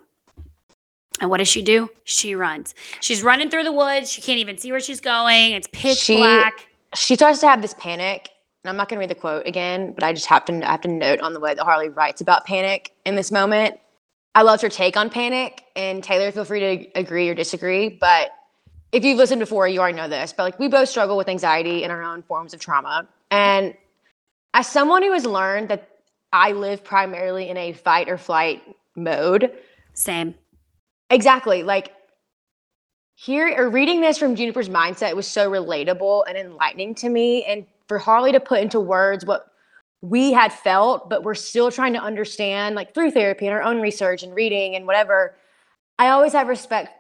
[1.21, 1.91] And what does she do?
[2.05, 2.75] She runs.
[3.01, 4.11] She's running through the woods.
[4.13, 5.53] She can't even see where she's going.
[5.53, 6.67] It's pitch She- black.
[6.95, 8.30] She starts to have this panic.
[8.65, 10.89] I'm not going to read the quote again, but I just have to, have to
[10.89, 13.81] note on the way that Harley writes about panic in this moment.
[14.35, 15.65] I loved her take on panic.
[15.77, 17.89] And Taylor, feel free to agree or disagree.
[17.89, 18.33] But
[18.93, 20.33] if you've listened before, you already know this.
[20.33, 23.09] But like we both struggle with anxiety in our own forms of trauma.
[23.31, 23.75] And
[24.53, 25.89] as someone who has learned that
[26.33, 28.63] I live primarily in a fight or flight
[28.95, 29.53] mode,
[29.95, 30.35] Same.
[31.11, 31.63] Exactly.
[31.63, 31.93] Like
[33.15, 37.45] here or reading this from Juniper's mindset was so relatable and enlightening to me.
[37.45, 39.47] And for Harley to put into words what
[40.01, 43.81] we had felt, but we're still trying to understand, like through therapy and our own
[43.81, 45.35] research and reading and whatever.
[45.99, 46.93] I always have respect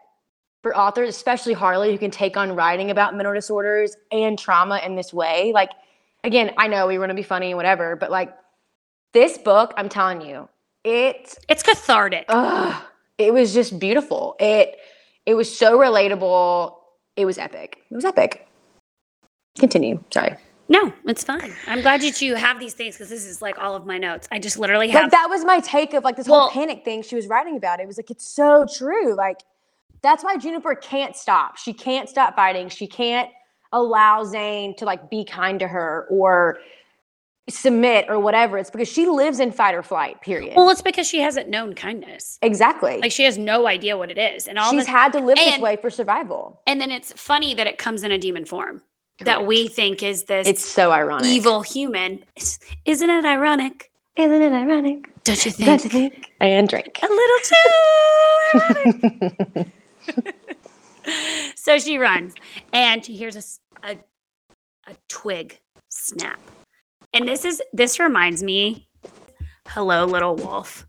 [0.64, 4.96] for authors, especially Harley, who can take on writing about mental disorders and trauma in
[4.96, 5.52] this way.
[5.54, 5.70] Like,
[6.24, 8.36] again, I know we want to be funny and whatever, but like
[9.12, 10.48] this book, I'm telling you,
[10.82, 12.24] it It's cathartic.
[12.28, 12.82] Ugh,
[13.16, 14.34] it was just beautiful.
[14.40, 14.76] It
[15.24, 16.74] it was so relatable.
[17.14, 17.78] It was epic.
[17.92, 18.48] It was epic.
[19.56, 20.02] Continue.
[20.10, 20.34] Sorry.
[20.70, 21.52] No, it's fine.
[21.66, 24.26] I'm glad that you have these things because this is like all of my notes.
[24.32, 25.02] I just literally have.
[25.02, 27.56] Like that was my take of like this Well- whole panic thing she was writing
[27.56, 27.80] about.
[27.80, 29.14] It was like it's so true.
[29.14, 29.40] Like
[30.02, 31.58] that's why Juniper can't stop.
[31.58, 32.68] She can't stop fighting.
[32.70, 33.28] She can't
[33.72, 36.58] allow Zane to like be kind to her or
[37.48, 38.58] submit or whatever.
[38.58, 40.20] It's because she lives in fight or flight.
[40.20, 40.54] Period.
[40.56, 42.38] well, it's because she hasn't known kindness.
[42.42, 42.98] exactly.
[43.00, 44.88] Like she has no idea what it is, and all She's this.
[44.88, 46.60] had to live this and- way for survival.
[46.66, 48.82] and then it's funny that it comes in a demon form
[49.24, 51.26] that we think is this It's so ironic.
[51.26, 52.24] evil human.
[52.84, 53.90] Isn't it ironic?
[54.16, 55.10] Isn't it ironic?
[55.24, 55.84] Don't you Don't think?
[55.84, 56.32] you think?
[56.40, 56.98] And drink.
[57.02, 57.38] a little
[59.54, 59.64] too
[61.56, 62.34] so she runs
[62.72, 63.96] and she hears a
[64.90, 66.40] a twig snap.
[67.12, 68.88] And this is this reminds me,
[69.68, 70.86] hello little wolf.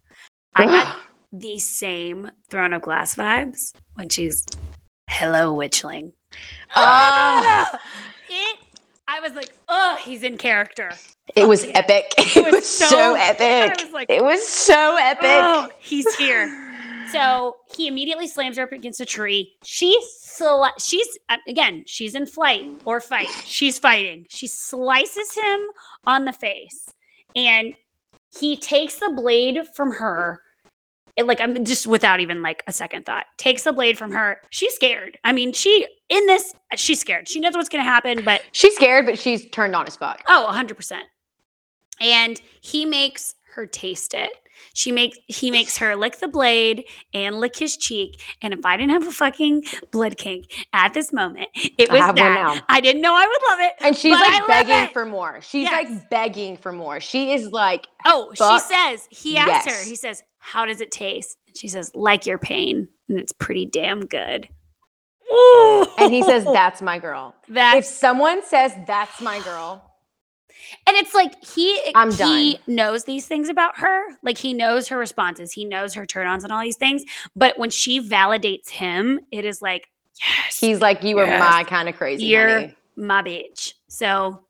[0.55, 0.97] I got
[1.31, 4.45] the same throne of glass vibes when she's
[5.09, 6.13] hello witchling.
[6.75, 7.79] Ah.
[8.31, 8.59] It
[9.07, 10.91] I was like, oh, he's in character.
[11.35, 12.13] It was epic.
[12.17, 13.77] It was was so, so- epic.
[13.79, 15.25] I was like, it was so epic.
[15.25, 16.69] Oh, he's here.
[17.11, 19.53] So he immediately slams her up against a tree.
[19.63, 23.27] She sli- she's uh, again, she's in flight or fight.
[23.43, 24.27] She's fighting.
[24.29, 25.59] She slices him
[26.05, 26.93] on the face,
[27.35, 27.73] and
[28.39, 30.41] he takes the blade from her.
[31.17, 33.25] It, like I'm just without even like a second thought.
[33.37, 34.41] Takes the blade from her.
[34.49, 35.17] She's scared.
[35.23, 37.27] I mean, she in this, she's scared.
[37.27, 40.23] She knows what's gonna happen, but She's scared, but she's turned on as fuck.
[40.27, 41.01] Oh, 100%.
[41.99, 44.31] And he makes her taste it.
[44.73, 46.83] She makes he makes her lick the blade
[47.15, 48.21] and lick his cheek.
[48.43, 52.15] And if I didn't have a fucking blood kink at this moment, it was one
[52.15, 52.63] that.
[52.69, 53.73] I didn't know I would love it.
[53.81, 55.39] And she's but I like begging for more.
[55.41, 55.89] She's Yes.
[55.89, 56.99] like begging for more.
[56.99, 59.83] She is like, Oh, Fuck she says, he asks yes.
[59.83, 61.37] her, he says, How does it taste?
[61.47, 62.87] And she says, Like your pain.
[63.09, 64.47] And it's pretty damn good.
[65.33, 65.87] Ooh.
[65.97, 67.33] and he says, That's my girl.
[67.49, 69.90] that If someone says that's my girl,
[70.87, 72.61] And it's like he I'm he done.
[72.67, 74.03] knows these things about her.
[74.23, 75.51] Like he knows her responses.
[75.51, 77.03] He knows her turn-ons and all these things.
[77.35, 79.89] But when she validates him, it is like,
[80.19, 82.25] yes, he's like, You are my kind of crazy.
[82.25, 83.73] You're- honey." my bitch.
[83.87, 84.43] So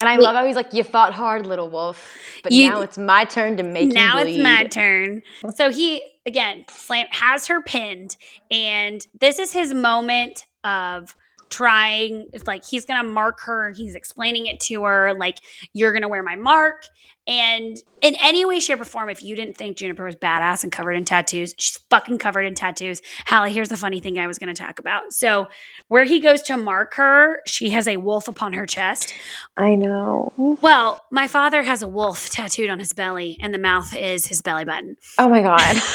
[0.00, 2.18] And I We- love how he's like, You fought hard, little wolf.
[2.42, 5.22] But You- now it's my turn to make now you it's my turn.
[5.54, 8.16] So he again slam has her pinned,
[8.50, 11.14] and this is his moment of
[11.50, 15.38] trying it's like he's gonna mark her he's explaining it to her like
[15.72, 16.86] you're gonna wear my mark
[17.28, 20.70] and in any way shape or form if you didn't think juniper was badass and
[20.72, 24.38] covered in tattoos she's fucking covered in tattoos hallie here's the funny thing i was
[24.38, 25.46] gonna talk about so
[25.88, 29.12] where he goes to mark her she has a wolf upon her chest
[29.56, 30.32] I know.
[30.60, 34.42] well my father has a wolf tattooed on his belly and the mouth is his
[34.42, 35.76] belly button Oh my god.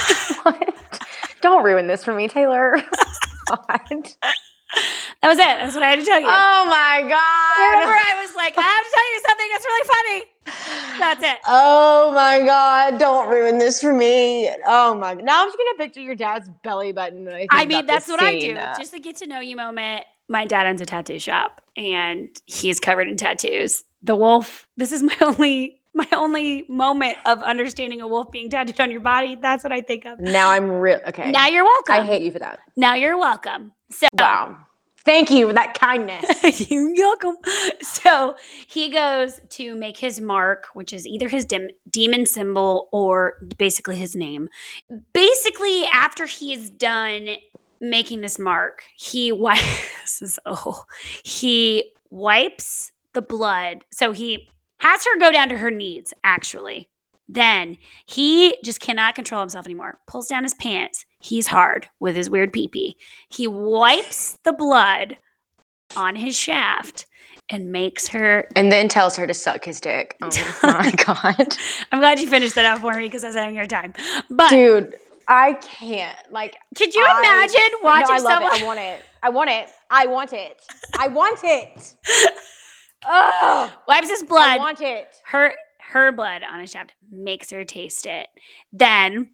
[0.43, 0.73] What?
[1.41, 2.77] Don't ruin this for me, Taylor.
[3.47, 4.07] God.
[5.21, 8.15] That was it that's what i had to tell you Oh my Remember, god.
[8.15, 10.99] I was like, I have to tell you something that's really funny.
[10.99, 11.39] That's it.
[11.47, 12.97] Oh my god.
[12.99, 14.49] Don't ruin this for me.
[14.65, 15.23] Oh my god.
[15.23, 17.27] now I'm just gonna picture your dad's belly button.
[17.27, 18.53] I, think I mean, that's what I do.
[18.77, 20.05] Just a get to know you moment.
[20.29, 23.83] My dad owns a tattoo shop and he's covered in tattoos.
[24.03, 28.79] The wolf, this is my only my only moment of understanding a wolf being tattooed
[28.79, 29.35] on your body.
[29.35, 30.19] That's what I think of.
[30.19, 31.31] Now I'm real okay.
[31.31, 31.95] Now you're welcome.
[31.95, 32.59] I hate you for that.
[32.77, 33.73] now you're welcome.
[33.91, 34.57] So Wow.
[35.03, 36.69] Thank you for that kindness.
[36.69, 37.37] You're welcome.
[37.81, 38.35] So
[38.67, 43.95] he goes to make his mark, which is either his dem- demon symbol or basically
[43.95, 44.47] his name.
[45.13, 47.29] Basically, after he is done
[47.79, 49.89] making this mark, he wipes.
[50.01, 50.83] This is oh,
[51.23, 53.83] he wipes the blood.
[53.91, 54.49] So he
[54.79, 56.13] has her go down to her knees.
[56.23, 56.89] Actually,
[57.27, 59.97] then he just cannot control himself anymore.
[60.05, 61.05] Pulls down his pants.
[61.21, 62.97] He's hard with his weird pee pee.
[63.29, 65.17] He wipes the blood
[65.95, 67.05] on his shaft
[67.49, 68.47] and makes her.
[68.55, 70.15] and then tells her to suck his dick.
[70.23, 70.29] Oh
[70.63, 71.55] my god.
[71.91, 73.93] I'm glad you finished that out for me because I was having your time.
[74.29, 74.95] But Dude,
[75.27, 76.17] I can't.
[76.31, 78.53] Like could you I- imagine watching no, I someone?
[78.53, 78.61] it.
[78.61, 79.01] I want it.
[79.23, 79.69] I want it.
[79.89, 80.61] I want it.
[80.97, 81.95] I want it.
[83.07, 84.47] Ugh, wipes his blood.
[84.49, 85.07] I want it.
[85.25, 88.27] her her blood on his shaft, makes her taste it.
[88.71, 89.31] Then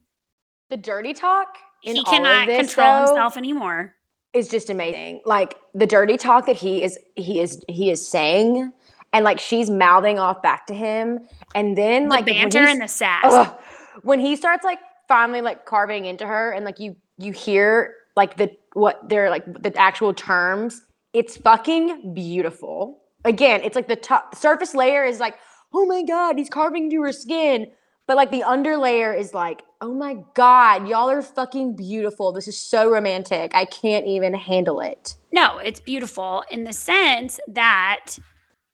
[0.70, 3.94] The dirty talk he cannot this, control though, himself anymore.
[4.34, 5.22] It's just amazing.
[5.26, 8.72] Like the dirty talk that he is he is he is saying
[9.14, 11.20] and like she's mouthing off back to him
[11.56, 13.24] and then The like banter and the sass.
[13.26, 13.60] Ugh.
[14.04, 18.38] when he starts like finally like carving into her and like you you hear like
[18.38, 20.82] the what they're like the actual terms
[21.14, 25.36] it's fucking beautiful again it's like the top surface layer is like
[25.74, 27.72] oh my god he's carving into her skin
[28.08, 32.32] but like the underlayer is like oh my god y'all are fucking beautiful.
[32.32, 33.52] This is so romantic.
[33.54, 35.16] I can't even handle it.
[35.32, 38.18] No, it's beautiful in the sense that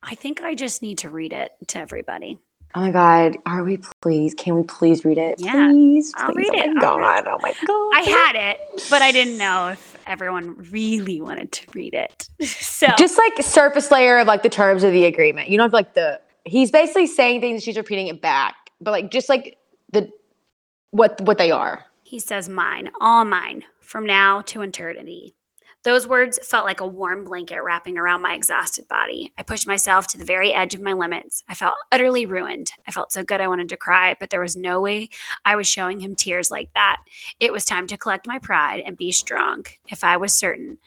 [0.02, 2.40] I think I just need to read it to everybody.
[2.76, 5.36] oh my god are we please can we please read it?
[5.40, 7.92] Yeah, please, I'll read oh it, my I'll read god oh my god.
[7.96, 12.30] I had it, but I didn't know if everyone really wanted to read it.
[12.84, 15.48] So just like surface layer of like the terms of the agreement.
[15.50, 19.30] You know, like the he's basically saying things, she's repeating it back, but like just
[19.30, 19.58] like
[19.92, 20.10] the
[20.92, 21.86] what what they are.
[22.04, 25.36] He says, Mine, all mine, from now to eternity.
[25.84, 29.34] Those words felt like a warm blanket wrapping around my exhausted body.
[29.38, 31.44] I pushed myself to the very edge of my limits.
[31.50, 32.72] I felt utterly ruined.
[32.88, 35.10] I felt so good I wanted to cry, but there was no way
[35.44, 37.02] I was showing him tears like that.
[37.42, 40.78] It was time to collect my pride and be strong if I was certain.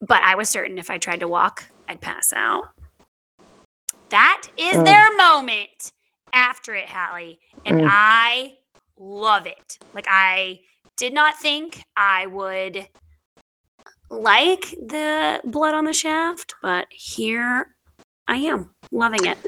[0.00, 2.64] But I was certain if I tried to walk, I'd pass out.
[4.08, 4.84] That is Mm.
[4.84, 5.92] their moment
[6.32, 7.40] after it, Hallie.
[7.64, 7.86] And Mm.
[7.86, 8.58] I
[8.98, 9.78] love it.
[9.94, 10.60] Like I
[10.96, 12.88] did not think I would
[14.10, 17.76] like the blood on the shaft, but here
[18.28, 19.38] I am loving it.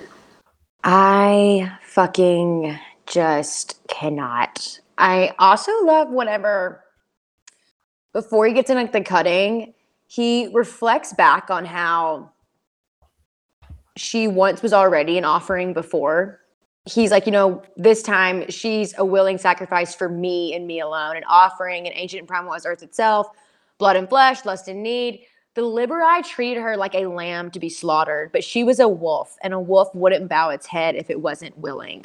[0.84, 4.80] I fucking just cannot.
[4.98, 6.84] I also love whenever
[8.12, 9.74] before he gets in like the cutting,
[10.06, 12.30] he reflects back on how
[13.96, 16.40] she once was already an offering before.
[16.86, 21.16] He's like, you know, this time she's a willing sacrifice for me and me alone,
[21.16, 23.28] an offering, an ancient and primal as earth itself,
[23.78, 25.24] blood and flesh, lust and need.
[25.54, 29.36] The Libiri treated her like a lamb to be slaughtered, but she was a wolf,
[29.42, 32.04] and a wolf wouldn't bow its head if it wasn't willing.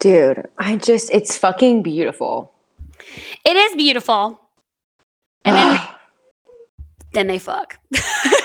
[0.00, 2.52] Dude, I just, it's fucking beautiful.
[3.44, 4.40] It is beautiful.
[5.44, 5.88] And then
[7.12, 7.78] then they fuck.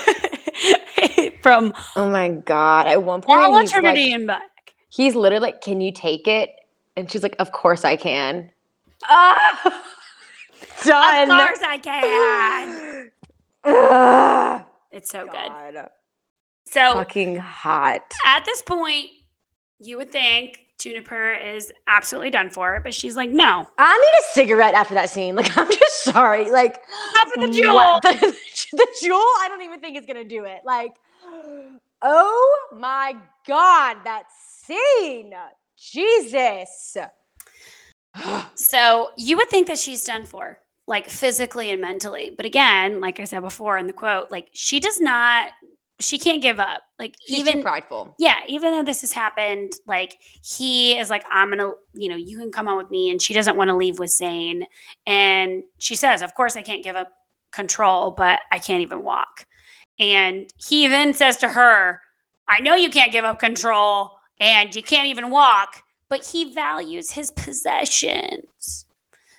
[1.46, 2.88] From oh my God.
[2.88, 4.74] At one point, all he's, eternity like, and back.
[4.88, 6.50] he's literally like, Can you take it?
[6.96, 8.50] And she's like, Of course I can.
[9.04, 9.84] Ah!
[10.84, 11.30] Done.
[11.30, 11.78] Of course I
[13.62, 14.64] can.
[14.92, 15.86] It's so good.
[16.64, 18.12] So Fucking hot.
[18.24, 19.10] at this point,
[19.78, 23.68] you would think Juniper is absolutely done for, but she's like, no.
[23.78, 25.36] I need a cigarette after that scene.
[25.36, 26.50] Like, I'm just sorry.
[26.50, 26.80] Like,
[27.14, 28.00] Not for the Juul.
[28.02, 28.36] The,
[28.72, 30.62] the Juul, I don't even think is gonna do it.
[30.64, 30.92] Like,
[32.02, 33.16] oh my
[33.46, 34.24] god, that
[34.64, 35.32] scene.
[35.78, 36.96] Jesus.
[38.54, 40.58] So you would think that she's done for.
[40.88, 42.32] like physically and mentally.
[42.36, 45.50] But again, like I said before in the quote, like she does not
[45.98, 46.82] she can't give up.
[46.98, 48.14] Like She's even prideful.
[48.18, 52.38] yeah, even though this has happened, like he is like, I'm gonna, you know, you
[52.38, 54.66] can come on with me, and she doesn't want to leave with Zane.
[55.06, 57.10] And she says, Of course, I can't give up
[57.50, 59.46] control, but I can't even walk.
[59.98, 62.00] And he then says to her,
[62.48, 67.10] I know you can't give up control and you can't even walk, but he values
[67.12, 68.84] his possessions.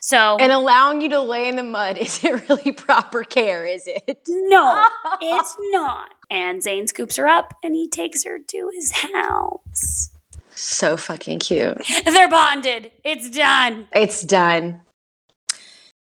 [0.01, 4.19] So And allowing you to lay in the mud isn't really proper care, is it?
[4.27, 4.85] no,
[5.21, 6.09] it's not.
[6.29, 10.09] And Zane scoops her up and he takes her to his house.
[10.55, 11.77] so fucking cute.
[12.05, 12.91] They're bonded.
[13.03, 13.87] It's done.
[13.93, 14.81] It's done.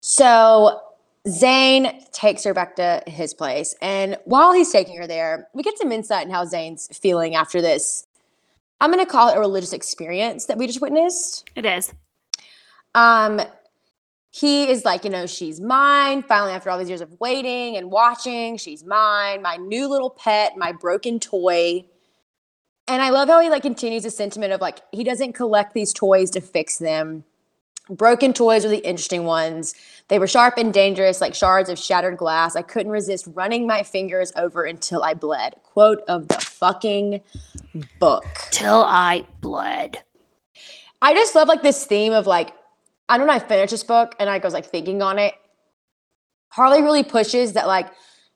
[0.02, 0.82] So
[1.30, 3.76] Zane takes her back to his place.
[3.82, 7.62] And while he's taking her there, we get some insight in how Zane's feeling after
[7.62, 8.08] this.
[8.82, 11.50] I'm going to call it a religious experience that we just witnessed.
[11.56, 11.94] It is.
[12.96, 13.42] Um,
[14.32, 16.24] he is like, you know, she's mine.
[16.24, 20.56] Finally, after all these years of waiting and watching, she's mine, my new little pet,
[20.56, 21.84] my broken toy.
[22.88, 25.94] And I love how he like continues the sentiment of like he doesn't collect these
[25.94, 27.24] toys to fix them.
[27.90, 29.74] Broken toys are the interesting ones.
[30.10, 32.56] They were sharp and dangerous, like shards of shattered glass.
[32.56, 35.56] I couldn't resist running my fingers over until I bled.
[35.64, 37.22] Quote of the fucking
[38.00, 38.26] book.
[38.50, 40.04] Till I bled.
[41.02, 42.54] I just love like this theme of like,
[43.08, 45.36] I don't know, I finished this book and I was like thinking on it.
[46.50, 47.92] Harley really pushes that like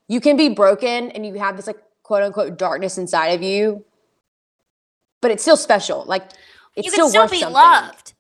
[0.08, 3.84] you can be broken and you have this like quote unquote darkness inside of you,
[5.22, 6.06] but it's still special.
[6.06, 6.24] Like
[6.76, 7.54] it's you still can still worth be something.
[7.54, 8.14] loved.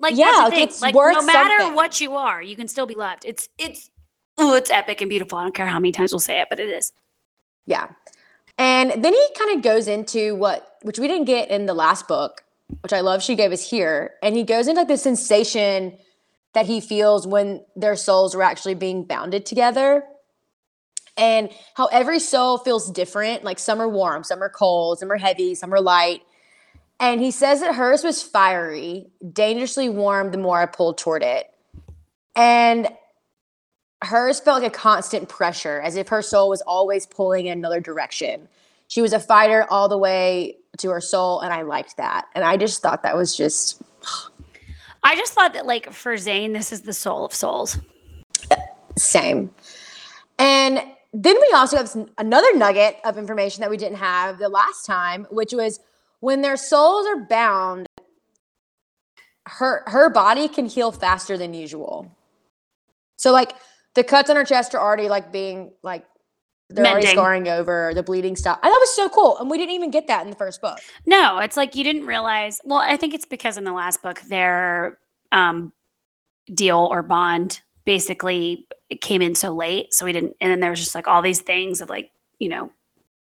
[0.00, 0.68] Like Yeah, that's the like, thing.
[0.68, 1.74] it's like worth no matter something.
[1.74, 3.24] what you are, you can still be loved.
[3.24, 3.90] It's it's
[4.38, 5.38] oh, it's epic and beautiful.
[5.38, 6.92] I don't care how many times we'll say it, but it is.
[7.66, 7.88] Yeah.
[8.58, 12.08] And then he kind of goes into what, which we didn't get in the last
[12.08, 12.42] book,
[12.82, 14.14] which I love she gave us here.
[14.22, 15.96] And he goes into like the sensation
[16.54, 20.04] that he feels when their souls are actually being bounded together.
[21.16, 23.44] And how every soul feels different.
[23.44, 26.22] Like some are warm, some are cold, some are heavy, some are light.
[27.00, 31.46] And he says that hers was fiery, dangerously warm the more I pulled toward it.
[32.34, 32.88] And
[34.02, 37.80] hers felt like a constant pressure, as if her soul was always pulling in another
[37.80, 38.48] direction.
[38.88, 42.26] She was a fighter all the way to her soul, and I liked that.
[42.34, 43.82] And I just thought that was just
[45.02, 47.78] I just thought that like for Zane, this is the soul of souls.
[48.96, 49.50] same.
[50.38, 54.84] And then we also have another nugget of information that we didn't have the last
[54.84, 55.80] time, which was
[56.20, 57.86] when their souls are bound,
[59.46, 62.10] her her body can heal faster than usual.
[63.16, 63.54] So like
[63.94, 66.04] the cuts on her chest are already like being like
[66.70, 68.34] they're already scarring over, the bleeding.
[68.34, 69.38] I thought it was so cool.
[69.38, 70.78] And we didn't even get that in the first book.
[71.06, 72.60] No, it's like you didn't realize.
[72.62, 74.98] Well, I think it's because in the last book their
[75.32, 75.72] um,
[76.52, 78.66] deal or bond basically
[79.00, 80.36] came in so late, so we didn't.
[80.42, 82.70] And then there was just like all these things of like you know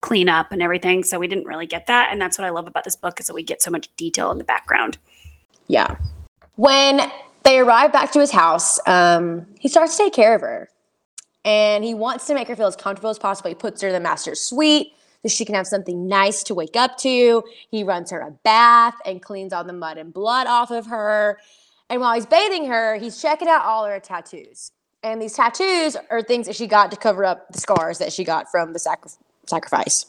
[0.03, 2.13] clean up and everything, so we didn't really get that.
[2.13, 4.31] And that's what I love about this book is that we get so much detail
[4.31, 4.99] in the background.
[5.69, 5.97] Yeah.
[6.57, 7.11] When
[7.45, 10.69] they arrive back to his house, um, he starts to take care of her.
[11.45, 13.49] And he wants to make her feel as comfortable as possible.
[13.49, 14.93] He puts her in the master's suite
[15.23, 17.43] so she can have something nice to wake up to.
[17.71, 21.39] He runs her a bath and cleans all the mud and blood off of her.
[21.89, 24.73] And while he's bathing her, he's checking out all her tattoos.
[25.03, 28.23] And these tattoos are things that she got to cover up the scars that she
[28.23, 29.11] got from the sacri-
[29.47, 30.07] sacrifice.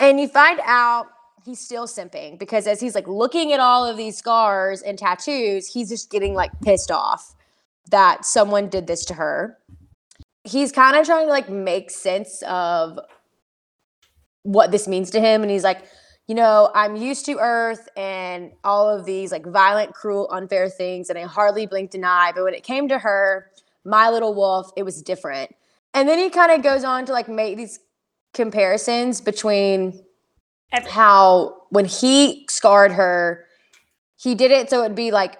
[0.00, 1.06] And you find out
[1.44, 5.68] he's still simping because as he's like looking at all of these scars and tattoos,
[5.72, 7.34] he's just getting like pissed off
[7.90, 9.58] that someone did this to her.
[10.42, 12.98] He's kind of trying to like make sense of
[14.42, 15.42] what this means to him.
[15.42, 15.84] And he's like,
[16.26, 21.10] you know, I'm used to Earth and all of these like violent, cruel, unfair things,
[21.10, 22.32] and I hardly blinked an eye.
[22.34, 23.50] But when it came to her,
[23.84, 25.54] my little wolf, it was different.
[25.92, 27.78] And then he kind of goes on to like make these
[28.34, 30.02] comparisons between
[30.88, 33.46] how when he scarred her,
[34.16, 35.38] he did it so it'd be like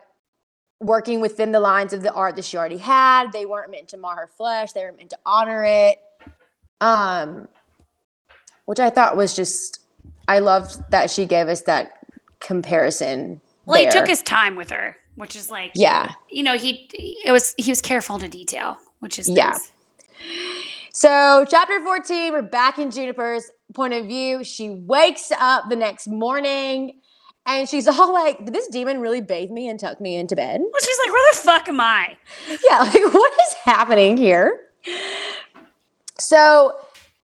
[0.80, 3.32] working within the lines of the art that she already had.
[3.32, 5.98] They weren't meant to mar her flesh, they were meant to honor it.
[6.80, 7.48] Um,
[8.66, 9.80] which I thought was just
[10.28, 11.98] I loved that she gave us that
[12.40, 13.40] comparison.
[13.66, 16.12] Well, he took his time with her, which is like Yeah.
[16.30, 16.88] you know he
[17.24, 19.50] it was he was careful to detail, which is Yeah.
[19.50, 19.72] nice.
[20.96, 24.44] So, chapter 14, we're back in Juniper's point of view.
[24.44, 27.00] She wakes up the next morning
[27.46, 30.60] and she's all like, Did this demon really bathe me and tuck me into bed?
[30.60, 32.16] Well, she's like, where the fuck am I?
[32.70, 34.68] yeah, like what is happening here?
[36.20, 36.76] So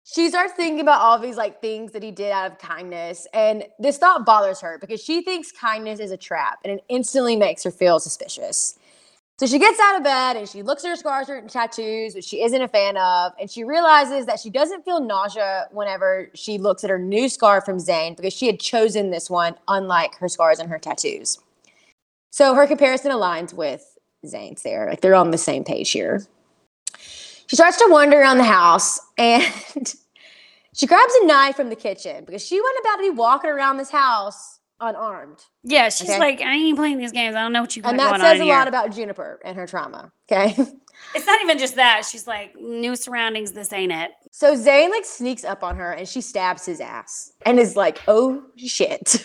[0.02, 3.62] she starts thinking about all these like things that he did out of kindness, and
[3.78, 7.62] this thought bothers her because she thinks kindness is a trap, and it instantly makes
[7.62, 8.80] her feel suspicious.
[9.36, 12.24] So she gets out of bed and she looks at her scars and tattoos, which
[12.24, 13.32] she isn't a fan of.
[13.40, 17.60] And she realizes that she doesn't feel nausea whenever she looks at her new scar
[17.60, 21.38] from Zane because she had chosen this one, unlike her scars and her tattoos.
[22.30, 24.88] So her comparison aligns with Zane's there.
[24.88, 26.24] Like they're on the same page here.
[27.46, 29.42] She starts to wander around the house and
[30.74, 33.78] she grabs a knife from the kitchen because she wasn't about to be walking around
[33.78, 35.38] this house unarmed.
[35.62, 36.18] Yeah, she's Okay.
[36.18, 37.36] like, I ain't playing these games.
[37.36, 38.54] I don't know what you got And that says a here.
[38.54, 40.12] lot about Juniper and her trauma.
[40.30, 40.54] Okay.
[41.14, 42.04] it's not even just that.
[42.10, 43.52] She's like, new surroundings.
[43.52, 44.10] This ain't it.
[44.32, 48.00] So Zane like sneaks up on her and she stabs his ass and is like,
[48.08, 49.24] "Oh shit!"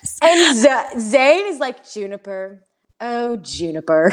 [0.00, 2.64] Just- and Z- Zane is like, "Juniper,
[3.00, 4.12] oh Juniper,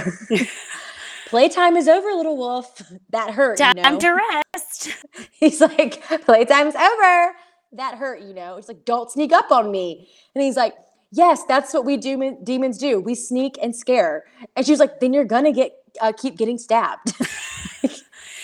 [1.29, 2.81] playtime is over, little wolf.
[3.09, 4.19] That hurt, you time know." to
[4.55, 4.89] rest.
[5.31, 7.31] he's like, "Playtime's over.
[7.73, 10.75] That hurt, you know." It's like, "Don't sneak up on me." And he's like,
[11.11, 12.37] "Yes, that's what we do.
[12.43, 12.99] Demons do.
[12.99, 14.25] We sneak and scare."
[14.55, 17.13] And she's like, "Then you're gonna get uh, keep getting stabbed."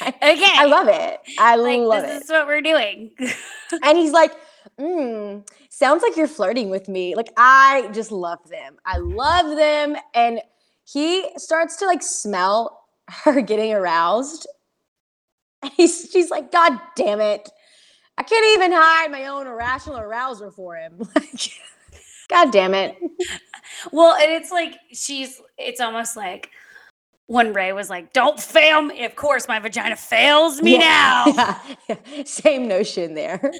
[0.01, 0.51] Okay.
[0.55, 1.19] I love it.
[1.39, 3.11] I like, love this is what we're doing.
[3.83, 4.31] and he's like,
[4.79, 7.15] mm, sounds like you're flirting with me.
[7.15, 8.77] Like, I just love them.
[8.85, 9.95] I love them.
[10.13, 10.41] And
[10.85, 14.47] he starts to like smell her getting aroused.
[15.61, 17.49] And he's, she's like, God damn it.
[18.19, 20.99] I can't even hide my own irrational arousal for him.
[21.15, 21.51] Like,
[22.27, 22.95] God damn it.
[23.91, 26.51] well, and it's like she's it's almost like
[27.25, 29.03] when Rae was like, Don't fail me.
[29.03, 31.23] Of course, my vagina fails me now.
[31.25, 31.59] Yeah,
[31.89, 32.23] yeah.
[32.25, 33.51] Same notion there.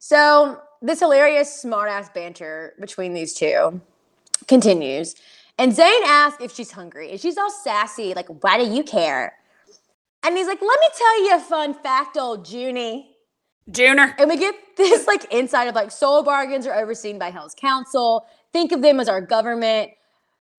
[0.00, 3.80] so this hilarious smartass banter between these two
[4.48, 5.14] continues.
[5.58, 7.10] And Zane asks if she's hungry.
[7.12, 9.34] And she's all sassy, like, why do you care?
[10.24, 13.16] And he's like, let me tell you a fun fact, old Junie.
[13.70, 14.14] Junior.
[14.18, 18.26] And we get this like inside of like soul bargains are overseen by Hell's Council.
[18.52, 19.92] Think of them as our government.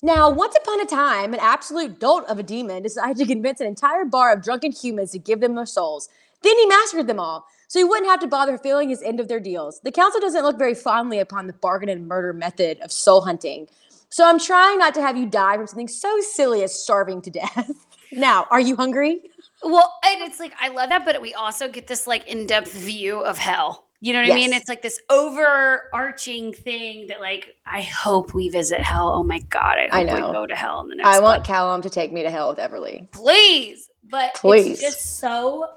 [0.01, 3.67] Now, once upon a time, an absolute dolt of a demon decided to convince an
[3.67, 6.09] entire bar of drunken humans to give them their souls.
[6.41, 9.29] Then he massacred them all, so he wouldn't have to bother fulfilling his end of
[9.29, 9.79] their deals.
[9.81, 13.69] The council doesn't look very fondly upon the bargain and murder method of soul hunting.
[14.09, 17.31] So I'm trying not to have you die from something so silly as starving to
[17.31, 17.71] death.
[18.11, 19.21] now, are you hungry?
[19.63, 23.19] Well, and it's like I love that, but we also get this like in-depth view
[23.21, 23.87] of hell.
[24.01, 24.51] You know what I mean?
[24.51, 29.09] It's like this overarching thing that like I hope we visit hell.
[29.13, 30.31] Oh my god, I I know.
[30.33, 31.47] go to hell in the next I want book.
[31.47, 33.09] Callum to take me to hell with Everly.
[33.11, 33.89] please.
[34.09, 34.73] But Please.
[34.73, 35.67] it's just so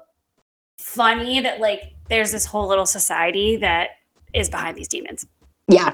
[0.77, 3.91] funny that like there's this whole little society that
[4.33, 5.25] is behind these demons.
[5.69, 5.93] Yeah.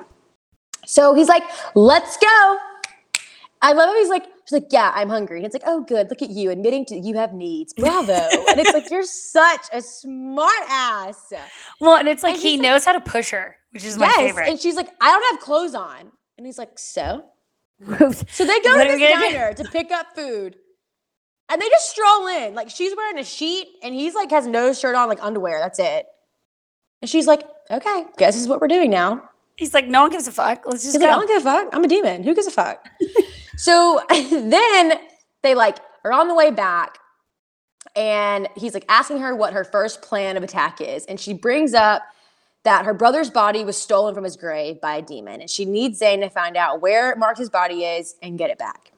[0.85, 1.43] So he's like,
[1.75, 2.57] let's go.
[3.61, 5.37] I love how he's like, she's like, yeah, I'm hungry.
[5.37, 6.09] And it's like, oh, good.
[6.09, 7.73] Look at you admitting to you have needs.
[7.73, 8.13] Bravo.
[8.13, 11.31] and it's like, you're such a smart ass.
[11.79, 13.97] Well, and it's like And he he's like- knows how to push her, which is
[13.97, 14.49] my favorite.
[14.49, 16.11] And she's like, I don't have clothes on.
[16.37, 17.25] And he's like, so?
[17.85, 19.07] So they go What to this do?
[19.09, 20.55] diner to pick up food.
[21.51, 22.55] And they just stroll in.
[22.55, 25.59] Like she's wearing a sheet and he's like has no shirt on, like underwear.
[25.59, 26.05] That's it.
[27.01, 29.29] And she's like, okay, guess this is what we're doing now.
[29.57, 30.63] He's like, no one gives a fuck.
[30.65, 31.69] Let's just He's like, I don't give a fuck.
[31.75, 32.23] I'm a demon.
[32.23, 32.87] Who gives a fuck?
[33.57, 34.99] so then
[35.41, 36.97] they like are on the way back,
[37.95, 41.73] and he's like asking her what her first plan of attack is, and she brings
[41.73, 42.03] up
[42.63, 45.99] that her brother's body was stolen from his grave by a demon, and she needs
[45.99, 48.91] Zane to find out where Marcus's body is and get it back.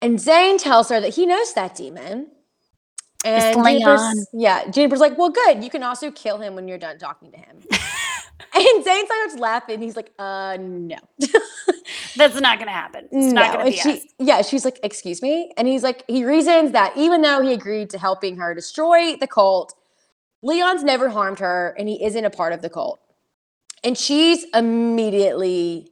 [0.00, 2.28] And Zane tells her that he knows that demon.
[3.24, 5.62] And Juniper's, yeah, Juniper's like, well, good.
[5.62, 7.58] You can also kill him when you're done talking to him.
[8.54, 9.80] and Zane starts laughing.
[9.80, 10.96] He's like, uh, no.
[12.16, 13.08] That's not gonna happen.
[13.10, 14.00] It's not gonna be she, us.
[14.18, 15.52] Yeah, she's like, excuse me.
[15.56, 19.26] And he's like, he reasons that even though he agreed to helping her destroy the
[19.26, 19.74] cult,
[20.42, 23.00] Leon's never harmed her and he isn't a part of the cult.
[23.84, 25.90] And she's immediately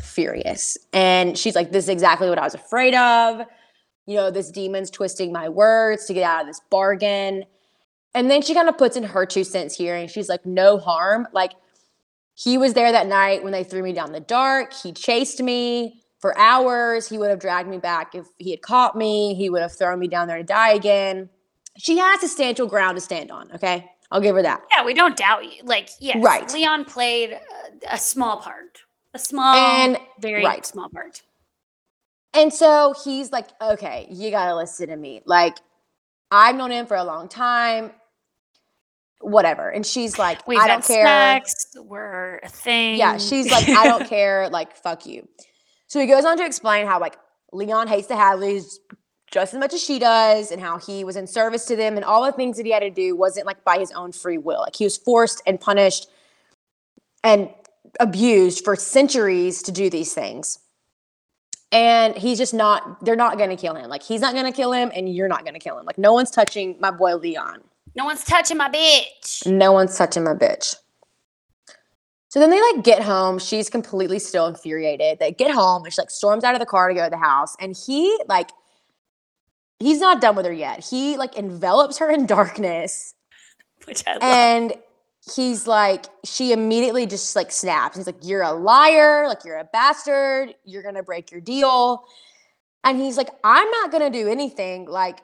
[0.00, 0.78] furious.
[0.92, 3.46] And she's like, this is exactly what I was afraid of.
[4.06, 7.44] You know, this demon's twisting my words to get out of this bargain.
[8.14, 10.78] And then she kind of puts in her two cents here and she's like, no
[10.78, 11.26] harm.
[11.32, 11.52] Like,
[12.34, 14.72] he was there that night when they threw me down the dark.
[14.72, 17.08] He chased me for hours.
[17.08, 19.34] He would have dragged me back if he had caught me.
[19.34, 21.28] He would have thrown me down there to die again.
[21.78, 23.50] She has substantial ground to stand on.
[23.52, 23.88] Okay.
[24.10, 24.60] I'll give her that.
[24.70, 25.62] Yeah, we don't doubt you.
[25.64, 26.52] Like, yes, Right.
[26.52, 28.80] Leon played a, a small part,
[29.14, 30.64] a small, And- very right.
[30.66, 31.22] small part.
[32.34, 35.22] And so he's like, okay, you got to listen to me.
[35.26, 35.56] Like,
[36.30, 37.90] I've known him for a long time.
[39.22, 39.70] Whatever.
[39.70, 41.04] And she's like, We've I don't care.
[41.04, 41.66] snacks.
[41.76, 42.98] We're a thing.
[42.98, 45.28] Yeah, she's like, I don't care, like, fuck you.
[45.86, 47.16] So he goes on to explain how like
[47.52, 48.78] Leon hates the Hadleys
[49.30, 52.04] just as much as she does, and how he was in service to them, and
[52.04, 54.60] all the things that he had to do wasn't like by his own free will.
[54.60, 56.06] Like he was forced and punished,
[57.24, 57.48] and
[58.00, 60.58] abused for centuries to do these things.
[61.70, 63.88] And he's just not, they're not going to kill him.
[63.88, 65.86] Like, he's not going to kill him, and you're not going to kill him.
[65.86, 67.62] Like, no one's touching my boy Leon.
[67.94, 69.46] No one's touching my bitch.
[69.46, 70.74] No one's touching my bitch.
[72.28, 73.38] So then they like get home.
[73.38, 75.18] She's completely still infuriated.
[75.18, 77.18] They get home and she like storms out of the car to go to the
[77.18, 77.54] house.
[77.60, 78.50] And he like
[79.78, 80.82] he's not done with her yet.
[80.82, 83.14] He like envelops her in darkness.
[83.84, 84.22] Which I love.
[84.22, 84.74] And
[85.34, 87.98] he's like, she immediately just like snaps.
[87.98, 92.04] He's like, You're a liar, like you're a bastard, you're gonna break your deal.
[92.84, 94.86] And he's like, I'm not gonna do anything.
[94.86, 95.20] Like,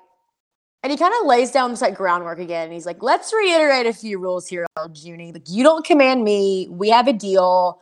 [0.83, 2.65] and he kind of lays down this like groundwork again.
[2.65, 5.33] And he's like, let's reiterate a few rules here, Junie.
[5.33, 6.69] Like, you don't command me.
[6.71, 7.81] We have a deal.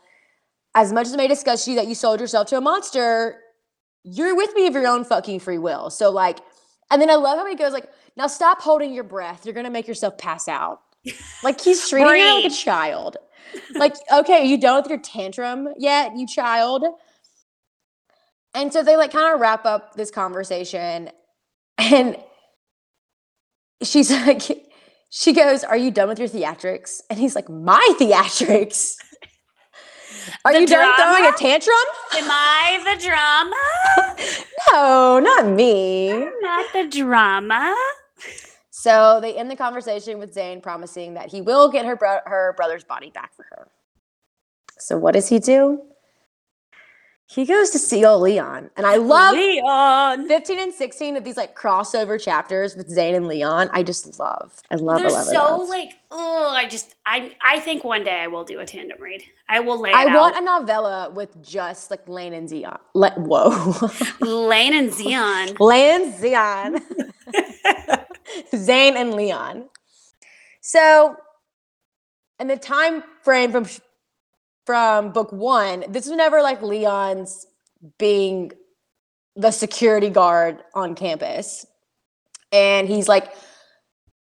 [0.74, 3.40] As much as it may disgust you that you sold yourself to a monster,
[4.02, 5.90] you're with me of your own fucking free will.
[5.90, 6.39] So, like,
[6.90, 9.44] and then I love how he goes, like, now stop holding your breath.
[9.44, 10.81] You're gonna make yourself pass out.
[11.43, 13.16] Like he's treating her like a child.
[13.74, 16.85] Like, okay, you done with your tantrum yet, you child?
[18.55, 21.10] And so they like kind of wrap up this conversation
[21.78, 22.16] and
[23.82, 24.43] she's like,
[25.11, 27.01] she goes, Are you done with your theatrics?
[27.11, 28.94] And he's like, My theatrics?
[30.44, 31.77] Are The you done throwing a tantrum?
[32.16, 34.36] Am I the drama?
[34.73, 36.09] No, not me.
[36.40, 37.73] Not the drama.
[38.70, 42.53] So they end the conversation with Zane promising that he will get her bro- her
[42.57, 43.69] brother's body back for her.
[44.78, 45.81] So what does he do?
[47.28, 50.28] He goes to see old Leon, and I love Leon.
[50.28, 53.69] 15 and 16 of these like crossover chapters with Zane and Leon.
[53.73, 54.62] I just love.
[54.70, 54.98] I love.
[54.98, 55.28] They're I love.
[55.28, 55.69] I so love.
[55.69, 59.23] like, oh, I just, I, I think one day I will do a tandem read.
[59.48, 60.15] I will lay it I out.
[60.15, 62.78] want a novella with just like Lane and Zion.
[62.94, 63.90] Le- whoa,
[64.20, 65.57] Lane and Zion.
[65.59, 66.81] Lane and Zion,
[68.55, 69.69] Zane and Leon.
[70.61, 71.16] So,
[72.39, 73.66] in the time frame from
[74.67, 77.47] from book one, this was never like Leon's
[77.99, 78.51] being
[79.37, 81.65] the security guard on campus,
[82.53, 83.33] and he's like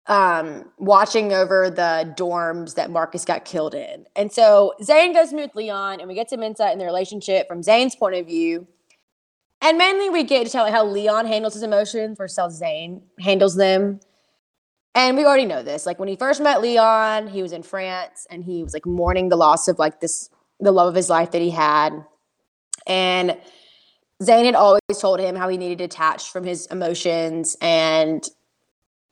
[0.08, 4.06] um watching over the dorms that Marcus got killed in.
[4.18, 7.48] And so Zane goes to meet Leon and we get some insight in their relationship
[7.48, 8.68] from Zane's point of view.
[9.62, 13.56] And mainly we get to tell how Leon handles his emotions versus how Zane handles
[13.56, 14.02] them.
[14.94, 15.86] And we already know this.
[15.86, 19.30] Like when he first met Leon, he was in France and he was like mourning
[19.30, 20.30] the loss of like this
[20.64, 22.06] the love of his life that he had.
[22.88, 23.38] And
[24.22, 28.28] Zane had always told him how he needed to detach from his emotions and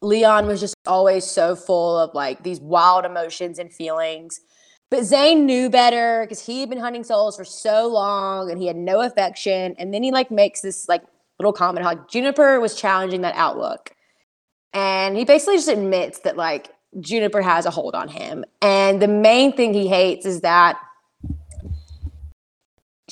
[0.01, 4.41] Leon was just always so full of like these wild emotions and feelings.
[4.89, 8.67] But Zane knew better because he had been hunting souls for so long and he
[8.67, 9.75] had no affection.
[9.77, 11.03] And then he like makes this like
[11.39, 13.91] little comment how Juniper was challenging that outlook.
[14.73, 18.43] And he basically just admits that like Juniper has a hold on him.
[18.61, 20.77] And the main thing he hates is that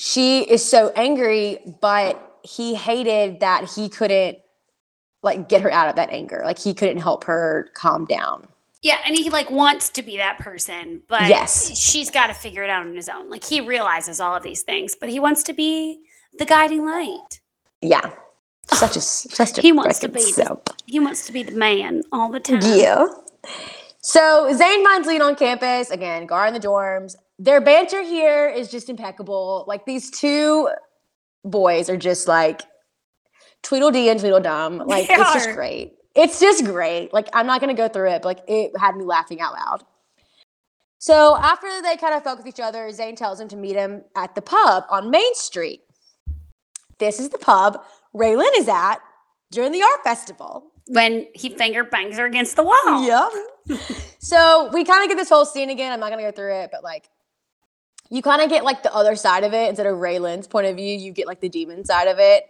[0.00, 4.38] she is so angry, but he hated that he couldn't
[5.22, 6.40] like get her out of that anger.
[6.42, 8.48] Like he couldn't help her calm down.
[8.80, 11.78] Yeah, and he like wants to be that person, but Yes.
[11.78, 13.28] she's got to figure it out on his own.
[13.28, 16.00] Like he realizes all of these things, but he wants to be
[16.38, 17.40] the guiding light.
[17.82, 18.10] Yeah.
[18.72, 22.04] Such a such a He wants to be the- He wants to be the man
[22.10, 22.60] all the time.
[22.62, 23.06] Yeah.
[24.00, 27.16] So Zane finds Leon on campus again, guarding the dorms.
[27.40, 29.64] Their banter here is just impeccable.
[29.66, 30.68] Like these two
[31.42, 32.60] boys are just like
[33.62, 34.78] Tweedledee and Tweedledum.
[34.86, 35.94] Like They it's just great.
[36.14, 37.14] It's just great.
[37.14, 39.84] Like I'm not gonna go through it, but like it had me laughing out loud.
[40.98, 44.04] So after they kind of fuck with each other, Zane tells him to meet him
[44.14, 45.80] at the pub on Main Street.
[46.98, 47.82] This is the pub
[48.14, 48.96] Raelynn is at
[49.50, 50.72] during the art festival.
[50.88, 53.06] When he finger bangs her against the wall.
[53.06, 53.80] Yep.
[54.18, 55.90] so we kind of get this whole scene again.
[55.90, 57.08] I'm not gonna go through it, but like
[58.10, 60.76] you kind of get like the other side of it instead of Raelynn's point of
[60.76, 60.96] view.
[60.96, 62.44] You get like the demon side of it,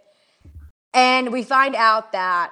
[0.93, 2.51] and we find out that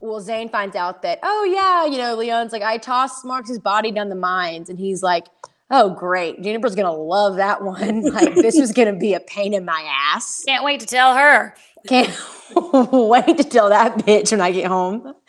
[0.00, 3.90] well, Zane finds out that oh yeah, you know Leon's like I tossed Marcus's body
[3.92, 5.26] down the mines, and he's like.
[5.72, 6.42] Oh great!
[6.42, 8.02] Juniper's gonna love that one.
[8.12, 10.42] Like this was gonna be a pain in my ass.
[10.44, 11.54] Can't wait to tell her.
[11.86, 12.10] Can't
[12.92, 15.14] wait to tell that bitch when I get home.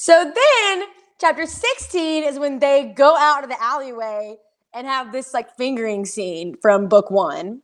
[0.00, 0.84] So then,
[1.20, 4.36] chapter 16 is when they go out of the alleyway
[4.78, 7.60] and have this like fingering scene from book one.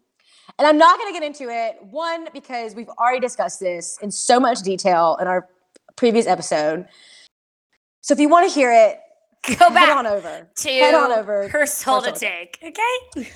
[0.58, 1.76] And I'm not going to get into it.
[1.90, 5.48] One, because we've already discussed this in so much detail in our
[5.96, 6.86] previous episode.
[8.02, 8.98] So if you want to hear it,
[9.46, 10.48] Go head back on over.
[10.54, 11.48] to Head on over.
[11.48, 12.58] her soul to take.
[12.62, 13.30] Okay.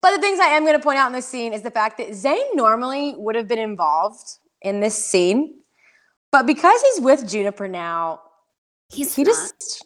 [0.00, 1.98] But the things I am going to point out in this scene is the fact
[1.98, 5.54] that Zane normally would have been involved in this scene,
[6.32, 8.20] but because he's with Juniper now,
[8.92, 9.30] He's he not.
[9.34, 9.84] just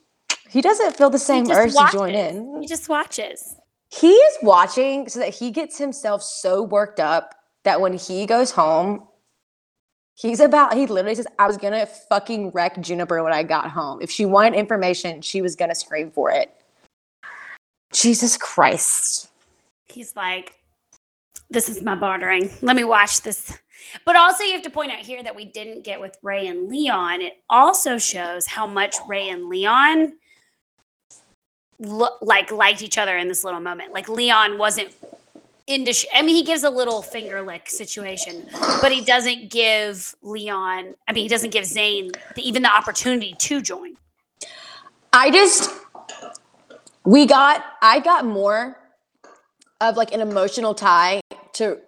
[0.48, 2.60] he doesn't feel the same urge to join in.
[2.60, 3.56] He just watches.
[3.90, 7.34] he is watching so that he gets himself so worked up
[7.64, 9.06] that when he goes home,
[10.14, 14.00] he's about, he literally says, I was gonna fucking wreck Juniper when I got home.
[14.02, 16.54] If she wanted information, she was gonna scream for it.
[17.92, 19.30] Jesus Christ.
[19.86, 20.54] He's like,
[21.50, 22.50] this is my bartering.
[22.60, 23.58] Let me watch this.
[24.04, 26.68] But also, you have to point out here that we didn't get with Rae and
[26.68, 27.22] Leon.
[27.22, 30.12] It also shows how much Rae and Leon
[31.78, 33.92] lo- like liked each other in this little moment.
[33.92, 34.94] Like Leon wasn't
[35.66, 35.92] into.
[35.92, 38.48] Sh- I mean, he gives a little finger lick situation,
[38.80, 40.94] but he doesn't give Leon.
[41.06, 43.96] I mean, he doesn't give Zane the, even the opportunity to join.
[45.12, 45.70] I just
[47.04, 48.78] we got I got more
[49.80, 51.20] of like an emotional tie
[51.54, 51.78] to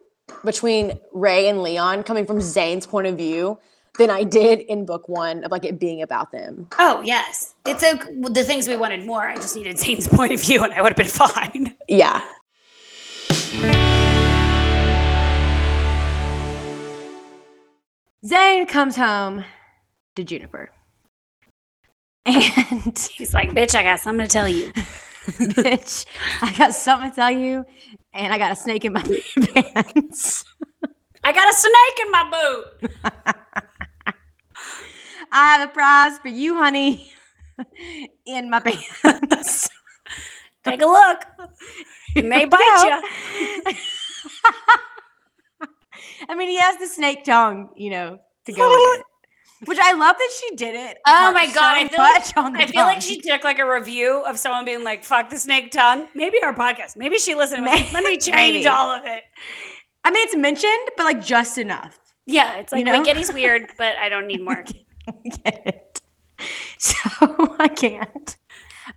[0.44, 3.58] between Rae and Leon coming from Zane's point of view
[3.98, 6.68] than I did in book one of like it being about them.
[6.78, 7.98] Oh yes, it's a,
[8.30, 9.28] the things we wanted more.
[9.28, 11.76] I just needed Zane's point of view, and I would have been fine.
[11.88, 12.22] Yeah.
[18.24, 19.44] Zane comes home
[20.14, 20.70] to Juniper.
[22.26, 24.72] And He's like, "Bitch, I got something to tell you."
[25.26, 26.06] bitch,
[26.42, 27.64] I got something to tell you,
[28.12, 30.44] and I got a snake in my pants.
[31.22, 33.64] I got a snake in my boot.
[35.32, 37.12] I have a prize for you, honey,
[38.26, 39.68] in my pants.
[40.64, 41.24] Take a look.
[42.14, 43.02] It may bite
[43.66, 43.74] you.
[46.28, 49.06] I mean, he has the snake tongue, you know, to go with it.
[49.66, 50.96] Which I love that she did it.
[51.06, 51.76] Oh my so god!
[51.76, 54.64] I feel like on the I feel like she took like a review of someone
[54.64, 56.96] being like, "Fuck the snake tongue." Maybe our podcast.
[56.96, 57.66] Maybe she listened.
[57.66, 57.92] to it.
[57.92, 58.66] Let me change Maybe.
[58.66, 59.22] all of it.
[60.02, 61.98] I mean, it's mentioned, but like just enough.
[62.26, 63.02] Yeah, it's like You know?
[63.34, 64.64] Weird, but I don't need more.
[65.44, 66.02] Get it?
[66.78, 66.96] So
[67.58, 68.36] I can't.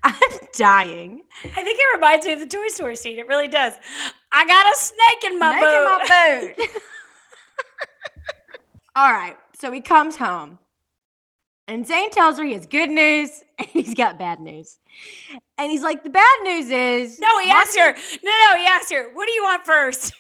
[0.04, 1.24] I'm dying.
[1.44, 3.20] I think it reminds me of the Toy Story scene.
[3.20, 3.74] It really does.
[4.32, 6.56] I got a snake in my Snake boot.
[6.58, 6.82] in my boot.
[8.96, 9.38] All right.
[9.60, 10.60] So he comes home.
[11.68, 14.80] And Zane tells her he has good news and he's got bad news.
[15.58, 17.94] And he's like, the bad news is no, he asked her.
[18.24, 19.10] No, no, he asked her.
[19.14, 20.14] What do you want first?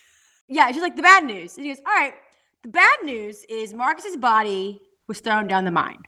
[0.47, 1.57] Yeah, she's like, the bad news.
[1.57, 2.13] And he goes, All right,
[2.61, 4.81] the bad news is Marcus's body
[5.13, 6.01] was thrown down the mine.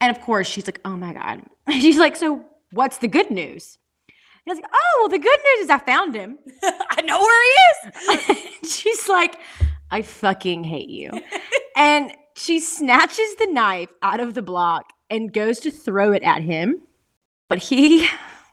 [0.00, 1.42] And of course, she's like, Oh my God.
[1.70, 3.78] She's like, So what's the good news?
[4.08, 6.38] And he's like, Oh, well, the good news is I found him.
[6.62, 8.72] I know where he is.
[8.72, 9.38] she's like,
[9.90, 11.10] I fucking hate you.
[11.76, 16.42] and she snatches the knife out of the block and goes to throw it at
[16.42, 16.82] him.
[17.48, 18.06] But he,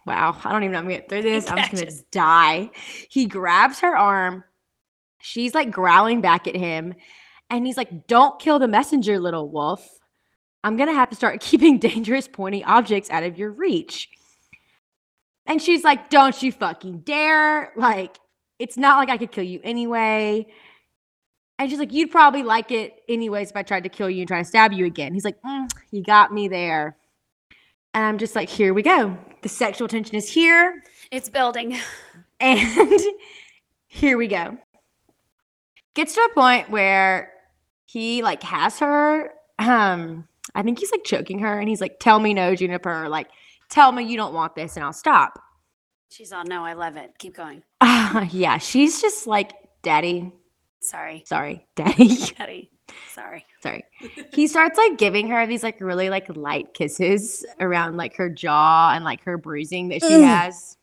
[0.06, 1.50] wow, I don't even know I'm gonna get through this.
[1.52, 2.72] I'm just gonna die.
[3.10, 4.44] He grabs her arm.
[5.20, 6.96] She's like growling back at him.
[7.50, 9.88] And he's like, Don't kill the messenger, little wolf.
[10.64, 14.10] I'm gonna have to start keeping dangerous, pointy objects out of your reach.
[15.46, 17.72] And she's like, Don't you fucking dare.
[17.76, 18.18] Like,
[18.60, 20.48] it's not like I could kill you anyway.
[21.60, 24.28] And she's like, You'd probably like it anyways if I tried to kill you and
[24.28, 25.14] try to stab you again.
[25.14, 26.98] He's like, "Mm, You got me there.
[27.94, 29.18] And I'm just like, Here we go.
[29.42, 30.84] The sexual tension is here.
[31.12, 31.78] It's building.
[32.40, 33.02] And
[33.88, 34.58] here we go.
[35.96, 37.32] Gets to a point where
[37.88, 39.32] he like has her.
[39.58, 43.10] Um, I think he's like choking her and he's like, Tell me no, Juniper.
[43.10, 43.30] Like,
[43.70, 45.40] tell me you don't want this and I'll stop.
[46.10, 47.14] She's all, no, I love it.
[47.18, 47.64] Keep going.
[48.32, 50.32] yeah, she's just like, Daddy,
[50.82, 51.24] Sorry.
[51.26, 52.16] sorry, Daddy.
[52.38, 52.72] Daddy.
[53.14, 53.46] Sorry.
[53.62, 53.84] sorry
[54.32, 58.94] he starts like giving her these like really like light kisses around like her jaw
[58.96, 60.77] and like her bruising that she has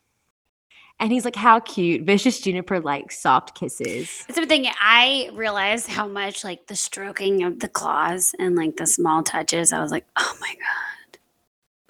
[1.00, 4.66] and he's like how cute vicious juniper likes soft kisses That's the thing.
[4.80, 9.72] I realized how much like the stroking of the claws and like the small touches.
[9.72, 10.54] I was like, oh my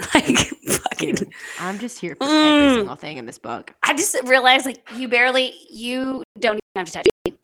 [0.01, 1.33] god, like fucking.
[1.61, 2.33] I'm just here for every
[2.69, 2.75] Mm.
[2.77, 6.87] single thing in this book I just realized like you barely, you don't even have
[6.87, 7.35] to touch me.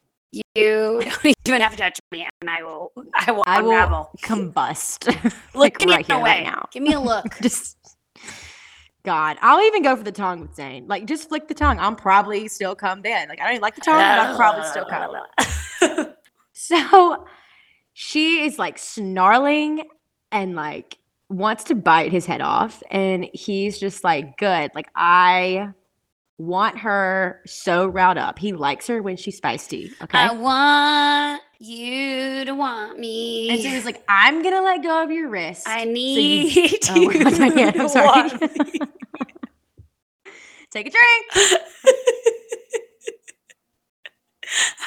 [0.54, 4.10] You don't even have to touch me, and I will, I will I will unravel.
[4.22, 5.06] combust
[5.54, 6.30] Look like right here away.
[6.30, 7.26] right now Give me a look.
[7.42, 7.76] just
[9.02, 10.86] God, I'll even go for the tongue with Zane.
[10.86, 11.78] Like, just flick the tongue.
[11.78, 13.28] I'm probably still come then.
[13.28, 16.06] Like, I don't even like the tongue, but I'm probably still come.
[16.62, 17.24] So
[17.94, 19.84] she is like snarling
[20.30, 20.98] and like
[21.30, 22.82] wants to bite his head off.
[22.90, 24.70] And he's just like, good.
[24.74, 25.70] Like, I
[26.36, 28.38] want her so riled up.
[28.38, 29.90] He likes her when she's feisty.
[30.02, 30.18] Okay.
[30.18, 33.50] I want you to want me.
[33.50, 35.68] and so he's like, I'm going to let go of your wrist.
[35.68, 37.22] I need Oh, you.
[37.24, 37.76] what's my hand?
[37.76, 38.30] I'm to sorry.
[40.70, 41.60] Take a drink.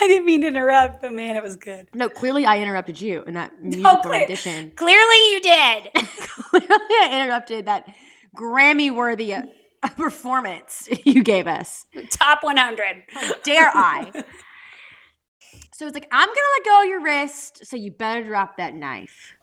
[0.01, 1.87] I didn't mean to interrupt, but man, it was good.
[1.93, 4.71] No, clearly I interrupted you in that musical clear- rendition.
[4.75, 5.89] Clearly, you did.
[5.93, 7.87] clearly I interrupted that
[8.35, 9.43] Grammy worthy uh,
[9.95, 11.85] performance you gave us.
[12.09, 13.03] Top 100.
[13.43, 14.23] Dare I?
[15.73, 18.75] So it's like, I'm gonna let go of your wrist, so you better drop that
[18.75, 19.35] knife.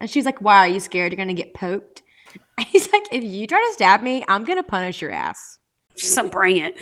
[0.00, 2.02] And she's like, Why are you scared you're gonna get poked?
[2.58, 5.58] And he's like, If you try to stab me, I'm gonna punish your ass.
[5.96, 6.76] So bring it.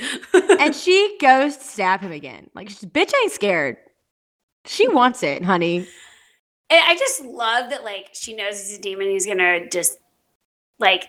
[0.61, 2.51] and she goes to stab him again.
[2.55, 3.77] Like, she's- bitch ain't scared.
[4.67, 5.79] She wants it, honey.
[5.79, 9.09] And I just love that, like, she knows he's a demon.
[9.09, 9.99] He's gonna just,
[10.79, 11.09] like,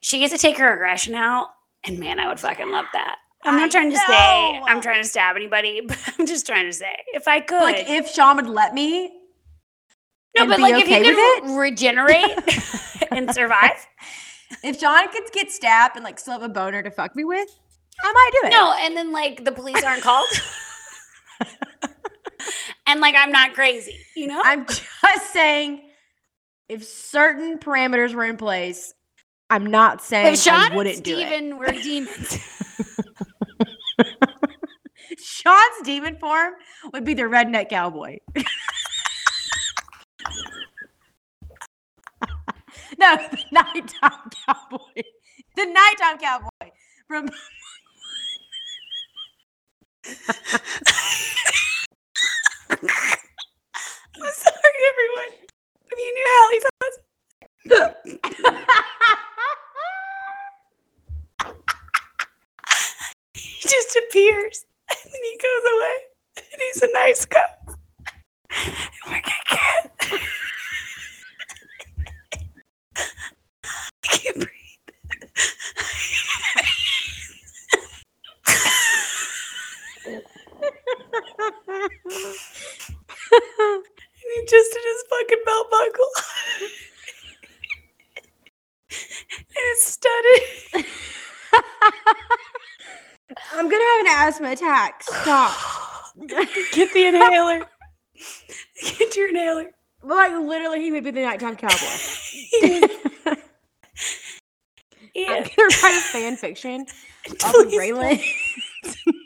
[0.00, 1.48] she gets to take her aggression out.
[1.84, 3.16] And man, I would fucking love that.
[3.44, 4.60] I'm I not trying to say.
[4.66, 7.62] I'm trying to stab anybody, but I'm just trying to say if I could.
[7.62, 9.12] Like, if Sean would let me,
[10.36, 12.38] no, but like okay if you with could regenerate
[13.10, 13.86] and survive.
[14.64, 17.48] if Sean could get stabbed and like still have a boner to fuck me with,
[18.02, 18.50] I might do it.
[18.50, 20.26] No, and then like the police aren't called.
[22.86, 24.40] and like I'm not crazy, you know?
[24.42, 25.82] I'm just saying,
[26.68, 28.94] if certain parameters were in place,
[29.50, 31.26] I'm not saying if Sean I wouldn't do it.
[31.26, 32.38] Steven were demons.
[35.18, 36.54] Sean's demon form
[36.92, 38.18] would be the redneck cowboy.
[42.98, 45.02] no, the nighttime cowboy.
[45.56, 46.70] The nighttime cowboy
[47.06, 47.28] from
[54.16, 55.32] I'm sorry, everyone.
[55.90, 56.60] If you knew Hallie
[63.34, 65.96] he just appears and then he goes away.
[66.36, 67.40] And he's a nice guy.
[67.66, 68.74] And
[69.06, 69.32] we're get.
[74.04, 74.50] I can't breathe.
[84.24, 86.10] And he just did his fucking belt buckle.
[89.30, 90.86] and it's studded.
[93.52, 95.02] I'm gonna have an asthma attack.
[95.02, 95.52] Stop.
[96.26, 97.66] Get the inhaler.
[98.98, 99.70] Get your inhaler.
[100.02, 101.76] But like literally, he would be the nighttime cowboy.
[105.14, 105.30] yeah.
[105.30, 106.82] I'm gonna write a fan fiction
[107.30, 108.22] of Please Raelynn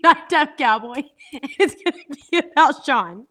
[0.04, 1.02] nighttime cowboy.
[1.32, 3.26] It's gonna be about Sean.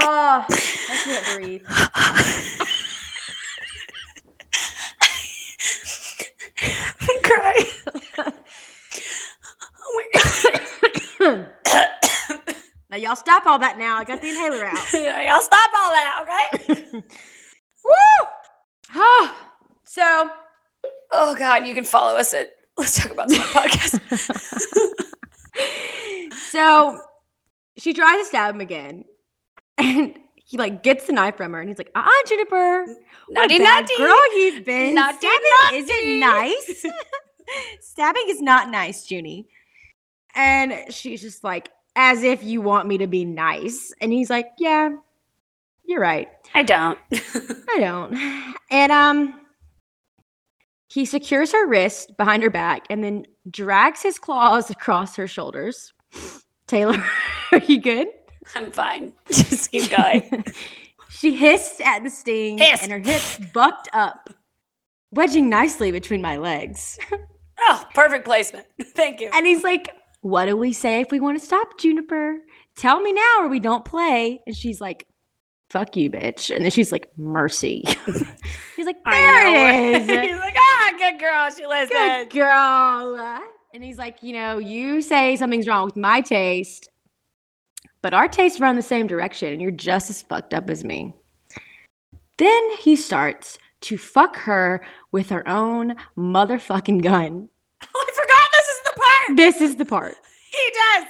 [0.00, 1.62] Ah, I can't breathe.
[7.22, 7.66] Crying.
[9.90, 10.20] Oh my
[11.20, 11.48] god.
[12.90, 13.96] now y'all stop all that now.
[13.96, 14.92] I got the inhaler out.
[14.92, 16.24] Y'all stop all that,
[16.62, 16.84] okay?
[17.84, 18.26] Woo!
[18.94, 19.52] Ah,
[19.84, 20.30] so
[21.10, 24.00] Oh god, you can follow us at Let's Talk About Smart Podcast.
[26.50, 27.00] so
[27.78, 29.04] she tries to stab him again.
[29.78, 30.18] And
[30.48, 32.86] he like gets the knife from her and he's like, uh-uh, Juniper.
[32.86, 32.96] What
[33.28, 33.96] Naughty, bad naughty.
[33.98, 34.94] girl you've been.
[34.94, 35.76] Naughty, Stabbing naughty.
[35.76, 36.86] isn't nice.
[37.80, 39.46] Stabbing is not nice, Junie.
[40.34, 43.92] And she's just like, as if you want me to be nice.
[44.00, 44.88] And he's like, yeah,
[45.84, 46.28] you're right.
[46.54, 46.98] I don't.
[47.12, 48.16] I don't.
[48.70, 49.40] And um
[50.90, 55.92] he secures her wrist behind her back and then drags his claws across her shoulders.
[56.66, 57.04] Taylor,
[57.52, 58.08] are you good?
[58.54, 59.12] I'm fine.
[59.30, 60.44] Just keep going.
[61.10, 62.82] she hissed at the sting Hiss.
[62.82, 64.30] and her hips bucked up,
[65.10, 66.98] wedging nicely between my legs.
[67.60, 68.66] Oh, perfect placement.
[68.80, 69.30] Thank you.
[69.34, 72.36] And he's like, What do we say if we want to stop, Juniper?
[72.76, 74.40] Tell me now or we don't play.
[74.46, 75.08] And she's like,
[75.68, 76.54] Fuck you, bitch.
[76.54, 77.82] And then she's like, Mercy.
[78.76, 80.08] he's like, There it is.
[80.08, 81.50] He's like, ah, good girl.
[81.50, 83.40] She Good girl.
[83.74, 86.88] And he's like, You know, you say something's wrong with my taste,
[88.02, 91.14] but our tastes run the same direction and you're just as fucked up as me.
[92.36, 97.48] Then he starts to fuck her with her own motherfucking gun.
[97.94, 99.36] Oh, I forgot this is the part.
[99.36, 100.14] This is the part.
[100.50, 101.08] He does.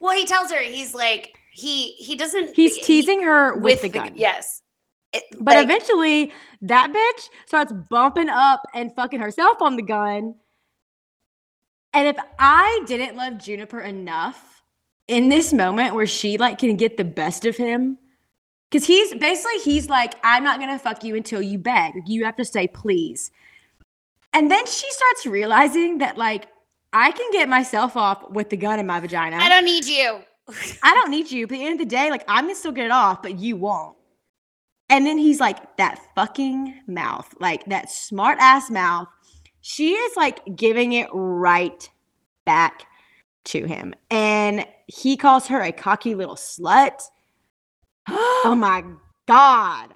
[0.00, 2.54] Well, he tells her he's like he he doesn't.
[2.54, 4.12] He's he- teasing her with, the gun.
[4.16, 4.60] Yes.
[5.14, 6.32] It- But like, eventually,
[6.62, 10.34] that bitch starts bumping up and fucking herself on the gun.
[11.94, 14.53] And if I didn't love Juniper enough
[15.08, 17.98] in this moment where she like can get the best of him,
[18.70, 21.92] because he's basically he's like, I'm not gonna fuck you until you beg.
[22.06, 23.30] You have to say please.
[24.32, 26.48] And then she starts realizing that like
[26.92, 29.36] I can get myself off with the gun in my vagina.
[29.36, 30.20] I don't need you.
[30.82, 31.46] I don't need you.
[31.46, 33.38] But at the end of the day, like I'm gonna still get it off, but
[33.38, 33.96] you won't.
[34.90, 39.08] And then he's like, that fucking mouth, like that smart ass mouth.
[39.62, 41.88] She is like giving it right
[42.44, 42.84] back
[43.44, 43.94] to him.
[44.10, 47.02] And he calls her a cocky little slut.
[48.08, 48.84] Oh my
[49.26, 49.94] God.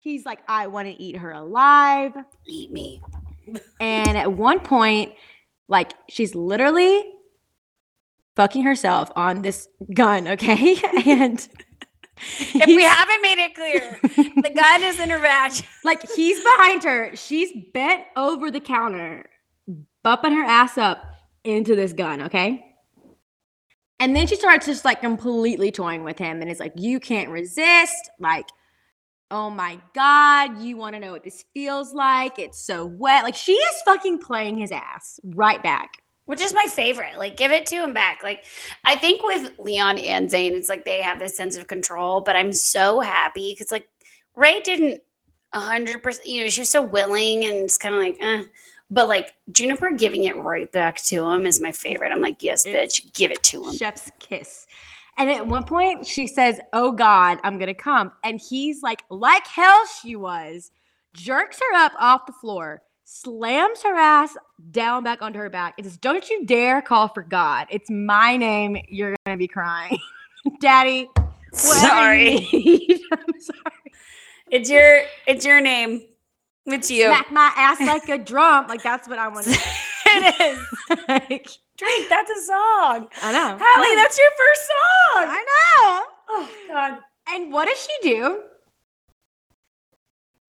[0.00, 2.14] He's like, I want to eat her alive.
[2.46, 3.02] Eat me.
[3.80, 5.12] And at one point,
[5.68, 7.04] like she's literally
[8.36, 10.80] fucking herself on this gun, okay?
[11.06, 11.46] and
[12.54, 13.98] If we haven't made it clear,
[14.42, 15.52] the gun is in her vag.
[15.84, 19.28] like he's behind her, she's bent over the counter,
[20.02, 21.02] bumping her ass up
[21.44, 22.69] into this gun, okay?
[24.00, 27.28] And then she starts just like completely toying with him and is like, You can't
[27.30, 28.10] resist.
[28.18, 28.46] Like,
[29.30, 32.38] oh my God, you want to know what this feels like?
[32.38, 33.22] It's so wet.
[33.22, 36.02] Like, she is fucking playing his ass right back.
[36.26, 37.18] which is my favorite.
[37.18, 38.22] Like, give it to him back.
[38.22, 38.44] Like,
[38.84, 42.36] I think with Leon and Zane, it's like they have this sense of control, but
[42.36, 43.88] I'm so happy because, like,
[44.36, 45.02] Rae didn't
[45.54, 48.44] 100%, you know, she was so willing and it's kind of like, eh.
[48.90, 52.12] But like Juniper giving it right back to him is my favorite.
[52.12, 53.76] I'm like, yes, bitch, give it to him.
[53.76, 54.66] chef's kiss.
[55.16, 58.12] And at one point, she says, Oh God, I'm going to come.
[58.24, 60.70] And he's like, like hell she was,
[61.12, 64.36] jerks her up off the floor, slams her ass
[64.70, 67.66] down back onto her back, and says, Don't you dare call for God.
[67.70, 68.76] It's my name.
[68.88, 69.98] You're going to be crying.
[70.60, 71.08] Daddy,
[71.52, 72.48] Sorry.
[72.50, 73.08] you.
[73.12, 73.92] I'm sorry.
[74.50, 76.02] It's your it's your name.
[76.66, 77.06] It's you.
[77.06, 78.66] Smack my ass like a drum.
[78.68, 79.58] Like, that's what I want to
[80.06, 80.98] it is.
[81.08, 83.08] like, Drake, that's a song.
[83.22, 83.58] I know.
[83.60, 85.24] Hallie, that's your first song.
[85.28, 86.04] I know.
[86.30, 86.98] Oh God.
[87.28, 88.42] And what does she do?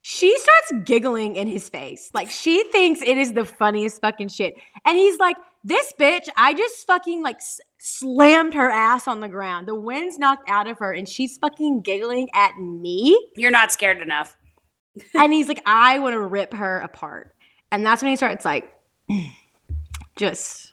[0.02, 2.10] She starts giggling in his face.
[2.12, 4.54] Like she thinks it is the funniest fucking shit.
[4.84, 9.28] And he's like, "This bitch, I just fucking like s- slammed her ass on the
[9.28, 9.68] ground.
[9.68, 14.02] The wind's knocked out of her and she's fucking giggling at me." You're not scared
[14.02, 14.36] enough.
[15.14, 17.34] And he's like, "I want to rip her apart."
[17.70, 18.72] And that's when he starts like
[20.16, 20.72] just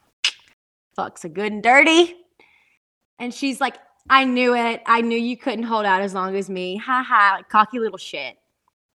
[0.98, 2.16] fucks a good and dirty.
[3.20, 3.78] And she's like,
[4.10, 4.82] I knew it.
[4.86, 6.78] I knew you couldn't hold out as long as me.
[6.78, 8.38] Ha ha, like, cocky little shit.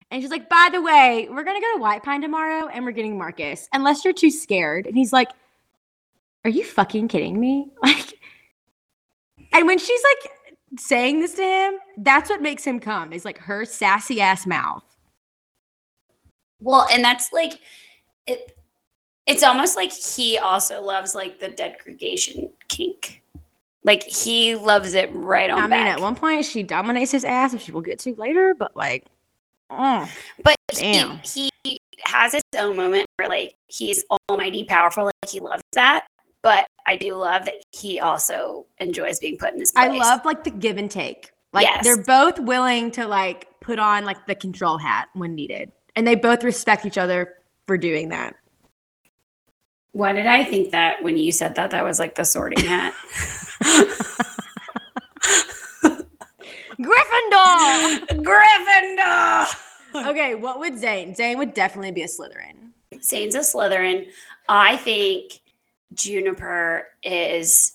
[0.10, 2.91] And she's like, by the way, we're gonna go to White Pine tomorrow and we're
[2.91, 4.85] getting Marcus, unless you're too scared.
[4.85, 5.30] And he's like,
[6.43, 7.72] Are you fucking kidding me?
[7.84, 8.18] Like,
[9.53, 10.31] and when she's like
[10.80, 14.84] saying this to him, that's what makes him come, is like her sassy ass mouth.
[16.62, 17.54] Well, and that's like
[18.28, 18.58] it
[19.28, 23.22] it's almost like he also loves like the degradation kink.
[23.84, 25.88] Like he loves it right on I mean, back.
[25.98, 29.06] at one point she dominates his ass, which we'll get to later, but like,
[29.70, 30.10] oh,
[30.44, 31.18] but Damn.
[31.20, 35.06] he, he has his own moment where like he's almighty powerful.
[35.06, 36.06] Like he loves that.
[36.44, 39.90] But I do love that he also enjoys being put in his place.
[39.90, 41.32] I love like the give and take.
[41.54, 41.84] Like Yes.
[41.84, 45.72] they're both willing to like put on like the control hat when needed.
[45.95, 47.34] And they both respect each other
[47.68, 48.35] for doing that.
[49.93, 52.93] Why did I think that when you said that that was like the sorting hat?
[56.81, 58.07] Gryffindor.
[58.23, 59.47] Gryffindor.
[60.09, 61.13] okay, what would Zane?
[61.13, 62.72] Zane would definitely be a Slytherin.
[63.01, 64.07] Zane's a Slytherin.
[64.47, 65.41] I think
[65.93, 67.73] Juniper is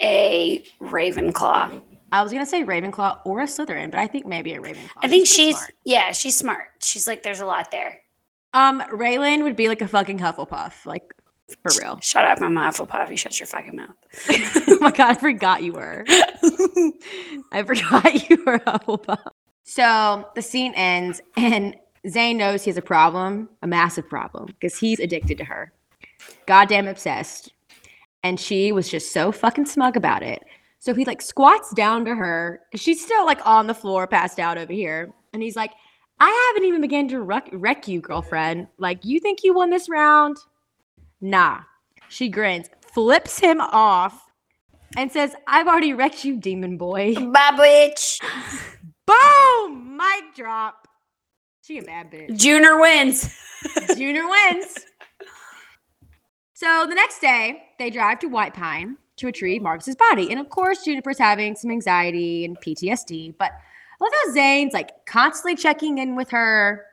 [0.00, 1.80] a Ravenclaw.
[2.14, 5.02] I was gonna say Ravenclaw or a Slytherin, but I think maybe a Ravenclaw.
[5.02, 5.74] I think she's smart.
[5.84, 6.68] yeah, she's smart.
[6.80, 8.02] She's like there's a lot there.
[8.52, 11.12] um Raelynn would be like a fucking Hufflepuff, like
[11.60, 11.98] for real.
[12.00, 13.10] Shut up, I'm a Hufflepuff.
[13.10, 13.96] You shut your fucking mouth.
[14.68, 16.04] oh my god, I forgot you were.
[17.52, 19.32] I forgot you were Hufflepuff.
[19.64, 21.74] So the scene ends, and
[22.08, 25.72] Zane knows he has a problem, a massive problem, because he's addicted to her.
[26.46, 27.52] Goddamn obsessed.
[28.22, 30.44] And she was just so fucking smug about it.
[30.84, 32.60] So he like squats down to her.
[32.74, 35.14] She's still like on the floor, passed out over here.
[35.32, 35.70] And he's like,
[36.20, 38.66] I haven't even begun to wreck, wreck you, girlfriend.
[38.76, 40.36] Like, you think you won this round?
[41.22, 41.60] Nah.
[42.10, 44.26] She grins, flips him off,
[44.94, 47.14] and says, I've already wrecked you, demon boy.
[47.32, 48.20] Bye, bitch.
[49.06, 49.96] Boom!
[49.96, 50.86] Mic drop.
[51.62, 52.36] She a bad bitch.
[52.36, 53.34] Junior wins.
[53.96, 54.84] Junior wins.
[56.52, 60.30] So the next day, they drive to White Pine to retrieve Marcus's body.
[60.30, 63.34] And of course, Juniper's having some anxiety and PTSD.
[63.38, 66.86] But I love how Zane's like constantly checking in with her.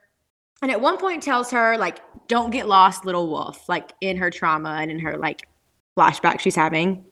[0.62, 4.30] And at one point tells her, like, don't get lost, little wolf, like in her
[4.30, 5.48] trauma and in her like
[5.98, 7.06] flashback she's having.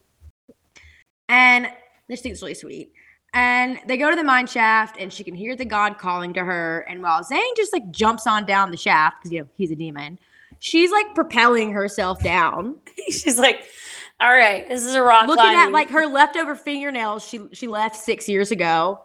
[1.27, 1.67] And
[2.07, 2.93] this thing's really sweet.
[3.33, 6.43] And they go to the mine shaft and she can hear the god calling to
[6.43, 6.85] her.
[6.89, 9.75] And while Zane just like jumps on down the shaft, because you know he's a
[9.75, 10.19] demon,
[10.59, 12.75] she's like propelling herself down.
[13.09, 13.63] She's like,
[14.21, 17.95] all right, this is a rock looking at like her leftover fingernails she she left
[17.95, 18.99] six years ago.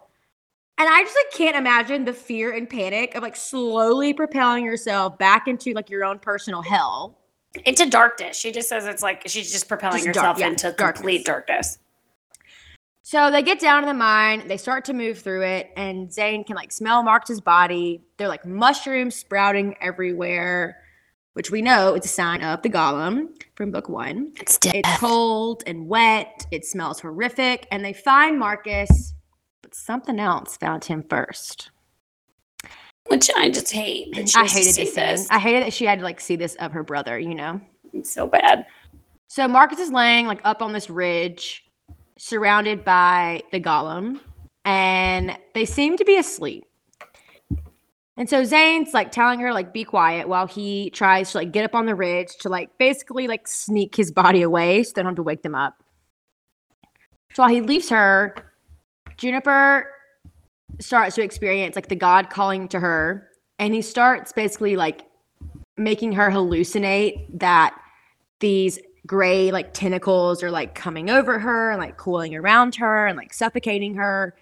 [0.77, 5.17] And I just like can't imagine the fear and panic of like slowly propelling yourself
[5.17, 7.17] back into like your own personal hell.
[7.65, 8.37] into darkness.
[8.37, 10.97] She just says it's like she's just propelling Just dark- herself yeah, into darkness.
[10.97, 11.79] complete darkness.
[13.03, 16.43] So they get down to the mine, they start to move through it, and Zane
[16.43, 18.03] can like smell Marcus's body.
[18.17, 20.79] They're like mushrooms sprouting everywhere,
[21.35, 24.31] which we know is a sign of the golem from book one.
[24.39, 24.75] It's dead.
[24.75, 29.13] It's cold and wet, it smells horrific, and they find Marcus,
[29.61, 31.71] but something else found him first.
[33.07, 34.17] Which I just hate.
[34.17, 35.27] I hated see this.
[35.29, 37.59] I hated that she had to like see this of her brother, you know?
[37.91, 38.65] It's so bad.
[39.27, 41.65] So Marcus is laying like up on this ridge,
[42.17, 44.21] surrounded by the golem,
[44.63, 46.63] and they seem to be asleep.
[48.17, 51.65] And so Zane's like telling her like be quiet while he tries to like get
[51.65, 55.11] up on the ridge to like basically like sneak his body away so they don't
[55.11, 55.83] have to wake them up.
[57.33, 58.33] So while he leaves her,
[59.17, 59.89] Juniper
[60.79, 63.29] starts to experience like the god calling to her,
[63.59, 65.05] and he starts basically like
[65.77, 67.77] making her hallucinate that
[68.39, 73.17] these gray like tentacles are like coming over her and like coiling around her and
[73.17, 74.33] like suffocating her.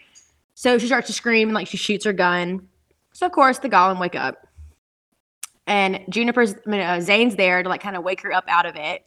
[0.54, 2.68] So she starts to scream and like she shoots her gun.
[3.14, 4.48] So of course the golem wake up,
[5.68, 8.66] and Juniper's I mean, uh, Zane's there to like kind of wake her up out
[8.66, 9.04] of it,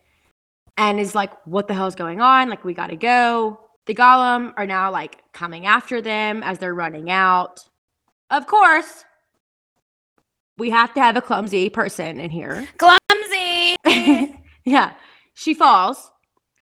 [0.76, 2.48] and is like, "What the hell's going on?
[2.48, 7.10] Like we gotta go." The golem are now like coming after them as they're running
[7.10, 7.60] out.
[8.30, 9.04] Of course,
[10.58, 12.66] we have to have a clumsy person in here.
[12.78, 13.76] Clumsy.
[14.64, 14.94] yeah.
[15.34, 16.10] She falls.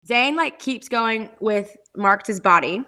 [0.07, 2.85] Zane like keeps going with Marcus's body.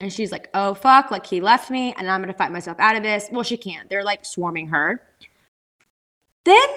[0.00, 2.96] And she's like, oh fuck, like he left me and I'm gonna fight myself out
[2.96, 3.28] of this.
[3.30, 3.88] Well, she can't.
[3.90, 5.02] They're like swarming her.
[6.44, 6.68] Then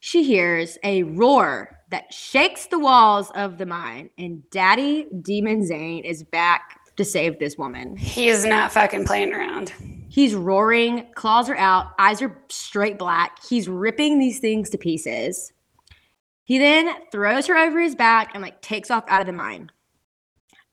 [0.00, 6.04] she hears a roar that shakes the walls of the mine, and Daddy Demon Zane
[6.04, 7.96] is back to save this woman.
[7.96, 9.72] he is not fucking playing around.
[10.08, 13.38] He's roaring, claws are out, eyes are straight black.
[13.44, 15.52] He's ripping these things to pieces.
[16.44, 19.70] He then throws her over his back and like takes off out of the mine.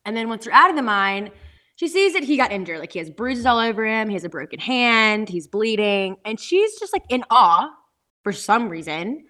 [0.04, 1.30] And then once they're out of the mine,
[1.76, 2.78] she sees that he got injured.
[2.78, 6.38] Like he has bruises all over him, he has a broken hand, he's bleeding, and
[6.38, 7.70] she's just like in awe
[8.22, 9.24] for some reason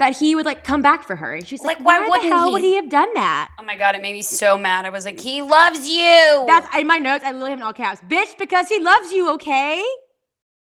[0.00, 1.34] that he would like come back for her.
[1.34, 3.50] And she's like, Like, why why, the hell he?" would he have done that?
[3.60, 4.84] Oh my god, it made me so mad.
[4.86, 6.44] I was like, he loves you.
[6.46, 7.24] That's in my notes.
[7.24, 8.00] I literally have in all caps.
[8.08, 9.84] Bitch, because he loves you, okay?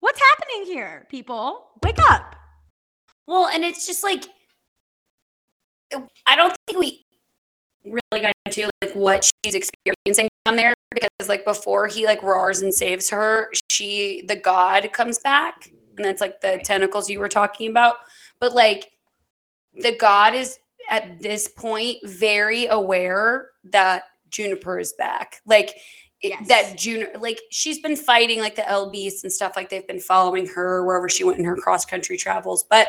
[0.00, 1.68] What's happening here, people?
[1.84, 2.34] Wake up.
[3.26, 4.24] well, and it's just like
[6.26, 7.04] I don't think we
[7.84, 12.62] really got into like what she's experiencing down there because like before he like roars
[12.62, 17.28] and saves her, she the god comes back and that's like the tentacles you were
[17.28, 17.96] talking about.
[18.40, 18.90] But like
[19.74, 20.58] the god is
[20.90, 25.40] at this point very aware that Juniper is back.
[25.46, 25.76] Like
[26.24, 26.46] Yes.
[26.46, 29.98] that Juniper like she's been fighting like the eld beasts and stuff like they've been
[29.98, 32.64] following her wherever she went in her cross country travels.
[32.70, 32.86] But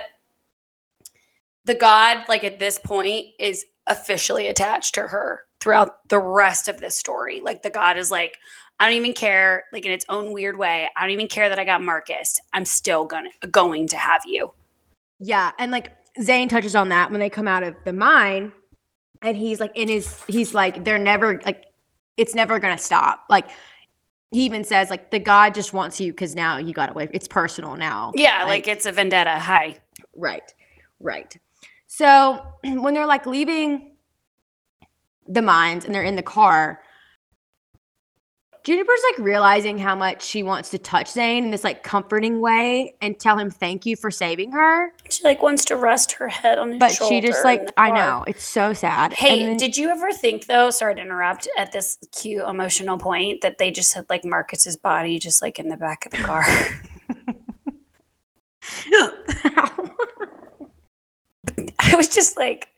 [1.66, 6.82] the god like at this point is officially attached to her throughout the rest of
[6.82, 7.40] this story.
[7.40, 8.38] Like the god is like
[8.80, 10.90] I don't even care like in its own weird way.
[10.96, 12.38] I don't even care that I got Marcus.
[12.52, 14.54] I'm still gonna going to have you.
[15.20, 18.52] Yeah, and like Zane touches on that when they come out of the mine,
[19.22, 21.64] and he's like in his he's like they're never like
[22.18, 23.24] it's never gonna stop.
[23.30, 23.48] Like
[24.32, 27.08] he even says like the God just wants you because now you got away.
[27.14, 28.12] It's personal now.
[28.16, 29.40] Yeah, like, it's a vendetta.
[29.40, 29.78] Hi.
[30.14, 30.54] Right.
[31.00, 31.38] Right.
[31.88, 33.93] So when they're like leaving
[35.28, 36.80] the mines and they're in the car,
[38.64, 42.96] Juniper's like realizing how much she wants to touch Zane in this like comforting way
[43.02, 44.94] and tell him thank you for saving her.
[45.10, 47.14] She like wants to rest her head on his But shoulder.
[47.14, 49.12] she just like I know, it's so sad.
[49.12, 53.42] Hey, then- did you ever think though, sorry to interrupt, at this cute emotional point
[53.42, 56.46] that they just had like Marcus's body just like in the back of the car?
[61.80, 62.70] I was just like,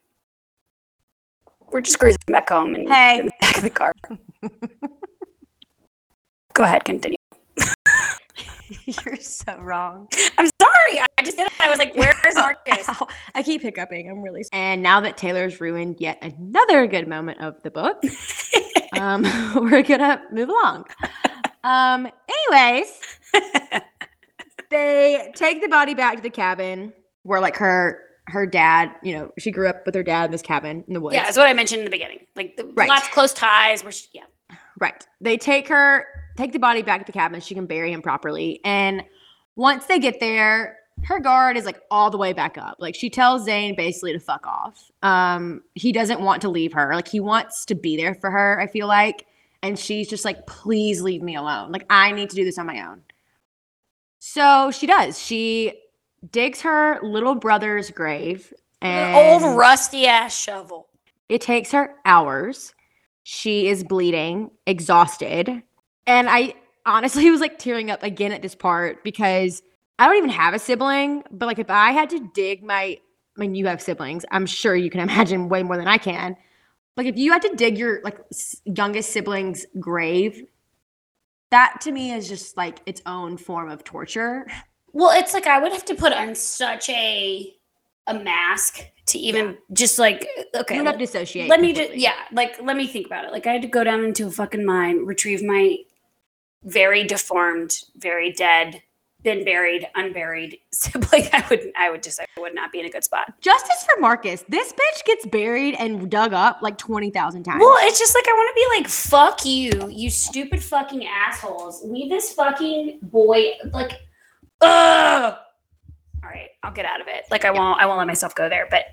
[1.76, 3.20] we're just cruising back home and Hey.
[3.20, 3.92] in the back of the car.
[6.54, 7.18] Go ahead, continue.
[8.86, 10.08] You're so wrong.
[10.38, 11.02] I'm sorry.
[11.18, 11.54] I just did it.
[11.60, 12.88] I was like, where's Marcus?
[12.88, 13.08] Ow.
[13.36, 14.10] I keep hiccuping.
[14.10, 14.52] I'm really sorry.
[14.64, 18.02] And now that Taylor's ruined yet another good moment of the book,
[18.98, 19.24] um,
[19.56, 20.86] we're gonna move along.
[21.66, 22.08] Um,
[22.54, 22.88] anyways,
[24.70, 26.94] they take the body back to the cabin
[27.24, 30.42] where like her her dad, you know, she grew up with her dad in this
[30.42, 31.16] cabin in the woods.
[31.16, 32.20] yeah, that's what I mentioned in the beginning.
[32.36, 32.90] Like, the, Right.
[32.90, 33.84] lots of close ties.
[33.84, 34.24] Where she, yeah.
[34.80, 35.06] Right.
[35.22, 37.40] They take her, take the body back to the cabin.
[37.40, 38.60] so She can bury him properly.
[38.66, 39.04] And
[39.56, 42.78] once they get there, her guard is like all the way back up.
[42.80, 44.92] Like she tells Zane basically to fuck off.
[45.04, 46.94] Um, he doesn't want to leave her.
[46.96, 49.26] Like he wants to be there for her, I feel like.
[49.62, 51.72] And she's just like, please leave me alone.
[51.72, 53.02] Like I need to do this on my own.
[54.20, 55.20] So she does.
[55.20, 55.74] She
[56.32, 58.54] digs her little brother's grave.
[58.82, 60.88] And old rusty ass shovel.
[61.30, 62.74] it takes her hours.
[63.24, 65.64] She is bleeding, exhausted.
[66.06, 66.54] And I
[66.86, 69.64] honestly was like tearing up again at this part because
[69.98, 72.98] I don't even have a sibling, but like if I had to dig my
[73.38, 76.36] I mean you have siblings, I'm sure you can imagine way more than I can.
[76.98, 78.20] Like if you had to dig your like
[78.66, 80.44] youngest sibling's grave,
[81.52, 84.48] that to me is just like its own form of torture.
[84.96, 87.54] Well, it's like I would have to put on such a
[88.08, 90.76] a mask to even just like okay.
[90.76, 91.50] You would have let- to dissociate.
[91.50, 93.32] let me just yeah, like let me think about it.
[93.34, 95.80] Like I had to go down into a fucking mine, retrieve my
[96.64, 98.82] very deformed, very dead,
[99.22, 101.28] been buried, unburied sibling.
[101.34, 103.34] I would I would just I would not be in a good spot.
[103.42, 104.46] Justice for Marcus.
[104.48, 107.60] This bitch gets buried and dug up like 20,000 times.
[107.60, 111.84] Well, it's just like I want to be like, fuck you, you stupid fucking assholes.
[111.84, 114.00] Leave this fucking boy like
[114.62, 115.36] ugh.
[116.24, 117.26] All right, I'll get out of it.
[117.32, 118.86] Like I won't I won't let myself go there, but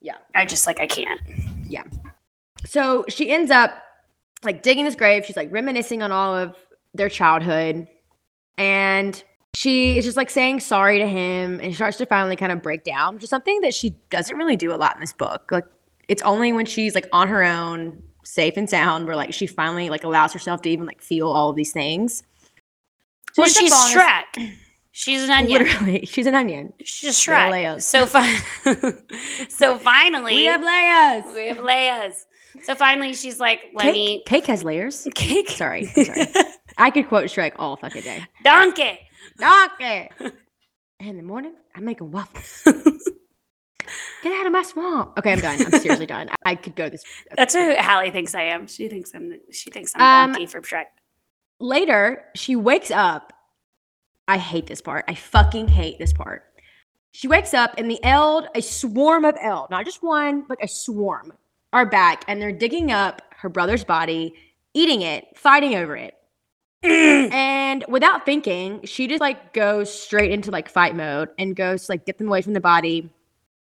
[0.00, 0.16] Yeah.
[0.34, 1.20] I just like I can't.
[1.66, 1.84] Yeah.
[2.64, 3.82] So she ends up
[4.44, 5.24] like digging his grave.
[5.24, 6.56] She's like reminiscing on all of
[6.94, 7.86] their childhood.
[8.56, 9.22] And
[9.54, 12.84] she is just like saying sorry to him and starts to finally kind of break
[12.84, 15.50] down, which is something that she doesn't really do a lot in this book.
[15.50, 15.64] Like
[16.08, 19.90] it's only when she's like on her own, safe and sound, where like she finally
[19.90, 22.22] like allows herself to even like feel all of these things.
[23.32, 24.54] So Well, she's Shrek.
[25.00, 25.62] She's an onion.
[25.62, 26.72] Literally, she's an onion.
[26.82, 27.52] She's Little Shrek.
[27.52, 27.86] Leos.
[27.86, 28.40] So fi-
[29.48, 31.34] so finally We have layers.
[31.36, 32.26] we have layers.
[32.64, 35.06] So finally she's like, let Cake, me cake has layers.
[35.14, 35.50] cake.
[35.50, 36.26] Sorry, sorry.
[36.78, 38.24] I could quote Shrek all fucking day.
[38.42, 38.98] Donkey.
[39.38, 40.10] Donkey.
[40.98, 42.62] In the morning, I'm making waffles.
[44.24, 45.16] Get out of my swamp.
[45.16, 45.60] Okay, I'm done.
[45.64, 46.28] I'm seriously done.
[46.44, 47.04] I could go this.
[47.36, 48.66] That's who Hallie thinks I am.
[48.66, 50.00] She thinks I'm she thinks I'm
[50.30, 50.86] Um, Donkey from Shrek.
[51.60, 53.32] Later, she wakes up.
[54.28, 55.06] I hate this part.
[55.08, 56.44] I fucking hate this part.
[57.12, 60.68] She wakes up and the Eld, a swarm of Eld, not just one, but a
[60.68, 61.32] swarm,
[61.72, 64.34] are back and they're digging up her brother's body,
[64.74, 66.14] eating it, fighting over it.
[67.38, 71.92] And without thinking, she just like goes straight into like fight mode and goes to
[71.92, 73.10] like get them away from the body.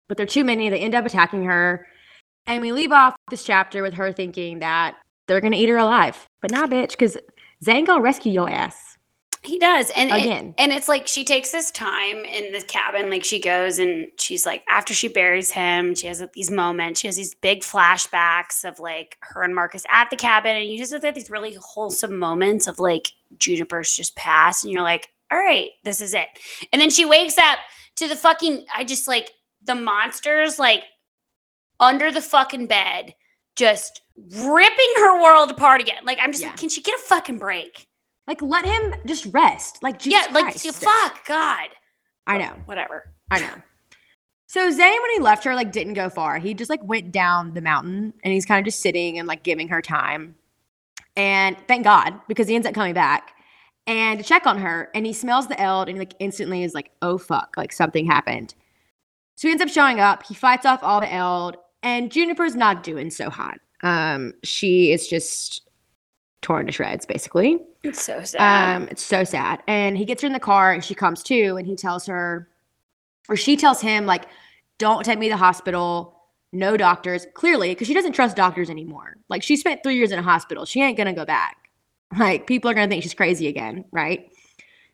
[0.08, 0.68] But they're too many.
[0.68, 1.86] They end up attacking her.
[2.46, 4.96] And we leave off this chapter with her thinking that
[5.26, 6.28] they're gonna eat her alive.
[6.40, 7.16] But nah, bitch, because
[7.64, 8.95] Zane gonna rescue your ass
[9.46, 9.90] He does.
[9.90, 10.54] And and- again.
[10.58, 14.44] And it's like she takes this time in the cabin, like she goes and she's
[14.44, 18.80] like, after she buries him, she has these moments, she has these big flashbacks of
[18.80, 20.56] like her and Marcus at the cabin.
[20.56, 24.64] And you just have these really wholesome moments of like Juniper's just passed.
[24.64, 26.26] And you're like, all right, this is it.
[26.72, 27.58] And then she wakes up
[27.96, 29.30] to the fucking, I just like
[29.64, 30.82] the monsters like
[31.78, 33.14] under the fucking bed,
[33.54, 36.04] just ripping her world apart again.
[36.04, 36.48] Like, I'm just Yeah.
[36.50, 37.86] like, can she get a fucking break?
[38.26, 39.82] Like, let him just rest.
[39.82, 40.82] Like, Jesus yeah, like, Christ.
[40.82, 41.68] fuck, God.
[42.26, 42.54] I know.
[42.64, 43.12] Whatever.
[43.30, 43.62] I know.
[44.48, 46.38] So Zane, when he left her, like didn't go far.
[46.38, 49.42] He just like went down the mountain and he's kind of just sitting and like
[49.42, 50.36] giving her time.
[51.16, 53.32] And thank God, because he ends up coming back
[53.86, 54.90] and to check on her.
[54.94, 58.06] And he smells the eld and he like instantly is like, oh fuck, like something
[58.06, 58.54] happened.
[59.34, 60.24] So he ends up showing up.
[60.26, 63.58] He fights off all the eld, and Juniper's not doing so hot.
[63.82, 65.65] Um, she is just
[66.42, 67.58] torn to shreds, basically.
[67.82, 68.76] It's so sad.
[68.76, 69.62] Um, it's so sad.
[69.66, 72.48] And he gets her in the car and she comes to and he tells her,
[73.28, 74.26] or she tells him, like,
[74.78, 76.20] don't take me to the hospital.
[76.52, 77.26] No doctors.
[77.34, 79.16] Clearly, because she doesn't trust doctors anymore.
[79.28, 80.64] Like, she spent three years in a hospital.
[80.64, 81.56] She ain't going to go back.
[82.16, 84.30] Like, people are going to think she's crazy again, right?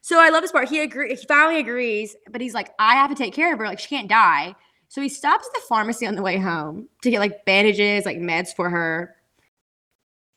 [0.01, 0.69] So I love this part.
[0.69, 1.15] He agree.
[1.15, 3.67] He finally agrees, but he's like, I have to take care of her.
[3.67, 4.55] Like, she can't die.
[4.89, 8.19] So he stops at the pharmacy on the way home to get like bandages, like
[8.19, 9.15] meds for her.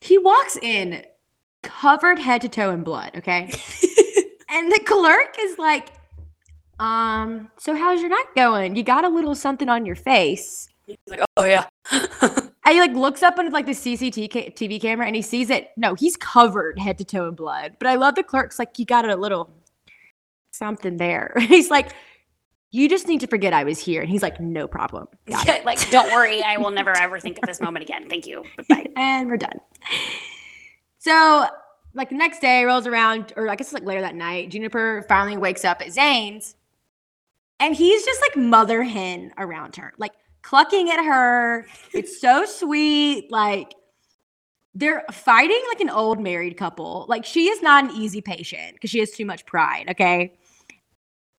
[0.00, 1.04] He walks in
[1.62, 3.44] covered head to toe in blood, okay?
[4.50, 5.88] and the clerk is like,
[6.78, 8.76] um, so how's your night going?
[8.76, 10.68] You got a little something on your face.
[10.86, 11.66] He's like, oh yeah.
[12.66, 15.70] And he like looks up into like the CCTV camera and he sees it.
[15.76, 17.76] No, he's covered head to toe in blood.
[17.78, 19.48] But I love the clerk's like, you got a little
[20.50, 21.32] something there.
[21.38, 21.92] he's like,
[22.76, 24.02] you just need to forget I was here.
[24.02, 25.08] And he's like, no problem.
[25.26, 25.64] It.
[25.64, 28.06] like, don't worry, I will never ever think of this moment again.
[28.08, 28.44] Thank you.
[28.68, 28.86] Bye.
[28.96, 29.58] and we're done.
[30.98, 31.46] So,
[31.94, 35.06] like the next day rolls around, or I guess it's like later that night, Juniper
[35.08, 36.54] finally wakes up at Zane's,
[37.58, 40.12] and he's just like mother hen around her, like
[40.42, 41.66] clucking at her.
[41.94, 43.32] It's so sweet.
[43.32, 43.74] Like
[44.74, 47.06] they're fighting like an old married couple.
[47.08, 49.86] Like she is not an easy patient because she has too much pride.
[49.88, 50.34] Okay.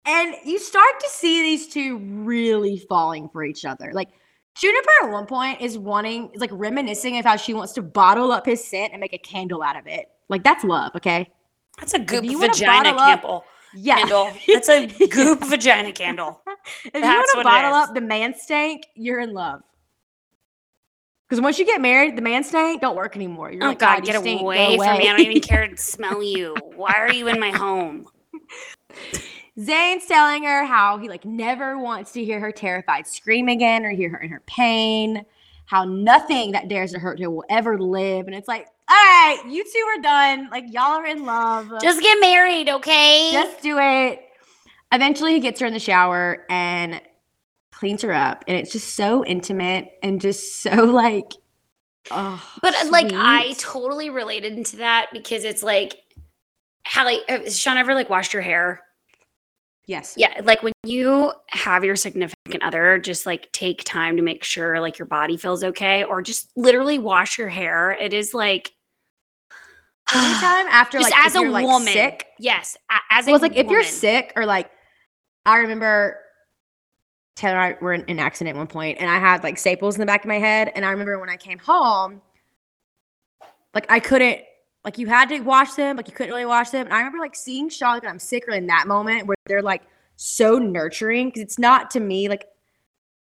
[0.06, 3.90] And you start to see these two really falling for each other.
[3.92, 4.08] Like
[4.54, 8.32] Juniper at one point is wanting, is like reminiscing of how she wants to bottle
[8.32, 10.06] up his scent and make a candle out of it.
[10.28, 11.28] Like that's love, okay?
[11.78, 13.44] That's a goop vagina candle.
[13.74, 13.98] Yeah.
[13.98, 14.32] Candle.
[14.48, 16.40] That's a goop vagina candle.
[16.86, 19.60] if you want to bottle up the man stank, you're in love.
[21.28, 23.50] Because once you get married, the man stank don't work anymore.
[23.50, 25.08] You're Oh like, God, get stink, away from me!
[25.08, 26.56] I don't even care to smell you.
[26.76, 28.06] Why are you in my home?
[29.58, 33.90] Zane's telling her how he like never wants to hear her terrified scream again or
[33.90, 35.24] hear her in her pain.
[35.64, 38.26] How nothing that dares to hurt her will ever live.
[38.26, 40.48] And it's like, all right, you two are done.
[40.50, 41.72] Like y'all are in love.
[41.80, 43.30] Just get married, okay?
[43.32, 44.22] Just do it.
[44.92, 47.00] Eventually, he gets her in the shower and
[47.72, 51.32] cleans her up, and it's just so intimate and just so like,
[52.10, 55.96] oh, But uh, like I totally related into that because it's like
[56.86, 58.85] Hallie, has Sean ever like washed your hair?
[59.86, 64.44] Yes, Yeah, like when you have your significant other, just like take time to make
[64.44, 67.92] sure like your body feels okay, or just literally wash your hair.
[67.92, 68.72] It is like
[70.14, 72.76] Anytime after just like as a you're, like, woman, sick, yes,
[73.10, 74.70] as a well, it's like if you're sick or like,
[75.44, 76.18] I remember
[77.34, 79.96] Taylor and I were in an accident at one point, and I had like staples
[79.96, 82.22] in the back of my head, and I remember when I came home,
[83.74, 84.40] like I couldn't.
[84.86, 86.86] Like you had to wash them, like you couldn't really wash them.
[86.86, 89.82] And I remember like seeing like when I'm sicker in that moment where they're like
[90.14, 92.46] so nurturing because it's not to me like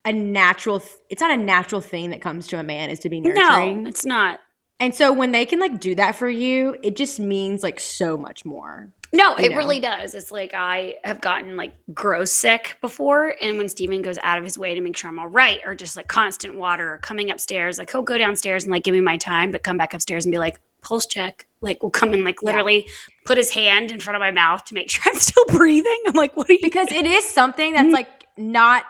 [0.04, 0.80] a natural.
[0.80, 3.84] th- it's not a natural thing that comes to a man is to be nurturing.
[3.84, 4.40] No, it's not.
[4.80, 8.16] And so when they can like do that for you, it just means like so
[8.16, 8.90] much more.
[9.12, 9.56] No, it know.
[9.56, 10.16] really does.
[10.16, 13.36] It's like I have gotten like gross sick before.
[13.40, 15.76] And when Steven goes out of his way to make sure I'm all right, or
[15.76, 19.00] just like constant water or coming upstairs, like he'll go downstairs and like give me
[19.00, 21.46] my time, but come back upstairs and be like, pulse check.
[21.60, 22.46] Like we'll come and like Yeah.
[22.50, 22.88] literally
[23.24, 26.02] put his hand in front of my mouth to make sure I'm still breathing.
[26.06, 27.92] I'm like, what are you Because it is something that's Mhm.
[27.92, 28.84] like not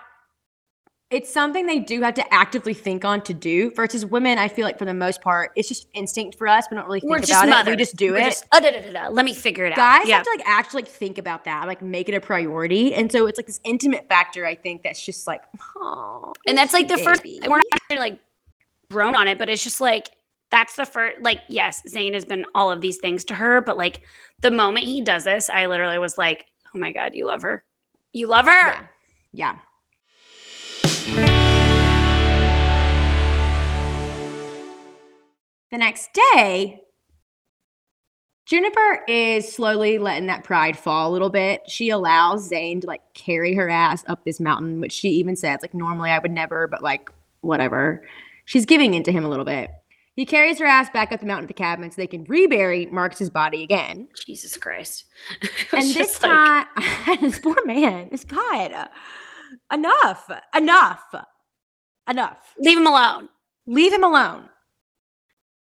[1.10, 4.64] it's something they do have to actively think on to do versus women i feel
[4.64, 7.19] like for the most part it's just instinct for us we don't really think We're
[7.19, 9.09] just about it we just do We're it just, uh, da, da, da.
[9.09, 9.77] Let me figure it out.
[9.77, 10.16] guys Yeah.
[10.16, 13.27] have to like actually like think about that like make it a priority and so
[13.27, 15.43] it's like this intimate factor i think that's just like
[15.77, 18.19] oh and that's like the first we're not actually like
[18.90, 20.09] grown on it but it's just like
[20.53, 23.77] that's the first like yes zane has been all of these things to her but
[23.77, 24.03] like
[24.43, 27.65] the moment he does this i literally was like oh my god you love her
[28.12, 28.87] you love her yeah
[29.33, 29.59] yeah
[35.73, 36.79] the next day
[38.45, 41.62] Juniper is slowly letting that pride fall a little bit.
[41.69, 45.61] She allows Zane to like carry her ass up this mountain, which she even says,
[45.62, 47.09] like, normally I would never, but like,
[47.41, 48.03] whatever.
[48.45, 49.70] She's giving in to him a little bit.
[50.15, 52.87] He carries her ass back up the mountain to the cabin so they can rebury
[52.87, 54.09] Marcus's body again.
[54.27, 55.05] jesus christ
[55.73, 56.67] And this time,
[57.21, 58.89] this poor man, this God,
[59.73, 61.15] enough, enough,
[62.09, 62.55] enough.
[62.59, 63.29] leave him alone
[63.67, 64.49] Leave him alone.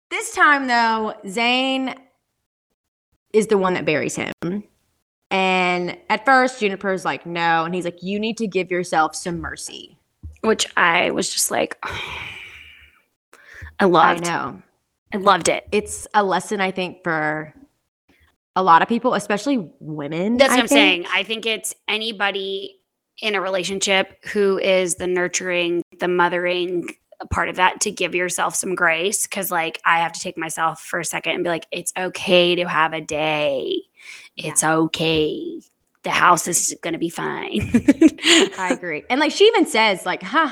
[0.10, 1.94] This time, though, Zane
[3.32, 4.34] is the one that buries him.
[5.30, 7.64] And at first, Juniper's like, no.
[7.64, 9.98] And he's like, you need to give yourself some mercy.
[10.41, 12.02] which i was just like oh,
[13.81, 14.61] i loved I know.
[15.13, 17.53] i loved it It's a lesson, I think, for
[18.55, 20.37] a lot of people, especially women.
[20.37, 21.05] That's I what I'm saying.
[21.13, 22.79] I think it's anybody
[23.21, 26.87] in a relationship who is the nurturing, the mothering
[27.29, 29.27] part of that to give yourself some grace.
[29.27, 32.55] Cause like I have to take myself for a second and be like, it's okay
[32.55, 33.83] to have a day.
[34.35, 35.61] It's okay.
[36.03, 37.69] The house is gonna be fine.
[38.57, 39.03] I agree.
[39.09, 40.51] And like she even says, like, huh,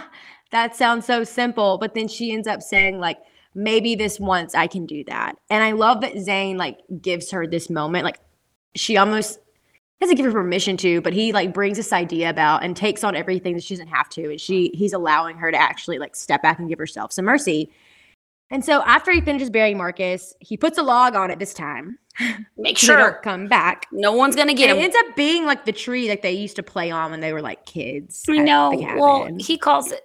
[0.51, 1.77] that sounds so simple.
[1.77, 3.17] But then she ends up saying, like,
[3.55, 5.35] maybe this once I can do that.
[5.49, 8.03] And I love that Zane like gives her this moment.
[8.05, 8.19] Like
[8.75, 9.39] she almost
[9.99, 13.15] doesn't give her permission to, but he like brings this idea about and takes on
[13.15, 14.29] everything that she doesn't have to.
[14.29, 17.71] And she he's allowing her to actually like step back and give herself some mercy.
[18.51, 21.99] And so after he finishes burying Marcus, he puts a log on it this time.
[22.57, 23.85] Make they don't sure come back.
[23.91, 24.83] no one's gonna get And him.
[24.83, 27.33] it ends up being like the tree that they used to play on when they
[27.33, 28.25] were like kids.
[28.29, 28.71] I know.
[28.95, 30.01] Well, he calls it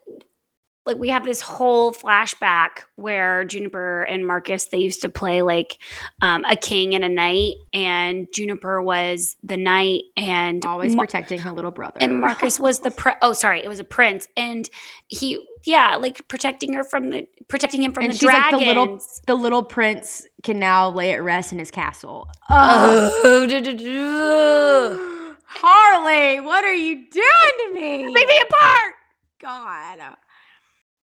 [0.86, 5.78] like we have this whole flashback where Juniper and Marcus they used to play like
[6.20, 11.39] um, a king and a knight, and Juniper was the knight, and always Mar- protecting
[11.40, 11.98] her little brother.
[12.01, 14.69] and Marcus was the pre- oh sorry it was a prince, and
[15.09, 18.59] he yeah like protecting her from the protecting him from And the she's like the
[18.59, 22.28] little- the little prince can now lay at rest in his castle.
[22.51, 23.11] Oh.
[25.47, 28.12] Harley, what are you doing to me?
[28.12, 28.94] Break me apart.
[29.40, 30.16] God.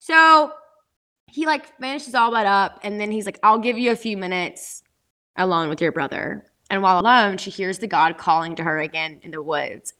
[0.08, 0.54] So
[1.30, 4.16] he like finishes all that up, and then he's like, I'll give you a few
[4.16, 4.82] minutes
[5.36, 6.46] alone with your brother.
[6.70, 9.94] And while alone, she hears the God calling to her again in the woods.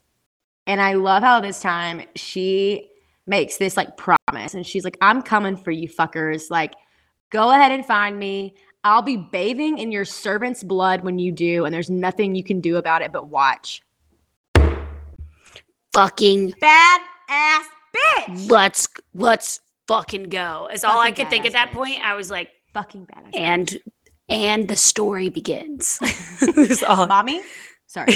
[0.66, 2.90] And I love how this time she
[3.26, 6.50] makes this like promise, and she's like, I'm coming for you fuckers.
[6.50, 6.76] Like,
[7.30, 8.56] go ahead and find me.
[8.86, 12.62] I'll be bathing in your servant's blood when you do, and there's nothing you can
[12.62, 13.82] do about it but watch.
[15.92, 18.50] Fucking Bad ass bitch.
[18.50, 20.70] let's let's fucking go.
[20.72, 21.74] Is all I could think at that bitch.
[21.74, 22.02] point.
[22.04, 23.30] I was like, Fucking badass.
[23.36, 23.78] and
[24.30, 26.00] and the story begins.
[26.88, 27.08] All.
[27.08, 27.42] mommy,
[27.88, 28.14] sorry,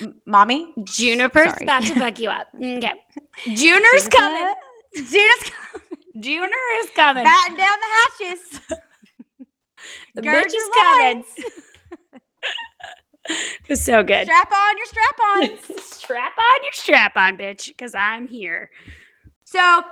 [0.00, 1.64] M- mommy, Juniper's Sorry.
[1.64, 2.48] about to fuck you up.
[2.54, 2.92] Okay.
[3.54, 4.54] Junior's coming.
[4.94, 5.86] Junior's coming.
[6.20, 6.48] Junior
[6.82, 7.24] is coming.
[7.24, 8.60] Batten down the hatches.
[10.14, 11.24] the Gird bitch is coming.
[13.68, 14.24] It's so good.
[14.26, 15.58] Strap on your strap on.
[15.82, 18.70] strap on your strap on, bitch, because I'm here.
[19.44, 19.82] So,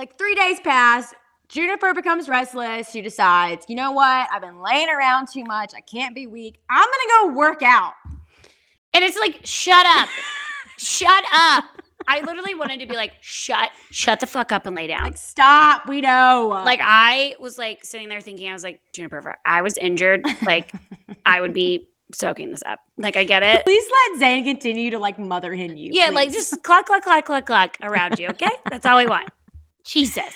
[0.00, 1.12] like three days pass.
[1.48, 2.90] Juniper becomes restless.
[2.90, 4.28] She decides, you know what?
[4.32, 5.72] I've been laying around too much.
[5.76, 6.58] I can't be weak.
[6.70, 7.92] I'm gonna go work out.
[8.94, 10.08] And it's like, shut up.
[10.78, 11.64] shut up.
[12.08, 15.04] I literally wanted to be like, shut, shut the fuck up and lay down.
[15.04, 15.86] Like, stop.
[15.86, 16.62] We know.
[16.64, 20.72] Like I was like sitting there thinking, I was like, Juniper, I was injured, like
[21.26, 22.80] I would be soaking this up.
[22.96, 23.64] Like I get it.
[23.64, 25.90] please let Zane continue to like mother hen you.
[25.92, 28.28] Yeah, like just cluck, cluck, cluck, cluck, cluck around you.
[28.28, 29.28] Okay, that's all we want.
[29.84, 30.34] Jesus.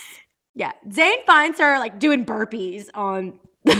[0.54, 0.72] yeah.
[0.92, 3.38] Zane finds her like doing burpees on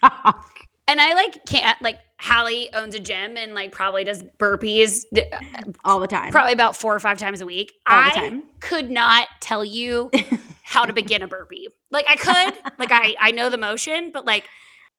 [0.00, 0.54] dock.
[0.86, 5.62] And I like can't like Hallie owns a gym and like probably does burpees uh,
[5.84, 6.32] all the time.
[6.32, 7.72] probably about four or five times a week.
[7.86, 10.10] All the I could not tell you
[10.62, 11.68] how to begin a burpee.
[11.90, 14.48] Like I could, like I I know the motion, but like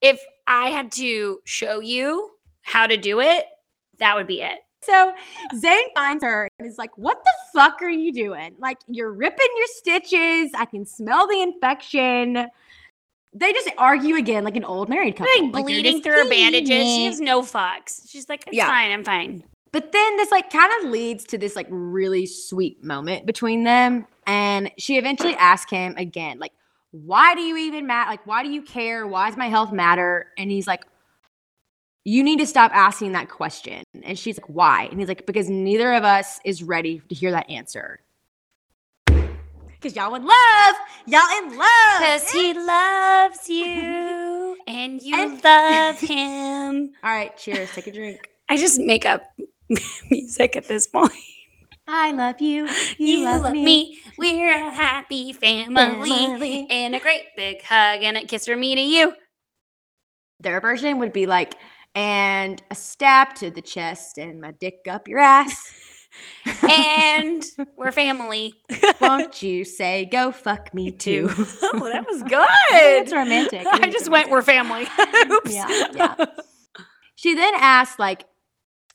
[0.02, 2.30] if I had to show you
[2.62, 3.46] how to do it,
[3.98, 4.60] that would be it.
[4.82, 5.14] So
[5.58, 8.56] Zane finds her and is like, What the fuck are you doing?
[8.60, 10.52] Like, you're ripping your stitches.
[10.58, 12.48] I can smell the infection.
[13.34, 15.32] They just argue again like an old married couple.
[15.44, 16.86] Like Like, bleeding through her bandages.
[16.86, 18.10] She has no fucks.
[18.10, 18.68] She's like, it's Yeah.
[18.68, 19.44] fine, I'm fine.
[19.72, 24.08] But then this like kind of leads to this like really sweet moment between them.
[24.26, 26.54] And she eventually asks him again, like,
[26.92, 28.10] why do you even matter?
[28.10, 29.06] Like, why do you care?
[29.06, 30.28] Why does my health matter?
[30.40, 30.84] And he's like,
[32.06, 33.84] you need to stop asking that question.
[34.04, 34.86] And she's like, why?
[34.86, 38.00] And he's like, because neither of us is ready to hear that answer.
[39.06, 40.76] Because y'all in love.
[41.06, 42.00] Y'all in love.
[42.00, 46.92] Because he loves you and you And- love him.
[47.04, 47.72] All right, cheers.
[47.74, 48.30] Take a drink.
[48.50, 49.24] I just make up
[50.12, 51.14] music at this point.
[51.88, 52.68] I love you.
[52.98, 54.00] You, love, me.
[54.18, 55.76] We're a happy family.
[55.76, 56.68] Family.
[56.70, 59.14] And a great big hug and a kiss from me to you.
[60.40, 61.56] Their version would be like,
[62.00, 65.74] and a stab to the chest and my dick up your ass.
[66.64, 67.44] And
[67.78, 68.54] we're family.
[69.02, 71.28] Won't you say go fuck me too?
[71.30, 72.48] oh, that was good.
[72.72, 73.64] It's romantic.
[73.64, 74.88] It I just went, we're family.
[75.30, 75.54] Oops.
[75.54, 76.26] Yeah, yeah.
[77.16, 78.24] She then asked, like,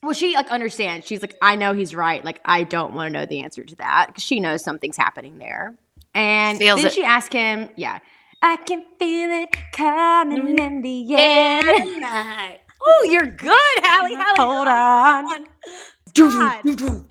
[0.02, 1.06] well, she like understands.
[1.06, 2.24] She's like, I know he's right.
[2.24, 5.36] Like, I don't want to know the answer to that because she knows something's happening
[5.36, 5.76] there.
[6.14, 6.94] And Feels then it.
[6.94, 7.98] she asked him, yeah,
[8.40, 10.58] I can feel it coming mm-hmm.
[10.58, 12.60] in the air.
[12.86, 12.94] Night.
[13.00, 14.14] Oh, you're good, Hallie.
[14.16, 14.36] Hallie.
[14.38, 15.24] Hold on.
[15.26, 15.46] on.
[16.16, 16.64] God.
[16.64, 17.04] Remember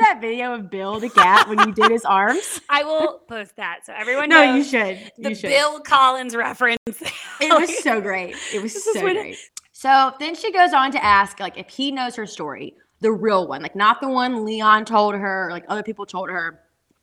[0.00, 2.60] that video of Bill the cat when he did his arms?
[2.68, 5.12] I will post that so everyone No, knows you should.
[5.16, 5.50] the you should.
[5.50, 6.78] Phil Collins reference.
[6.86, 8.36] It was so great.
[8.52, 9.38] It was This is so when- great.
[9.72, 13.46] So then she goes on to ask, like, if he knows her story, the real
[13.46, 16.60] one, like not the one Leon told her, or, like other people told her,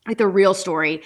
[0.08, 1.02] like the real story.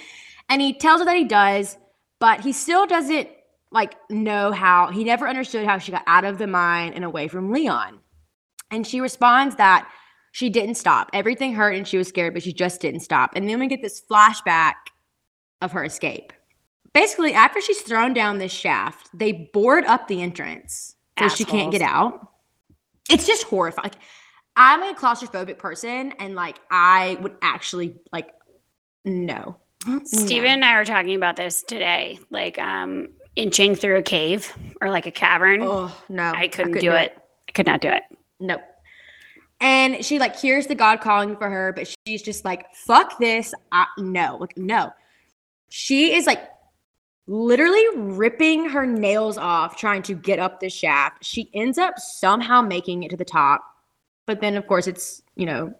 [0.49, 1.77] And he tells her that he does,
[2.19, 3.27] but he still doesn't
[3.71, 4.91] like know how.
[4.91, 7.99] He never understood how she got out of the mine and away from Leon.
[8.71, 9.89] And she responds that
[10.31, 11.09] she didn't stop.
[11.13, 13.31] Everything hurt and she was scared, but she just didn't stop.
[13.35, 14.73] And then we get this flashback
[15.61, 16.33] of her escape.
[16.93, 21.71] Basically, after she's thrown down this shaft, they board up the entrance so she can't
[21.71, 22.27] get out.
[23.09, 23.91] It's just horrifying.
[23.91, 24.01] Like,
[24.55, 28.31] I'm a claustrophobic person, and like I would actually like
[29.05, 29.57] no.
[30.03, 34.51] Steven and I were talking about this today, like um inching through a cave
[34.81, 35.61] or like a cavern.
[35.61, 37.17] Oh no, I couldn't do it.
[37.47, 38.03] I could not do it.
[38.39, 38.61] Nope.
[39.61, 43.53] And she like hears the God calling for her, but she's just like, "Fuck this!
[43.71, 44.91] I, no, like no."
[45.69, 46.49] She is like
[47.27, 51.23] literally ripping her nails off trying to get up the shaft.
[51.23, 53.63] She ends up somehow making it to the top,
[54.25, 55.73] but then of course it's you know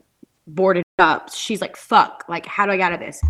[0.47, 1.33] boarded up.
[1.33, 2.23] She's like, "Fuck!
[2.27, 3.21] Like, how do I get out of this?"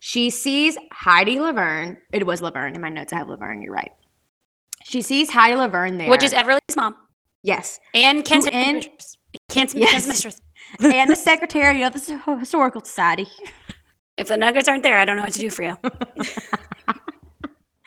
[0.00, 1.98] She sees Heidi Laverne.
[2.12, 3.12] It was Laverne in my notes.
[3.12, 3.62] I have Laverne.
[3.62, 3.92] You're right.
[4.84, 6.94] She sees Heidi Laverne there, Which is Everly's mom.
[7.42, 8.88] yes, And Who and-.
[9.48, 10.06] Kent's, Yes.
[10.06, 10.40] Mistress.
[10.80, 13.26] and the secretary of the historical society.
[14.16, 15.76] If the nuggets aren't there, I don't know what to do for you.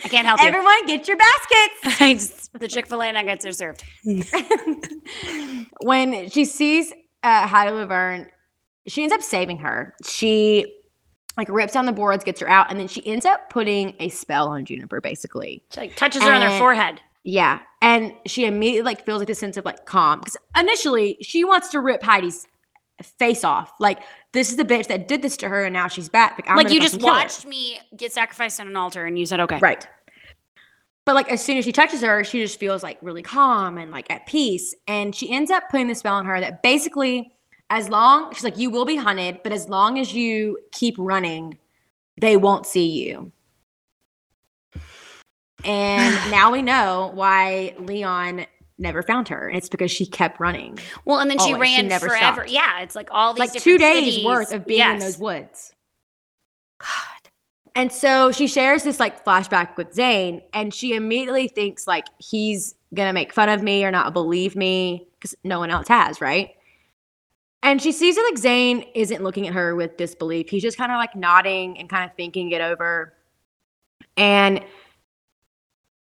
[0.04, 0.48] I can't help you.
[0.48, 1.98] Everyone, get your baskets.
[2.00, 3.84] Just- the Chick fil A nuggets are served.
[5.82, 6.92] when she sees
[7.24, 8.28] uh, Heidi Laverne,
[8.88, 9.96] she ends up saving her.
[10.06, 10.74] She
[11.42, 14.10] like rips down the boards, gets her out, and then she ends up putting a
[14.10, 15.64] spell on Juniper, basically.
[15.72, 17.02] She like touches her on her forehead.
[17.24, 21.44] Yeah, and she immediately like feels like this sense of like calm because initially she
[21.44, 22.48] wants to rip Heidi's
[23.04, 23.74] face off.
[23.80, 24.00] Like
[24.34, 26.38] this is the bitch that did this to her, and now she's back.
[26.38, 29.58] Like, like you just watched me get sacrificed on an altar and you said okay.
[29.60, 29.88] Right.
[31.06, 33.92] But like as soon as she touches her, she just feels like really calm and
[33.92, 34.76] like at peace.
[34.88, 37.34] And she ends up putting the spell on her that basically,
[37.72, 41.58] as long she's like, you will be hunted, but as long as you keep running,
[42.20, 43.32] they won't see you.
[45.64, 48.46] And now we know why Leon
[48.78, 49.50] never found her.
[49.50, 50.80] It's because she kept running.
[51.06, 51.70] Well, and then she Always.
[51.70, 52.42] She ran never forever.
[52.42, 52.50] stopped.
[52.52, 54.26] Yeah, it's like all these like two days cities.
[54.26, 55.74] worth of being in those woods.
[56.78, 56.90] God.
[57.74, 62.76] And so she shares this like flashback with Zane, and she immediately thinks like he's
[62.94, 66.50] gonna make fun of me or not believe me because no one else has, right?
[67.64, 70.50] And she sees that like Zane isn't looking at her with disbelief.
[70.50, 73.14] He's just kind of like nodding and kind of thinking it over.
[74.18, 74.64] And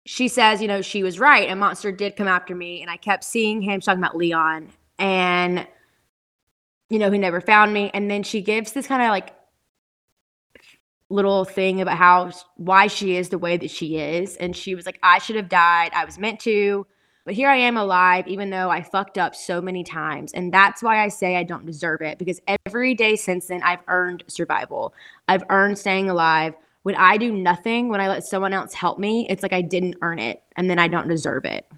[0.06, 1.50] she says, you know, she was right.
[1.50, 3.80] A monster did come after me, and I kept seeing him.
[3.80, 5.66] She's talking about Leon, and
[6.88, 7.90] you know, he never found me.
[7.92, 9.34] And then she gives this kind of like
[11.10, 14.84] little thing about how why she is the way that she is and she was
[14.84, 16.86] like I should have died I was meant to
[17.28, 20.82] but here I am alive even though I fucked up so many times and that's
[20.82, 24.94] why I say I don't deserve it because every day since then I've earned survival
[25.28, 29.26] I've earned staying alive when I do nothing when I let someone else help me
[29.28, 31.70] it's like I didn't earn it and then I don't deserve it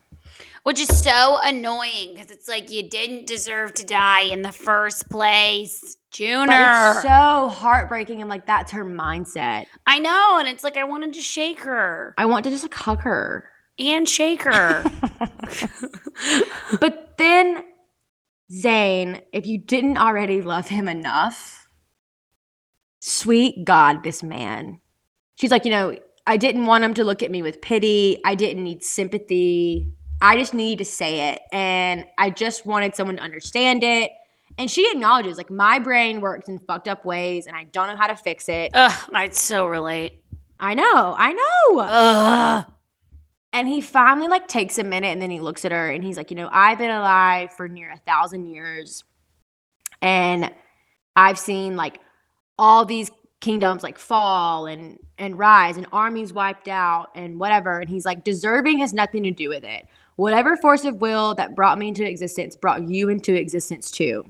[0.62, 5.10] Which is so annoying because it's like you didn't deserve to die in the first
[5.10, 5.96] place.
[6.12, 6.46] Junior.
[6.46, 10.38] but it's so heartbreaking and like that's her mindset I know.
[10.38, 13.49] And it's like I wanted to shake her I want to just like hug her
[13.80, 14.84] and shaker.
[16.80, 17.64] But then
[18.52, 21.66] Zane, if you didn't already love him enough,
[23.00, 24.80] sweet God, this man.
[25.36, 25.96] She's like, you know,
[26.26, 28.20] I didn't want him to look at me with pity.
[28.24, 29.92] I didn't need sympathy.
[30.20, 31.40] I just needed to say it.
[31.52, 34.10] And I just wanted someone to understand it.
[34.58, 37.96] And she acknowledges, like, my brain works in fucked up ways and I don't know
[37.96, 38.72] how to fix it.
[38.74, 40.22] Ugh, I'd so relate.
[40.58, 41.80] I know, I know.
[41.80, 42.66] Ugh.
[43.52, 46.16] And he finally like takes a minute and then he looks at her and he's
[46.16, 49.02] like, you know, I've been alive for near a thousand years.
[50.02, 50.52] And
[51.16, 52.00] I've seen like
[52.58, 53.10] all these
[53.40, 57.80] kingdoms like fall and and rise and armies wiped out and whatever.
[57.80, 59.86] And he's like, deserving has nothing to do with it.
[60.16, 64.24] Whatever force of will that brought me into existence brought you into existence too.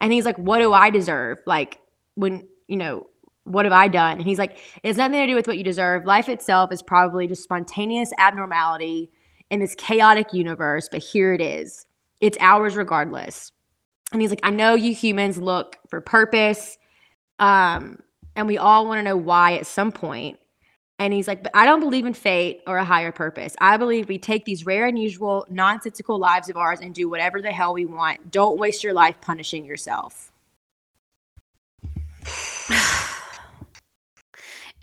[0.00, 1.38] And he's like, what do I deserve?
[1.46, 1.78] Like
[2.14, 3.06] when, you know,
[3.46, 4.18] what have I done?
[4.18, 6.04] And he's like, it has nothing to do with what you deserve.
[6.04, 9.10] Life itself is probably just spontaneous abnormality
[9.50, 11.86] in this chaotic universe, but here it is.
[12.20, 13.52] It's ours regardless.
[14.12, 16.76] And he's like, I know you humans look for purpose.
[17.38, 18.00] Um,
[18.34, 20.38] and we all want to know why at some point.
[20.98, 23.54] And he's like, but I don't believe in fate or a higher purpose.
[23.60, 27.52] I believe we take these rare, unusual, nonsensical lives of ours and do whatever the
[27.52, 28.30] hell we want.
[28.30, 30.32] Don't waste your life punishing yourself.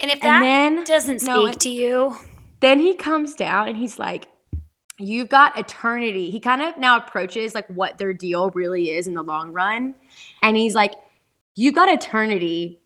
[0.03, 2.17] And if that And then doesn't speak no, it- to you,
[2.59, 4.27] then he comes down and he's like
[4.99, 6.30] you've got eternity.
[6.30, 9.95] He kind of now approaches like what their deal really is in the long run.
[10.43, 10.93] And he's like
[11.56, 12.82] you've got eternity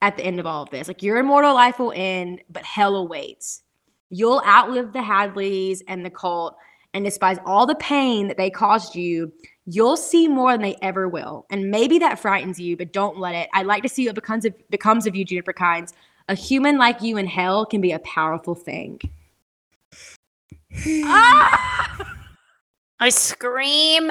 [0.00, 0.86] at the end of all of this.
[0.88, 3.62] Like your immortal life will end but hell awaits.
[4.08, 6.56] You'll outlive the hadleys and the cult
[6.94, 9.32] and despise all the pain that they caused you
[9.66, 11.46] you'll see more than they ever will.
[11.50, 13.48] And maybe that frightens you but don't let it.
[13.52, 15.92] I'd like to see what becomes of becomes of you juniper Kynes
[16.32, 18.98] a human like you in hell can be a powerful thing.
[20.84, 22.06] I
[23.10, 24.10] scream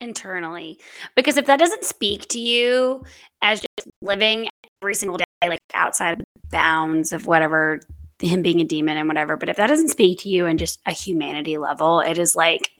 [0.00, 0.80] internally.
[1.14, 3.04] Because if that doesn't speak to you
[3.40, 4.48] as just living
[4.82, 7.80] every single day, like outside bounds of whatever
[8.18, 10.80] him being a demon and whatever, but if that doesn't speak to you in just
[10.86, 12.72] a humanity level, it is like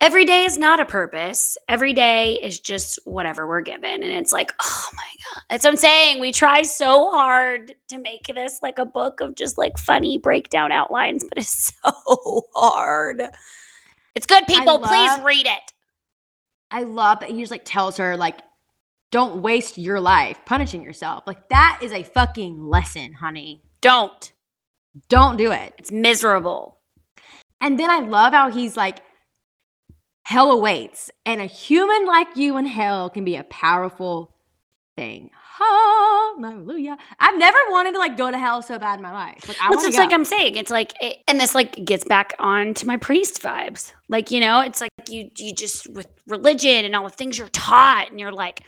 [0.00, 1.56] every day is not a purpose.
[1.68, 4.02] Every day is just whatever we're given.
[4.02, 5.42] And it's like, oh my God.
[5.50, 6.20] That's what I'm saying.
[6.20, 10.72] We try so hard to make this like a book of just like funny breakdown
[10.72, 13.22] outlines, but it's so hard.
[14.14, 14.78] It's good, people.
[14.78, 15.72] Please read it.
[16.70, 18.40] I love that he just like tells her like,
[19.10, 21.24] don't waste your life punishing yourself.
[21.26, 23.62] Like that is a fucking lesson, honey.
[23.80, 24.32] Don't.
[25.08, 25.74] Don't do it.
[25.78, 26.78] It's miserable.
[27.60, 29.00] And then I love how he's like,
[30.24, 34.34] hell awaits, and a human like you in hell can be a powerful
[34.96, 35.30] thing.
[35.56, 36.96] Hallelujah.
[37.20, 39.46] I've never wanted to like go to hell so bad in my life.
[39.46, 40.56] Like I Well, it's like I'm saying.
[40.56, 43.92] It's like, it, and this like gets back on to my priest vibes.
[44.08, 47.48] Like you know, it's like you you just with religion and all the things you're
[47.48, 48.62] taught, and you're like,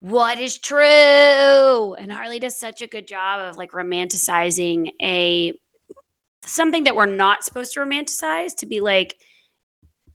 [0.00, 1.94] what is true?
[1.94, 5.52] And Harley does such a good job of like romanticizing a
[6.44, 9.16] something that we're not supposed to romanticize to be like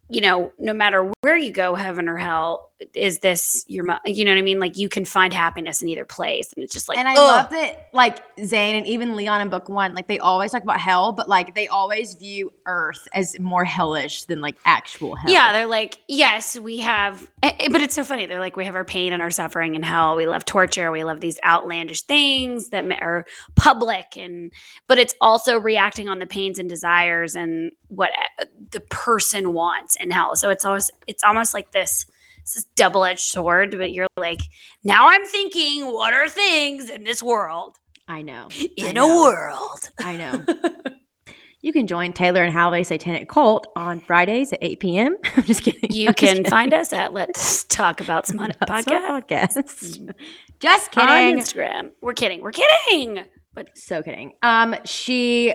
[0.10, 4.32] you know, no matter where you go, heaven or hell, is this your, you know
[4.32, 4.60] what I mean?
[4.60, 6.54] Like you can find happiness in either place.
[6.54, 7.18] And it's just like, and I ugh.
[7.18, 10.80] love that, like Zane and even Leon in book one, like they always talk about
[10.80, 15.32] hell, but like they always view Earth as more hellish than like actual hell.
[15.32, 18.26] Yeah, they're like, yes, we have, eh, eh, but it's so funny.
[18.26, 20.16] They're like, we have our pain and our suffering and hell.
[20.16, 20.92] We love torture.
[20.92, 24.52] We love these outlandish things that are public, and
[24.88, 29.96] but it's also reacting on the pains and desires and what eh, the person wants
[29.98, 30.36] in hell.
[30.36, 32.06] So it's always, it's almost like this,
[32.44, 33.76] this double edged sword.
[33.78, 34.42] But you're like,
[34.84, 37.78] now I'm thinking, what are things in this world?
[38.08, 38.50] I know.
[38.78, 39.24] In a know.
[39.24, 39.90] world.
[40.00, 40.46] I know.
[41.62, 45.18] you can join Taylor and Halliday Satanic Cult on Fridays at 8 p.m.
[45.38, 45.90] I'm just kidding.
[45.92, 46.50] You I'm can kidding.
[46.50, 49.28] find us at Let's Talk About Smut Podcast.
[49.28, 50.14] podcast.
[50.60, 51.38] Just on kidding.
[51.40, 51.92] Instagram.
[52.02, 52.42] We're kidding.
[52.42, 53.24] We're kidding.
[53.54, 54.34] But So kidding.
[54.42, 55.54] Um, she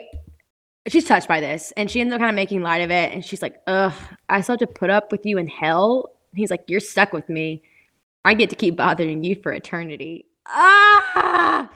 [0.86, 3.22] she's touched by this and she ends up kind of making light of it and
[3.22, 3.92] she's like, Ugh,
[4.30, 6.10] I still have to put up with you in hell.
[6.34, 7.62] He's like, You're stuck with me.
[8.24, 10.26] I get to keep bothering you for eternity.
[10.46, 11.68] Ah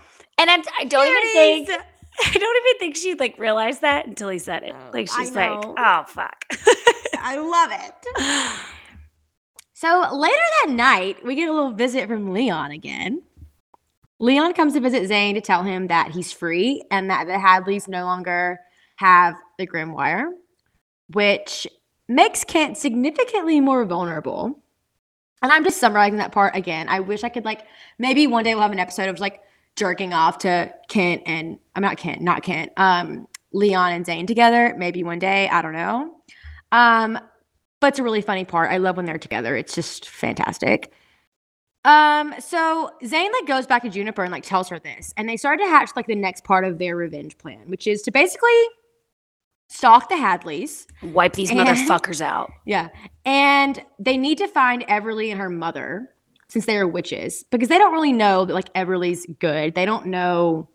[0.42, 1.68] and I'm, I don't even think.
[2.24, 4.74] I don't even think she like realized that until he said it.
[4.76, 6.44] Oh, Like she's like, oh fuck.
[7.18, 8.58] I love it.
[9.74, 13.20] So later that night, we get a little visit from Leon again.
[14.20, 17.88] Leon comes to visit Zane to tell him that he's free and that the Hadleys
[17.88, 18.60] no longer
[18.94, 20.26] have the Grimoire,
[21.08, 21.66] which
[22.14, 24.62] makes Kent significantly more vulnerable.
[25.42, 26.88] And I'm just summarizing that part again.
[26.88, 27.66] I wish I could like
[27.98, 29.40] maybe one day we'll have an episode of like
[29.74, 34.74] jerking off to Kent and I'm not Kent, not Kent, um, Leon and Zane together.
[34.76, 36.14] Maybe one day, I don't know.
[36.70, 37.18] Um,
[37.80, 38.70] but it's a really funny part.
[38.70, 39.56] I love when they're together.
[39.56, 40.92] It's just fantastic.
[41.84, 45.36] Um, so Zane like goes back to Juniper and like tells her this, and they
[45.36, 48.50] start to hatch like the next part of their revenge plan, which is to basically
[49.72, 50.86] stalk the Hadleys.
[51.02, 52.50] Wipe these And- motherfuckers out.
[52.66, 52.88] Yeah,
[53.24, 56.08] and they need to find Everly and her mother
[56.48, 59.74] since they are witches because they don't really know that like Everly's good.
[59.74, 60.68] They don't know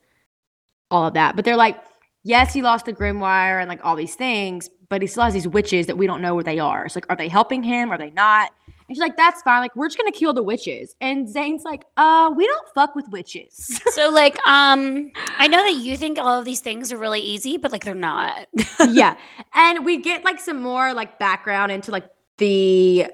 [0.90, 1.78] all of that, but they're like,
[2.24, 5.48] yes, he lost the Grimoire and like all these things, but he still has these
[5.48, 6.86] witches that we don't know where they are.
[6.86, 7.92] It's like, are they helping him?
[7.92, 8.52] Are they not?
[8.88, 9.62] And she's like, that's fine.
[9.62, 10.96] Like, we're just gonna kill the witches.
[11.02, 13.82] And Zane's like, uh, we don't fuck with witches.
[13.98, 17.58] So like, um, I know that you think all of these things are really easy,
[17.58, 18.48] but like they're not.
[18.92, 19.18] yeah.
[19.56, 22.08] And we get like some more like background into like
[22.38, 23.08] the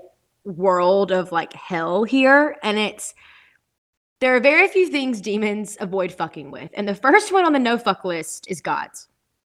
[0.43, 2.58] world of like hell here.
[2.64, 3.14] And it's
[4.19, 6.69] there are very few things demons avoid fucking with.
[6.74, 9.08] And the first one on the no fuck list is gods.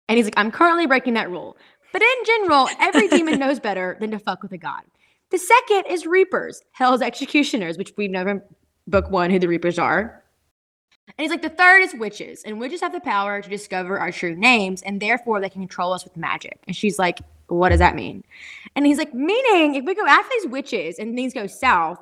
[0.08, 1.56] And he's like, I'm currently breaking that rule.
[1.92, 4.82] But in general, every demon knows better than to fuck with a god.
[5.30, 8.42] The second is reapers, hell's executioners, which we've never
[8.86, 10.22] book one who the reapers are.
[11.06, 14.12] And he's like, the third is witches, and witches have the power to discover our
[14.12, 16.58] true names, and therefore they can control us with magic.
[16.66, 18.24] And she's like, what does that mean?
[18.76, 21.98] And he's like, meaning if we go after these witches and things go south,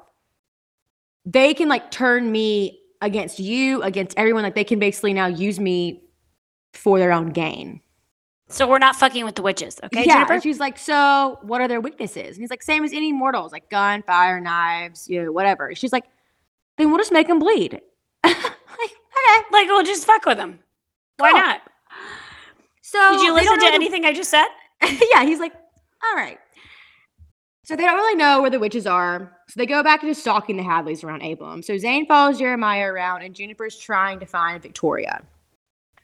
[1.25, 4.43] they can like turn me against you, against everyone.
[4.43, 6.03] Like they can basically now use me
[6.73, 7.81] for their own gain.
[8.49, 10.25] So we're not fucking with the witches, okay, yeah.
[10.31, 12.37] And she's like, so what are their weaknesses?
[12.37, 15.75] And he's like, same as any mortals, like gun, fire, knives, you know, whatever.
[15.75, 16.05] She's like,
[16.79, 17.81] then we'll just make them bleed.
[18.25, 19.45] like, okay.
[19.51, 20.61] Like, we'll just fuck with them.
[21.17, 21.41] Why Cool.
[21.41, 21.61] not?
[22.83, 24.47] So Did you listen to know the- anything I just said?
[24.83, 26.39] yeah, he's like, all right.
[27.65, 29.37] So they don't really know where the witches are.
[29.49, 31.63] So they go back into stalking the Hadleys around Abram.
[31.65, 35.21] So Zane follows Jeremiah around, and Juniper's trying to find Victoria.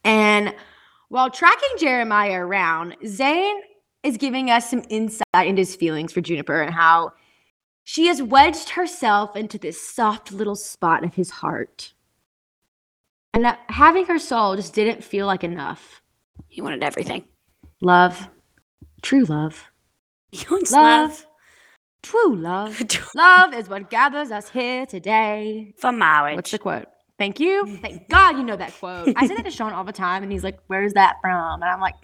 [0.03, 0.53] And
[1.13, 3.61] while tracking Jeremiah around, Zane
[4.03, 7.13] is giving us some insight into his feelings for Juniper and how
[7.85, 11.93] she has wedged herself into this soft little spot of his heart.
[13.35, 16.01] And that having her soul just didn't feel like enough.
[16.49, 17.25] He wanted everything.
[17.83, 18.31] Love,
[19.03, 19.71] true love.
[20.31, 21.11] He wants Love.
[21.11, 21.27] love.
[22.03, 22.83] True love.
[23.15, 25.75] love is what gathers us here today.
[25.77, 26.37] For marriage.
[26.37, 26.87] What's the quote?
[27.23, 27.77] Thank you.
[27.77, 29.13] Thank God you know that quote.
[29.15, 31.63] I say that to Sean all the time, and he's like, Where's that from?
[31.63, 31.95] And I'm like,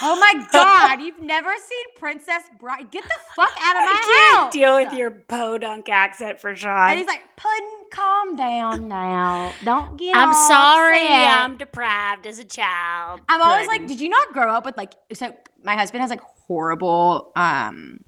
[0.00, 2.88] Oh my God, you've never seen Princess Bride.
[2.92, 4.52] Get the fuck out of my I can't house.
[4.52, 6.90] deal with your podunk accent for Sean.
[6.90, 9.52] And he's like, Puddin', calm down now.
[9.64, 13.20] Don't get I'm all sorry, upset." I'm deprived as a child.
[13.28, 16.22] I'm always like, did you not grow up with like so my husband has like
[16.46, 17.98] horrible um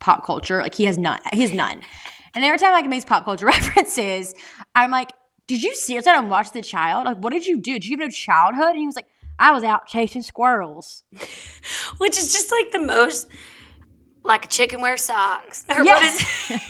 [0.00, 0.60] pop culture.
[0.60, 1.20] Like he has none.
[1.32, 1.80] He has none.
[2.34, 4.34] And every time I he makes pop culture references,
[4.74, 5.12] I'm like,
[5.46, 7.06] did you seriously not watch The Child?
[7.06, 7.74] Like, what did you do?
[7.74, 8.70] Did you have no childhood?
[8.70, 9.08] And he was like,
[9.38, 11.02] I was out chasing squirrels.
[11.98, 13.28] which is just like the most
[14.22, 15.64] like a chicken wears socks.
[15.70, 16.20] Or what is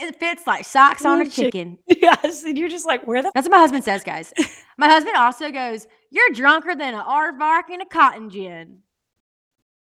[0.00, 1.78] it fits like socks on a chicken.
[1.86, 4.32] yes, and you're just like, where the That's what my husband says, guys.
[4.76, 8.78] My husband also goes, You're drunker than an aardvark and a cotton gin.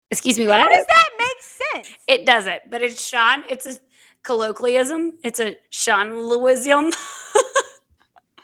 [0.09, 0.61] Excuse me, what?
[0.61, 1.97] How does that make sense?
[2.07, 3.43] It doesn't, but it's Sean.
[3.49, 3.77] It's a
[4.23, 5.17] colloquialism.
[5.23, 6.93] It's a Sean Lewism.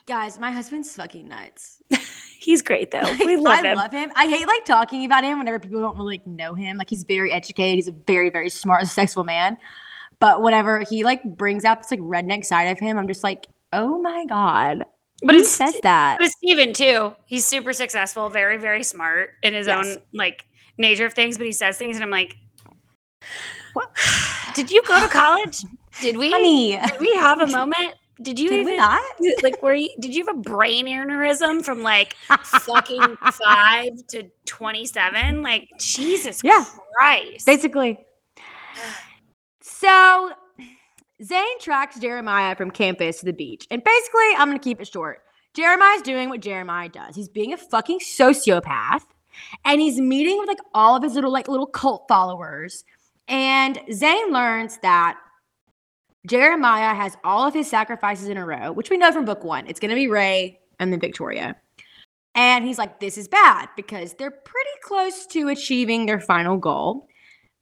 [0.05, 1.81] Guys, my husband's fucking nuts.
[2.39, 3.03] He's great though.
[3.19, 3.65] We love him.
[3.65, 3.77] I him.
[3.77, 4.11] love him.
[4.15, 6.75] I hate like talking about him whenever people don't really like, know him.
[6.77, 7.75] Like he's very educated.
[7.75, 9.57] He's a very, very smart, successful man.
[10.19, 13.47] But whenever he like brings out this like redneck side of him, I'm just like,
[13.71, 14.83] oh my god.
[15.23, 16.17] but it's says that?
[16.19, 17.15] But Steven too.
[17.25, 19.85] He's super successful, very, very smart in his Yes.
[19.85, 20.43] own like
[20.77, 22.35] nature of things, but he says things and I'm like,
[23.71, 23.89] What?
[24.53, 25.63] Did you go to college?
[26.01, 27.93] Did we Honey, did we have a moment?
[28.21, 29.01] Did you did even not?
[29.43, 34.85] like were you did you have a brain aneurysm from like fucking five to twenty
[34.85, 35.41] seven?
[35.41, 36.65] Like Jesus Yeah.
[36.97, 37.45] Christ.
[37.45, 37.97] Basically.
[39.61, 40.31] So
[41.23, 43.67] Zane tracks Jeremiah from campus to the beach.
[43.71, 45.21] And basically, I'm going to keep it short.
[45.53, 47.15] Jeremiah's doing what Jeremiah does.
[47.15, 49.03] He's being a fucking sociopath
[49.65, 52.83] and he's meeting with like all of his little like little cult followers.
[53.27, 55.17] And Zane learns that
[56.25, 59.67] Jeremiah has all of his sacrifices in a row, which we know from book 1.
[59.67, 61.55] It's going to be Rae and then Victoria.
[62.35, 67.07] And he's like this is bad because they're pretty close to achieving their final goal.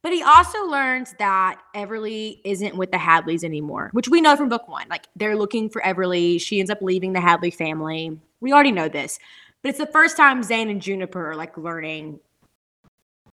[0.02, 4.48] But he also learns that Everly isn't with the Hadleys anymore, which we know from
[4.48, 4.88] book one.
[4.88, 6.40] Like they're looking for Everly.
[6.40, 8.18] She ends up leaving the Hadley family.
[8.40, 9.18] We already know this.
[9.62, 12.18] But it's the first time Zane and Juniper are like learning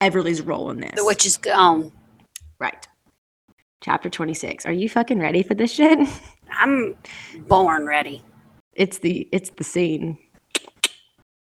[0.00, 0.92] Everly's role in this.
[0.96, 1.92] the witch is gone.
[2.58, 2.88] right.
[3.82, 4.66] Chapter 26.
[4.66, 5.98] Are you fucking ready for this shit?
[6.50, 6.96] I'm
[7.46, 8.22] born ready.
[8.72, 10.18] It's the it's the scene.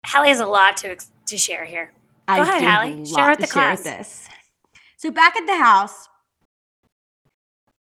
[0.05, 1.93] Hallie has a lot to ex- to share here.
[2.27, 3.05] I Go ahead, do Hallie.
[3.05, 3.83] Share with the with class.
[3.83, 4.27] this.
[4.97, 6.07] So back at the house,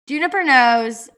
[0.06, 1.08] Juniper knows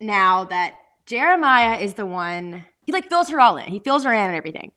[0.00, 0.74] now that
[1.06, 2.64] Jeremiah is the one.
[2.86, 3.68] He like fills her all in.
[3.68, 4.72] He fills her in and everything.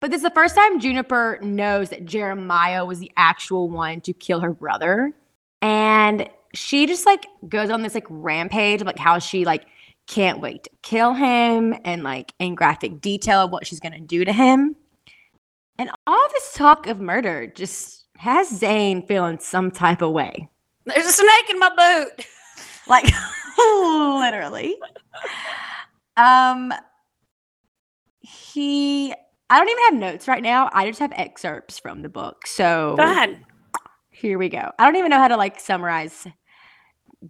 [0.00, 4.12] But this is the first time Juniper knows that Jeremiah was the actual one to
[4.12, 5.12] kill her brother.
[5.60, 9.64] And she just like goes on this like rampage of like how she like
[10.06, 14.24] can't wait to kill him and like in graphic detail of what she's gonna do
[14.24, 14.76] to him.
[15.78, 20.48] And all this talk of murder just has Zane feeling some type of way.
[20.84, 22.26] There's a snake in my boot.
[22.88, 23.04] Like
[23.58, 24.76] literally.
[26.16, 26.72] Um
[28.20, 29.14] he
[29.50, 30.68] I don't even have notes right now.
[30.72, 32.46] I just have excerpts from the book.
[32.46, 33.38] So Go ahead.
[34.10, 34.72] here we go.
[34.78, 36.26] I don't even know how to like summarize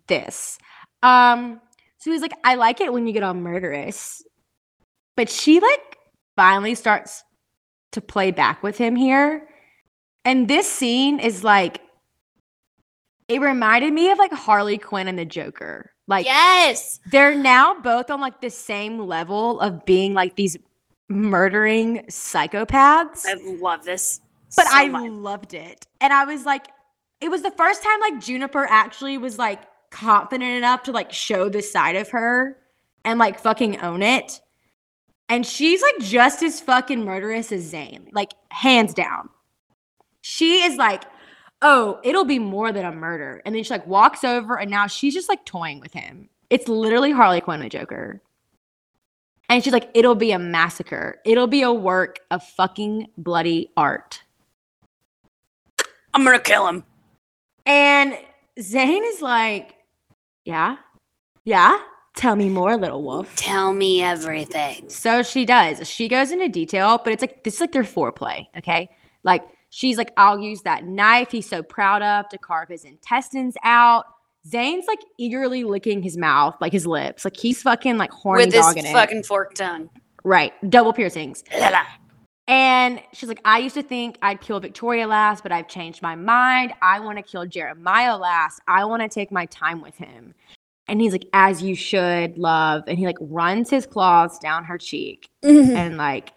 [0.06, 0.58] this.
[1.02, 1.60] Um,
[1.98, 4.22] so he's like, I like it when you get all murderous.
[5.16, 5.98] But she like
[6.36, 7.22] finally starts
[7.92, 9.48] to play back with him here.
[10.24, 11.80] And this scene is like
[13.28, 15.90] it reminded me of like Harley Quinn and the Joker.
[16.06, 16.98] Like yes.
[17.10, 20.56] they're now both on like the same level of being like these
[21.08, 24.20] murdering psychopaths I love this.
[24.56, 25.10] but so I much.
[25.10, 25.86] loved it.
[26.00, 26.66] And I was like,
[27.20, 29.62] it was the first time like Juniper actually was like
[29.92, 32.56] confident enough to like show this side of her
[33.04, 34.40] and like fucking own it.
[35.28, 39.28] And she's like just as fucking murderous as Zane, like hands down.
[40.22, 41.04] She is like,
[41.62, 43.40] oh, it'll be more than a murder.
[43.44, 46.28] And then she like walks over and now she's just like toying with him.
[46.50, 48.20] It's literally Harley Quinn the Joker.
[49.48, 51.20] And she's like, it'll be a massacre.
[51.24, 54.22] It'll be a work of fucking bloody art.
[56.14, 56.84] I'm gonna kill him.
[57.64, 58.18] And
[58.60, 59.76] Zane is like,
[60.44, 60.76] yeah,
[61.44, 61.78] yeah,
[62.16, 63.34] tell me more, little wolf.
[63.36, 64.88] Tell me everything.
[64.88, 65.88] So she does.
[65.88, 68.88] She goes into detail, but it's like, this is like their foreplay, okay?
[69.24, 73.56] Like, she's like, I'll use that knife he's so proud of to carve his intestines
[73.64, 74.04] out.
[74.46, 77.24] Zane's like eagerly licking his mouth, like his lips.
[77.24, 78.92] Like, he's fucking like horny With his dogging it.
[78.92, 79.88] fucking forked tongue.
[80.24, 80.52] Right.
[80.68, 81.42] Double piercings.
[82.52, 86.14] And she's like, I used to think I'd kill Victoria last, but I've changed my
[86.14, 86.74] mind.
[86.82, 88.60] I want to kill Jeremiah last.
[88.68, 90.34] I want to take my time with him.
[90.86, 92.84] And he's like, as you should, love.
[92.86, 95.30] And he like runs his claws down her cheek.
[95.42, 95.74] Mm-hmm.
[95.74, 96.34] And like,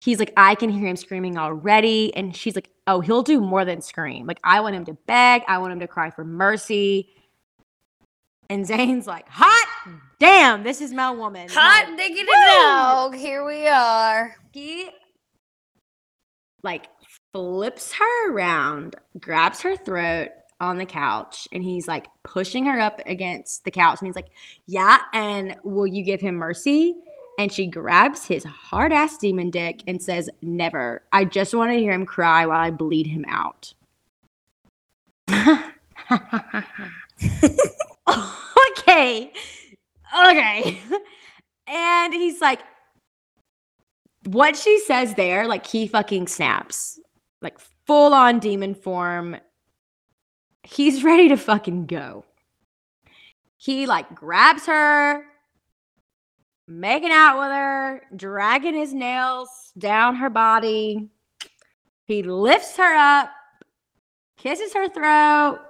[0.00, 2.16] he's like, I can hear him screaming already.
[2.16, 4.26] And she's like, oh, he'll do more than scream.
[4.26, 5.42] Like, I want him to beg.
[5.46, 7.10] I want him to cry for mercy.
[8.50, 9.66] And Zane's like, hot
[10.18, 11.48] damn, this is my woman.
[11.50, 13.14] Hot Like, diggity dog.
[13.14, 14.36] Here we are.
[14.52, 14.88] he
[16.62, 16.86] like
[17.32, 23.00] flips her around, grabs her throat on the couch, and he's like pushing her up
[23.06, 23.98] against the couch.
[24.00, 24.30] And he's like,
[24.66, 26.94] Yeah, and will you give him mercy?
[27.38, 31.02] And she grabs his hard ass demon dick and says, Never.
[31.12, 33.74] I just want to hear him cry while I bleed him out.
[38.70, 39.32] okay.
[40.26, 40.80] Okay.
[41.66, 42.60] And he's like,
[44.26, 46.98] what she says there, like he fucking snaps,
[47.42, 49.36] like full on demon form.
[50.62, 52.24] He's ready to fucking go.
[53.56, 55.24] He like grabs her,
[56.68, 61.08] making out with her, dragging his nails down her body.
[62.06, 63.30] He lifts her up,
[64.36, 65.60] kisses her throat.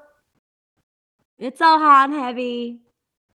[1.38, 2.78] It's all hot and heavy.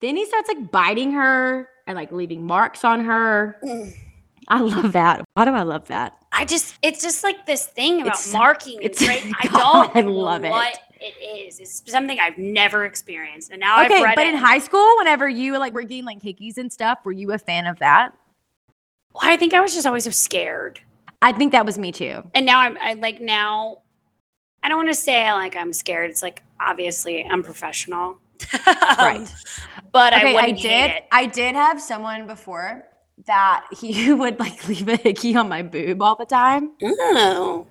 [0.02, 3.60] Then he starts like biting her and like leaving marks on her.
[4.48, 5.26] I love that.
[5.34, 6.16] Why do I love that?
[6.32, 8.80] I just it's just like this thing about It's- marking.
[8.82, 9.24] it's- right?
[9.42, 10.52] I don't I know love it.
[10.52, 11.16] what it
[11.48, 11.60] is.
[11.60, 14.34] It's something I've never experienced, and now I've okay, but it.
[14.34, 17.38] in high school, whenever you like were getting like hickeys and stuff, were you a
[17.38, 18.14] fan of that?
[19.14, 20.80] Well, I think I was just always so scared,
[21.22, 22.24] I think that was me too.
[22.34, 23.80] and now I'm I like now.
[24.62, 26.10] I don't want to say like I'm scared.
[26.10, 28.20] It's like obviously I'm professional,
[28.66, 29.22] Right.
[29.22, 29.28] Um,
[29.92, 30.92] but I okay, I, hate did.
[31.12, 32.86] I did have someone before
[33.26, 37.68] that he would like leave a hickey on my boob all the time Oh,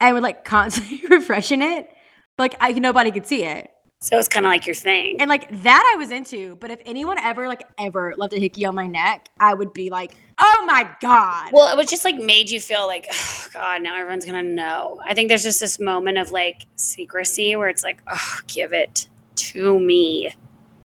[0.00, 1.88] and would like constantly refreshing it.
[2.36, 3.70] But, like I nobody could see it.
[4.02, 5.20] So it's kind of like your thing.
[5.20, 6.56] And like that I was into.
[6.56, 9.90] But if anyone ever like ever left a hickey on my neck, I would be
[9.90, 11.50] like, oh my God.
[11.52, 15.00] Well, it was just like made you feel like, oh God, now everyone's gonna know.
[15.04, 19.06] I think there's just this moment of like secrecy where it's like, oh, give it
[19.36, 20.34] to me.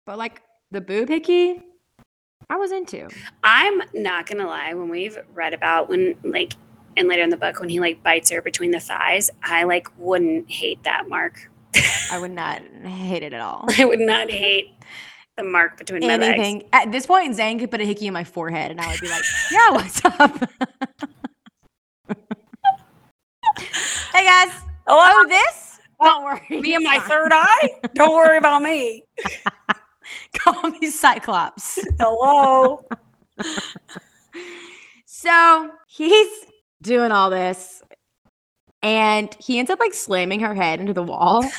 [0.06, 1.60] but like the boob hickey,
[2.48, 3.08] I was into.
[3.44, 6.54] I'm not gonna lie, when we've read about when like
[6.96, 9.86] and later in the book when he like bites her between the thighs, I like
[9.98, 11.50] wouldn't hate that mark.
[12.10, 13.66] I would not hate it at all.
[13.78, 14.74] I would not hate
[15.36, 16.24] the mark between my legs.
[16.38, 16.68] Anything.
[16.72, 19.08] At this point, Zane could put a hickey in my forehead and I would be
[19.08, 20.50] like, yeah, what's up?
[24.12, 24.52] hey guys.
[24.86, 25.78] Hello, Oh, oh this?
[26.00, 26.60] Oh, Don't worry.
[26.60, 27.70] me and my third eye.
[27.94, 29.04] Don't worry about me.
[30.36, 31.78] Call me Cyclops.
[31.98, 32.84] Hello.
[35.06, 36.28] So he's
[36.82, 37.82] doing all this
[38.82, 41.44] and he ends up like slamming her head into the wall.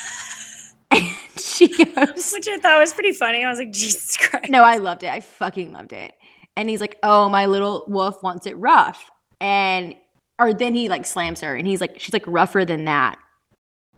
[0.90, 3.44] And she goes, Which I thought was pretty funny.
[3.44, 4.48] I was like, Jesus Christ.
[4.48, 5.10] No, I loved it.
[5.10, 6.12] I fucking loved it.
[6.56, 9.96] And he's like, "Oh, my little wolf wants it rough." And
[10.38, 13.18] or then he like slams her, and he's like, "She's like rougher than that."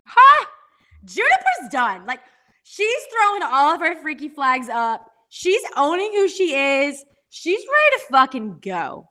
[0.05, 0.47] Ha!
[1.05, 2.05] Juniper's done.
[2.05, 2.21] Like
[2.63, 5.09] she's throwing all of her freaky flags up.
[5.29, 7.03] She's owning who she is.
[7.29, 9.09] She's ready to fucking go.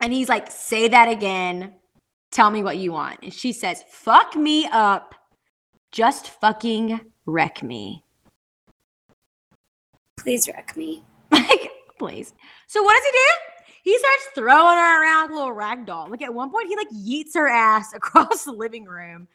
[0.00, 1.74] And he's like, "Say that again.
[2.32, 5.14] Tell me what you want." And she says, "Fuck me up.
[5.92, 8.04] Just fucking wreck me."
[10.18, 11.02] Please wreck me.
[11.30, 12.34] Like, please.
[12.66, 13.52] So what does he do?
[13.84, 16.08] He starts throwing her around like a little rag doll.
[16.08, 19.26] Like at one point, he like yeets her ass across the living room.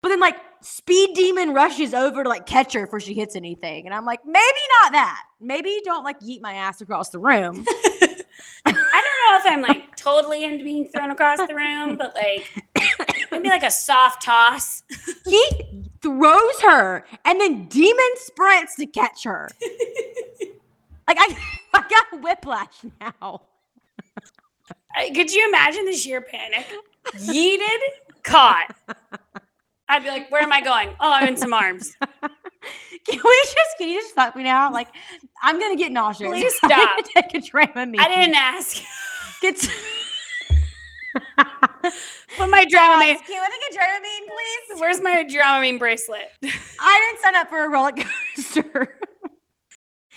[0.00, 3.84] But then like Speed Demon rushes over to like catch her before she hits anything.
[3.84, 5.22] And I'm like, maybe not that.
[5.40, 7.66] Maybe don't like yeet my ass across the room.
[8.68, 12.64] I don't know if I'm like totally into being thrown across the room, but like
[13.30, 14.82] maybe like a soft toss.
[15.24, 15.50] he
[16.00, 19.48] throws her and then Demon sprints to catch her.
[21.08, 21.36] like I,
[21.74, 23.42] I got whiplash now.
[25.14, 26.66] Could you imagine the sheer panic?
[27.14, 27.78] Yeeted,
[28.24, 28.74] caught.
[29.88, 30.90] I'd be like, where am I going?
[31.00, 31.96] Oh, I'm in some arms.
[33.08, 34.70] Can we just can you just fuck me now?
[34.72, 34.88] Like
[35.42, 36.28] I'm gonna get nauseous.
[36.28, 36.98] Please stop.
[37.14, 37.98] take a Dramamine.
[37.98, 38.82] I didn't ask.
[39.40, 39.56] Get
[42.36, 43.16] Put my Dramamine.
[43.26, 44.80] Can we get Dramamine, please?
[44.80, 46.32] Where's my Dramamine bracelet?
[46.42, 48.98] I didn't sign up for a roller coaster.
[49.24, 49.28] Uh,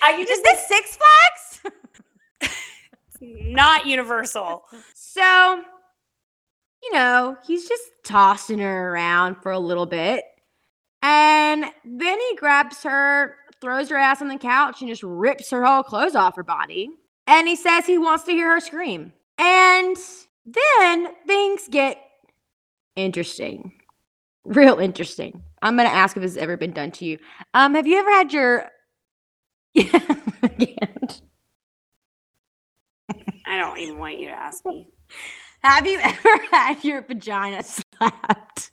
[0.01, 1.75] I could Is just this Six Flags?
[3.21, 4.63] not universal.
[4.93, 5.63] So,
[6.83, 10.23] you know, he's just tossing her around for a little bit.
[11.01, 15.65] And then he grabs her, throws her ass on the couch, and just rips her
[15.65, 16.89] whole clothes off her body.
[17.27, 19.13] And he says he wants to hear her scream.
[19.37, 19.97] And
[20.45, 21.97] then things get
[22.95, 23.73] interesting.
[24.45, 25.43] Real interesting.
[25.61, 27.19] I'm gonna ask if this has ever been done to you.
[27.53, 28.69] Um, have you ever had your
[30.57, 30.89] Yeah.
[33.45, 34.87] I don't even want you to ask me.
[35.63, 38.71] Have you ever had your vagina slapped?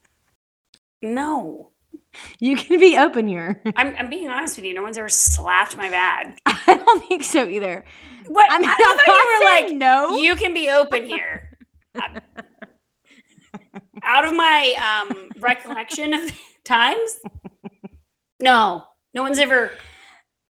[1.03, 1.73] No.
[2.41, 3.61] You can be open here.
[3.77, 4.73] I'm, I'm being honest with you.
[4.75, 6.39] No one's ever slapped my bag.
[6.47, 7.85] I don't think so either.
[8.27, 8.51] What?
[8.51, 10.17] I mean, I I'm thought you were not like, no.
[10.19, 11.59] you can be open here.
[14.03, 14.75] Out of my
[15.11, 16.31] um, recollection of
[16.65, 17.19] times,
[18.41, 19.73] no, no one's ever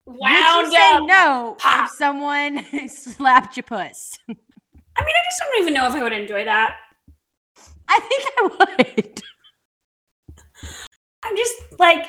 [0.06, 1.02] wound up.
[1.04, 1.86] no Pop.
[1.86, 4.18] if someone slapped your puss?
[4.28, 4.38] I mean,
[4.98, 6.76] I just don't even know if I would enjoy that.
[7.88, 9.22] I think I would.
[11.26, 12.06] I'm just like,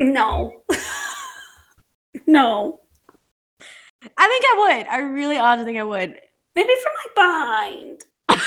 [0.00, 0.62] no,
[2.26, 2.80] no.
[4.18, 4.86] I think I would.
[4.88, 6.18] I really honestly think I would.
[6.56, 8.04] Maybe from like behind.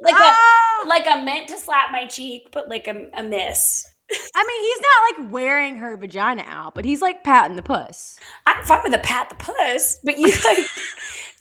[0.00, 0.84] like a Ah!
[0.86, 3.86] like a meant to slap my cheek, but like a, a miss.
[4.10, 8.16] I mean, he's not like wearing her vagina out, but he's like patting the puss.
[8.46, 10.66] I'm fine with a pat the puss, but you like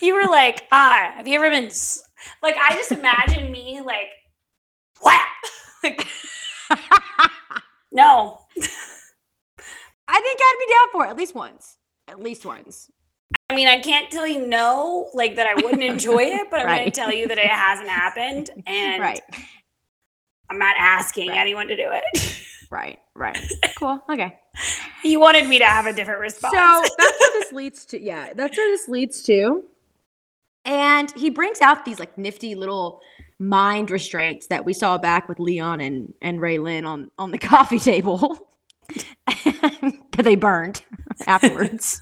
[0.01, 2.03] you were like, ah, have you ever been s-"
[2.43, 4.07] like I just imagine me like
[4.99, 5.21] what?
[5.83, 6.07] like,
[7.91, 8.39] no.
[10.09, 11.77] I think I'd be down for it at least once.
[12.07, 12.89] At least once.
[13.49, 16.67] I mean, I can't tell you no, like that I wouldn't enjoy it, but I'm
[16.67, 19.21] going to tell you that it hasn't happened and Right.
[20.49, 21.37] I'm not asking Right.
[21.37, 22.43] anyone to do it.
[22.71, 22.99] Right.
[23.15, 23.37] Right.
[23.77, 24.01] Cool.
[24.09, 24.37] Okay.
[25.03, 26.53] you wanted me to have a different response.
[26.53, 28.01] So that's what this leads to.
[28.01, 29.63] Yeah, that's where this leads to.
[30.67, 33.01] And he brings out these like nifty little
[33.39, 37.79] mind restraints that we saw back with Leon and and Raelynn on on the coffee
[37.79, 38.37] table.
[39.35, 40.81] that they burned
[41.27, 41.99] afterwards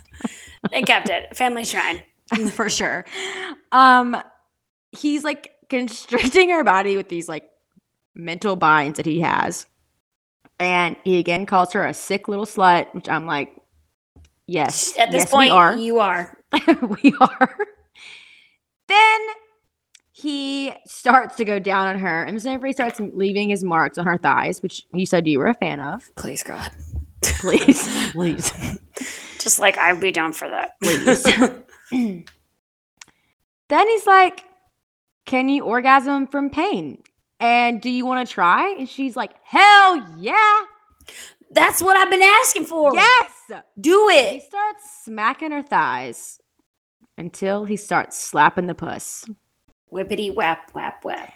[0.72, 1.36] they kept it.
[1.36, 2.04] Family shrine.
[2.52, 3.06] for sure.
[3.72, 4.18] Um
[4.92, 7.50] he's like constricting her body with these like
[8.14, 9.66] mental binds that he has.
[10.60, 13.56] And he again calls her a sick little slut, which I'm like,
[14.48, 14.98] yes.
[14.98, 15.76] At this yes, point, are.
[15.76, 16.38] you are.
[17.04, 17.58] we are.
[18.88, 19.20] Then
[20.12, 24.18] he starts to go down on her, and Sanford starts leaving his marks on her
[24.18, 26.10] thighs, which you said you were a fan of.
[26.16, 26.72] Please, God.
[27.22, 28.54] Please, please,
[29.40, 30.80] Just like I'd be down for that.
[30.82, 31.24] please.
[33.70, 34.44] then he's like,
[35.26, 37.02] "Can you orgasm from pain?
[37.40, 40.62] And do you want to try?" And she's like, "Hell yeah,
[41.52, 42.94] That's what I've been asking for.
[42.94, 43.32] yes!"
[43.80, 44.34] Do it.
[44.34, 46.40] He starts smacking her thighs
[47.18, 49.26] until he starts slapping the puss.
[49.92, 51.34] Whippity whap, whap, whap.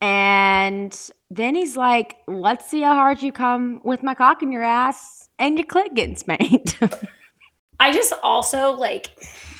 [0.00, 0.98] And
[1.30, 5.28] then he's like, let's see how hard you come with my cock in your ass
[5.38, 6.78] and your clit getting spanked.
[7.80, 9.10] I just also like,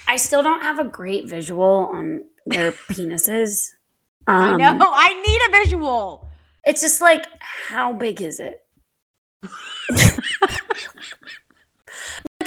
[0.09, 3.69] I still don't have a great visual on their penises.
[4.27, 4.91] Um, I know.
[4.93, 6.29] I need a visual.
[6.65, 8.65] It's just like, how big is it?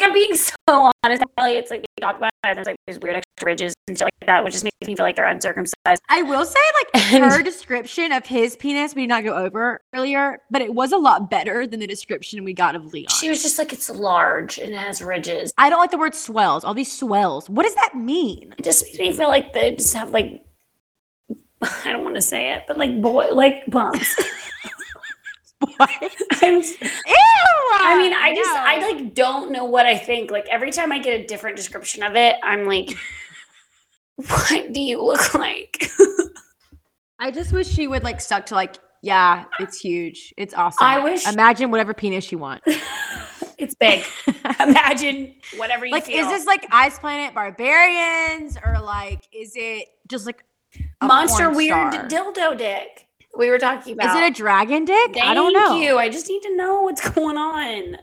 [0.05, 0.35] like I'm being
[0.69, 1.53] so honest, Ellie.
[1.53, 4.09] It's like we talk about it, and there's like these weird extra ridges and stuff
[4.21, 6.01] like that, which just makes me feel like they're uncircumcised.
[6.09, 6.59] I will say,
[6.93, 10.73] like, And- her description of his penis, we did not go over earlier, but it
[10.73, 13.09] was a lot better than the description we got of Leon.
[13.09, 15.51] She was just like, it's large and it has ridges.
[15.57, 16.63] I don't like the word swells.
[16.63, 17.49] All these swells.
[17.49, 18.53] What does that mean?
[18.57, 20.43] It just makes me feel like they just have like,
[21.61, 24.15] I don't want to say it, but like boy, like bumps.
[25.79, 27.15] I'm, Ew!
[27.77, 30.31] I mean, I just, I like don't know what I think.
[30.31, 32.95] Like every time I get a different description of it, I'm like,
[34.15, 35.89] what do you look like?
[37.19, 40.33] I just wish she would like stuck to like, yeah, it's huge.
[40.37, 40.85] It's awesome.
[40.85, 42.63] I wish- Imagine whatever penis you want.
[43.57, 44.03] it's big.
[44.59, 46.25] Imagine whatever you like, feel.
[46.25, 50.43] is this like Ice Planet Barbarians or like, is it just like
[51.01, 52.07] monster weird star?
[52.07, 53.04] dildo dick
[53.37, 54.15] we were talking about?
[54.15, 55.13] Is it a dragon dick?
[55.13, 55.75] Thank I don't know.
[55.77, 55.97] you.
[55.97, 57.97] I just need to know what's going on.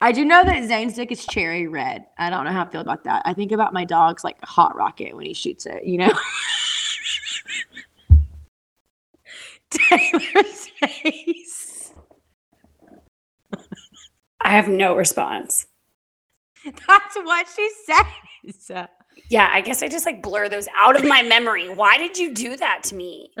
[0.00, 2.04] I do know that Zane's dick is cherry red.
[2.18, 3.22] I don't know how I feel about that.
[3.24, 6.12] I think about my dog's like hot rocket when he shoots it, you know?
[9.70, 11.94] Taylor's face.
[14.40, 15.66] I have no response.
[16.64, 18.88] That's what she says.
[19.28, 21.68] Yeah, I guess I just like blur those out of my memory.
[21.68, 23.32] Why did you do that to me?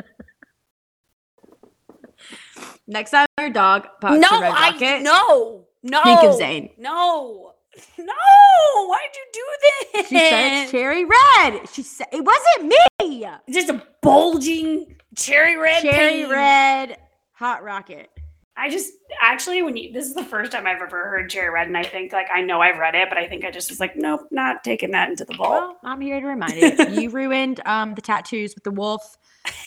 [2.86, 6.02] Next time your dog pops no, a red I rocket, no, no.
[6.02, 6.70] think of Zane.
[6.78, 7.52] No,
[7.98, 8.86] no.
[8.86, 9.44] Why'd you do
[9.92, 10.08] this?
[10.08, 11.68] She said cherry red.
[11.72, 13.26] She said it wasn't me.
[13.50, 15.82] just a bulging cherry red.
[15.82, 16.30] cherry pain.
[16.30, 16.98] red
[17.32, 18.10] hot rocket.
[18.56, 21.68] I just actually when you this is the first time I've ever heard cherry red,
[21.68, 23.80] and I think like I know I've read it, but I think I just was
[23.80, 25.50] like, nope, not taking that into the bowl.
[25.50, 27.00] Well, I'm here to remind you.
[27.00, 29.16] You ruined um the tattoos with the wolf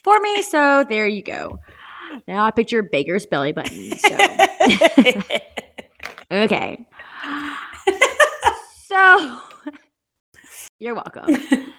[0.03, 1.59] for me, so there you go.
[2.27, 3.97] Now I picture Baker's belly button.
[3.97, 4.17] So
[6.31, 6.85] okay.
[8.87, 9.39] So
[10.79, 11.25] you're welcome.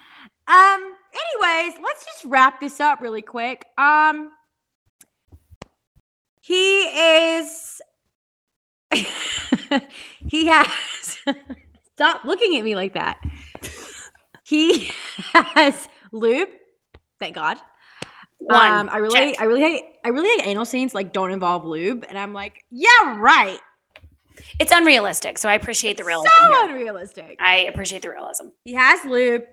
[0.49, 0.93] Um,
[1.41, 3.65] anyways, let's just wrap this up really quick.
[3.77, 4.31] Um
[6.39, 7.81] he is
[10.25, 10.67] he has
[11.95, 13.19] stop looking at me like that.
[14.43, 14.89] He
[15.33, 16.47] has lube.
[17.19, 17.57] Thank God.
[18.39, 18.71] One.
[18.71, 19.41] Um, I really, check.
[19.41, 22.63] I really hate, I really hate anal scenes like don't involve lube, and I'm like,
[22.71, 23.59] yeah, right.
[24.59, 26.29] It's unrealistic, so I appreciate the realism.
[26.39, 26.69] So here.
[26.69, 27.37] unrealistic.
[27.39, 28.47] I appreciate the realism.
[28.63, 29.43] He has lube.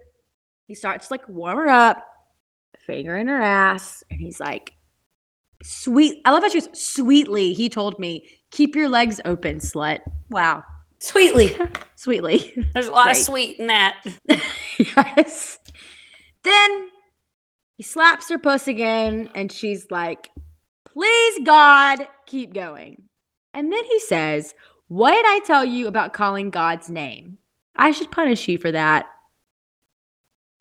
[0.66, 2.04] He starts like warm her up,
[2.86, 4.74] finger in her ass, and he's like,
[5.62, 6.20] sweet.
[6.24, 7.54] I love how she was sweetly.
[7.54, 10.00] He told me, keep your legs open, slut.
[10.30, 10.62] Wow,
[11.04, 11.54] Sweetly.
[11.96, 12.54] sweetly.
[12.72, 14.02] There's a lot of sweet in that.
[14.78, 15.58] yes.
[16.42, 16.88] Then
[17.76, 20.30] he slaps her puss again, and she's like,
[20.84, 23.02] Please, God, keep going.
[23.52, 24.54] And then he says,
[24.88, 27.38] What did I tell you about calling God's name?
[27.76, 29.06] I should punish you for that.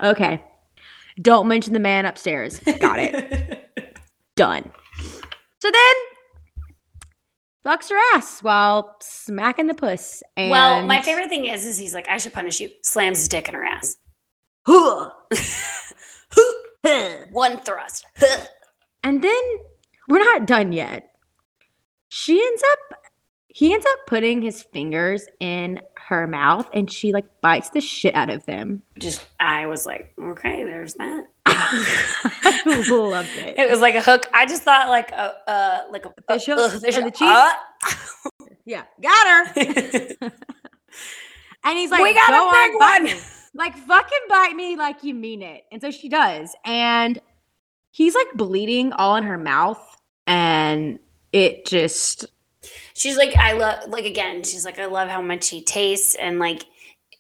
[0.01, 0.43] Okay.
[1.21, 2.59] Don't mention the man upstairs.
[2.59, 3.69] Got it.
[4.35, 4.71] Done.
[5.59, 5.95] So then,
[7.63, 10.23] fucks her ass while smacking the puss.
[10.35, 12.71] And well, my favorite thing is, is he's like, I should punish you.
[12.81, 13.97] Slams his dick in her ass.
[17.31, 18.05] One thrust.
[19.03, 19.41] And then
[20.07, 21.09] we're not done yet.
[22.09, 22.99] She ends up,
[23.47, 28.13] he ends up putting his fingers in her mouth and she like bites the shit
[28.15, 28.81] out of them.
[28.99, 31.25] Just, I was like, okay, there's that.
[31.45, 33.57] I loved it.
[33.57, 34.27] It was like a hook.
[34.33, 37.13] I just thought like a, uh, like a Fish hook uh, fish the hook.
[37.13, 37.21] cheeks?
[37.23, 37.51] Uh,
[38.65, 40.31] Yeah, got her.
[41.65, 43.21] And he's like, we got "Go a big bite one.
[43.53, 45.63] Me." Like, fucking bite me like you mean it.
[45.71, 46.55] And so she does.
[46.65, 47.19] And
[47.91, 49.81] he's like bleeding all in her mouth.
[50.25, 50.99] And
[51.31, 52.25] it just,
[52.93, 56.39] she's like i love like again she's like i love how much he tastes and
[56.39, 56.65] like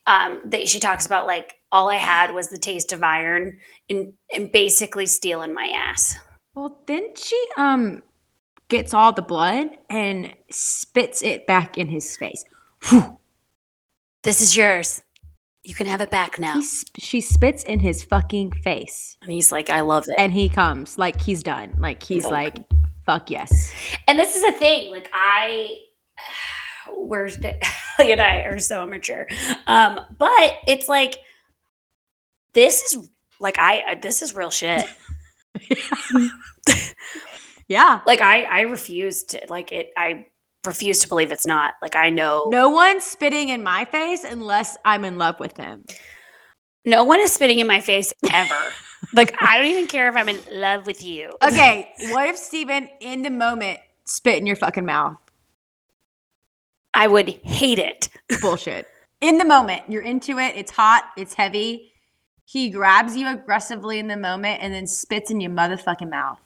[0.07, 3.57] um that she talks about like all i had was the taste of iron
[3.89, 6.17] and and basically stealing my ass
[6.55, 8.03] well, then she um
[8.67, 12.45] gets all the blood and spits it back in his face.
[14.23, 15.01] this is yours
[15.63, 19.17] you can have it back now He sp- she spits in his fucking face.
[19.21, 21.73] and he's like i love it And he comes like he's done.
[21.79, 22.29] Like he's Oh.
[22.29, 22.57] like,
[23.05, 23.71] fuck yes.
[24.07, 25.75] and this is a thing like i
[26.95, 29.27] we're Hallie and i are so immature
[29.67, 31.15] um but it's like
[32.53, 33.09] this is
[33.39, 34.85] like i I- this is real shit
[37.67, 38.01] yeah.
[38.05, 40.25] like i i refuse to like it i
[40.65, 44.77] refuse to believe it's not like i know No one's spitting in my face unless
[44.85, 45.83] I'm in love with them.
[46.85, 48.55] no one is spitting in my face ever
[49.13, 52.87] like i don't even care if i'm in love with you Okay, what if Steven
[53.01, 55.17] in the moment spit in your fucking mouth?
[56.93, 58.09] i would hate it
[58.41, 58.87] Bullshit.
[59.21, 61.93] In the moment, you're into it, it's hot, it's heavy.
[62.45, 66.39] He grabs you aggressively in the moment and then spits in your motherfucking mouth.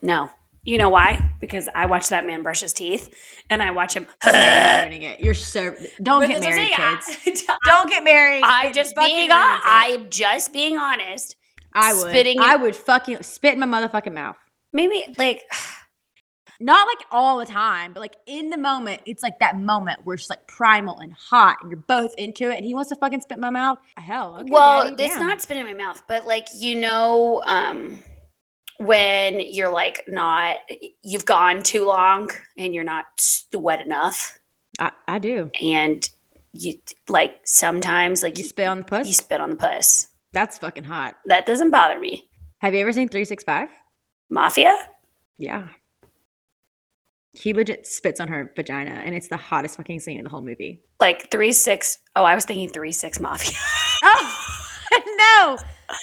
[0.00, 0.30] no
[0.64, 3.12] you know why because i watch that man brush his teeth
[3.50, 5.20] and i watch him it.
[5.20, 7.44] You're so don't But get that's what I'm married, saying, kids.
[7.48, 8.42] I- Don't get married.
[8.44, 11.36] i'm just being on i'm just being honest
[11.74, 12.10] I would.
[12.10, 14.36] spitting I would fucking spit in my motherfucking mouth.
[14.72, 15.42] maybe like
[16.60, 20.14] Not like all the time, but like in the moment, it's like that moment where
[20.14, 23.20] it's like primal and hot, and you're both into it, and he wants to fucking
[23.20, 23.78] spit in my mouth.
[23.96, 25.26] Hell, okay, well daddy, it's damn.
[25.26, 27.98] not spit in my mouth but like you know um
[28.86, 30.56] when you're like not
[31.02, 33.04] you've gone too long and you're not
[33.54, 34.38] wet enough
[34.78, 35.50] I, I do.
[35.60, 36.08] and
[36.52, 36.74] you
[37.08, 39.06] like sometimes like You you, spit on the puss.
[39.06, 41.16] you spit on the puss That's fucking hot.
[41.26, 42.28] that doesn't bother me
[42.58, 43.68] Have you ever seen Three Six Five?
[44.30, 44.76] mafia
[45.38, 45.68] Yeah.
[47.34, 50.42] He legit spits on her vagina, and it's the hottest fucking scene in the whole
[50.42, 50.82] movie.
[51.00, 51.96] like three six.
[52.14, 53.56] Oh, i was thinking three six mafia
[54.02, 54.58] Oh
[55.16, 55.58] no,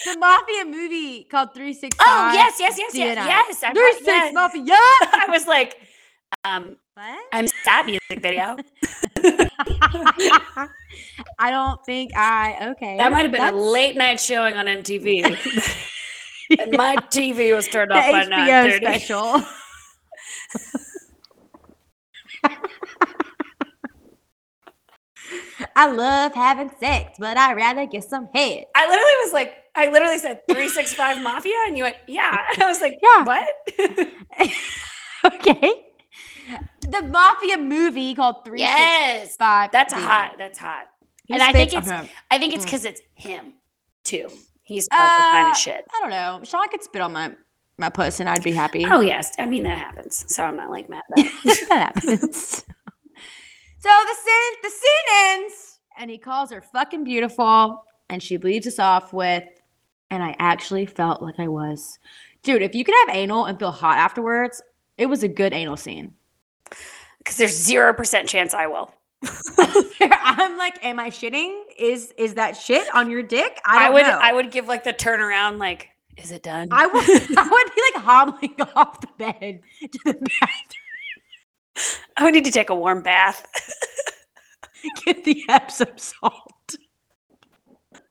[0.06, 4.06] the mafia movie called Three Six oh yes yes yes yes yes I Three Six
[4.08, 4.34] yes.
[4.34, 4.64] Mafia.
[4.74, 5.77] i was like
[6.45, 7.19] um What?
[7.34, 8.56] i'm sad music video
[11.38, 12.69] I don't think I.
[12.72, 12.98] Okay.
[12.98, 15.24] that might have been a late night showing on mtv
[16.59, 19.43] and my tv was turned the off by HBO 9 special.
[25.80, 28.66] I love having sex, but I'd rather get some head.
[28.75, 32.38] I literally was like, I literally said 365 Mafia, and you went, yeah.
[32.53, 33.24] And I was like, Yeah.
[33.24, 33.48] what?
[35.35, 35.74] okay.
[36.82, 39.35] The mafia movie called Three Six yes.
[39.38, 40.35] That's hot.
[40.38, 40.88] That's hot.
[41.30, 42.09] And I think it's- him.
[42.32, 42.67] I think it's Mm.
[42.67, 43.53] because it's him,
[44.03, 44.27] too.
[44.64, 45.85] He's all the kind Uh, of shit.
[45.95, 46.41] I don't know.
[46.43, 47.32] Sean I could spit on my
[47.77, 48.85] my puss and I'd be happy.
[48.85, 49.32] Oh, yes.
[49.40, 50.25] I mean, that happens.
[50.27, 51.25] So I'm not like mad that.
[51.69, 52.66] that happens.
[53.82, 55.68] So the scene the scene ends
[55.99, 59.43] and he calls her fucking beautiful and she leaves us off with
[60.09, 61.99] and I actually felt like I was.
[62.41, 64.59] Dude, if you could have anal and feel hot afterwards,
[64.97, 66.15] it was a good anal scene.
[67.19, 68.91] Because there's 0% chance I will.
[69.59, 71.61] I'm like, am I shitting?
[71.77, 73.59] Is is that shit on your dick?
[73.65, 74.17] I, I, would know.
[74.19, 76.69] I would give like the turnaround, like, is it done?
[76.71, 77.03] I would
[77.37, 80.79] I would be like hobbling off the bed to the bathroom,
[82.15, 83.45] I would need to take a warm bath.
[85.06, 86.75] get the Epsom salt.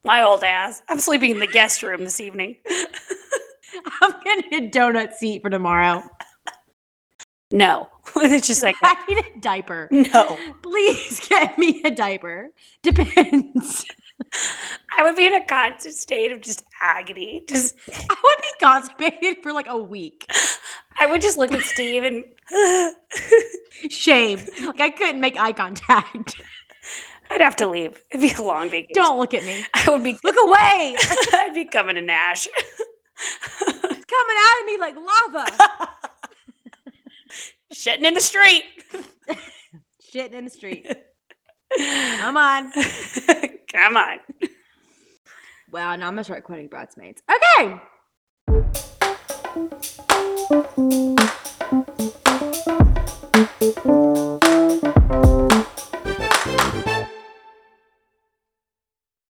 [0.05, 0.83] My old ass.
[0.89, 2.57] I'm sleeping in the guest room this evening.
[4.01, 6.03] I'm getting a donut seat for tomorrow.
[7.51, 7.89] No.
[8.17, 9.89] it's just like, I need a diaper.
[9.91, 10.39] no.
[10.63, 12.51] Please get me a diaper.
[12.83, 13.85] Depends.
[14.97, 17.45] I would be in a constant state of just agony.
[17.49, 17.77] Just
[18.11, 20.27] I would be constipated for like a week.
[20.99, 22.25] I would just look at Steve and
[23.91, 24.41] Shame.
[24.65, 26.41] Like I couldn't make eye contact.
[27.31, 28.03] I'd have to leave.
[28.11, 28.95] It'd be a long vacation.
[28.95, 29.65] Don't look at me.
[29.75, 30.97] I would be Look away.
[31.35, 32.49] I'd be coming to Nash.
[33.67, 35.91] coming out of me like lava.
[37.73, 38.65] Shitting in the street.
[40.13, 40.87] Shitting in the street.
[41.77, 42.73] Come on.
[43.73, 44.19] Come on.
[45.71, 47.23] Wow, now I'm gonna start quoting bridesmaids.
[47.31, 47.81] Okay.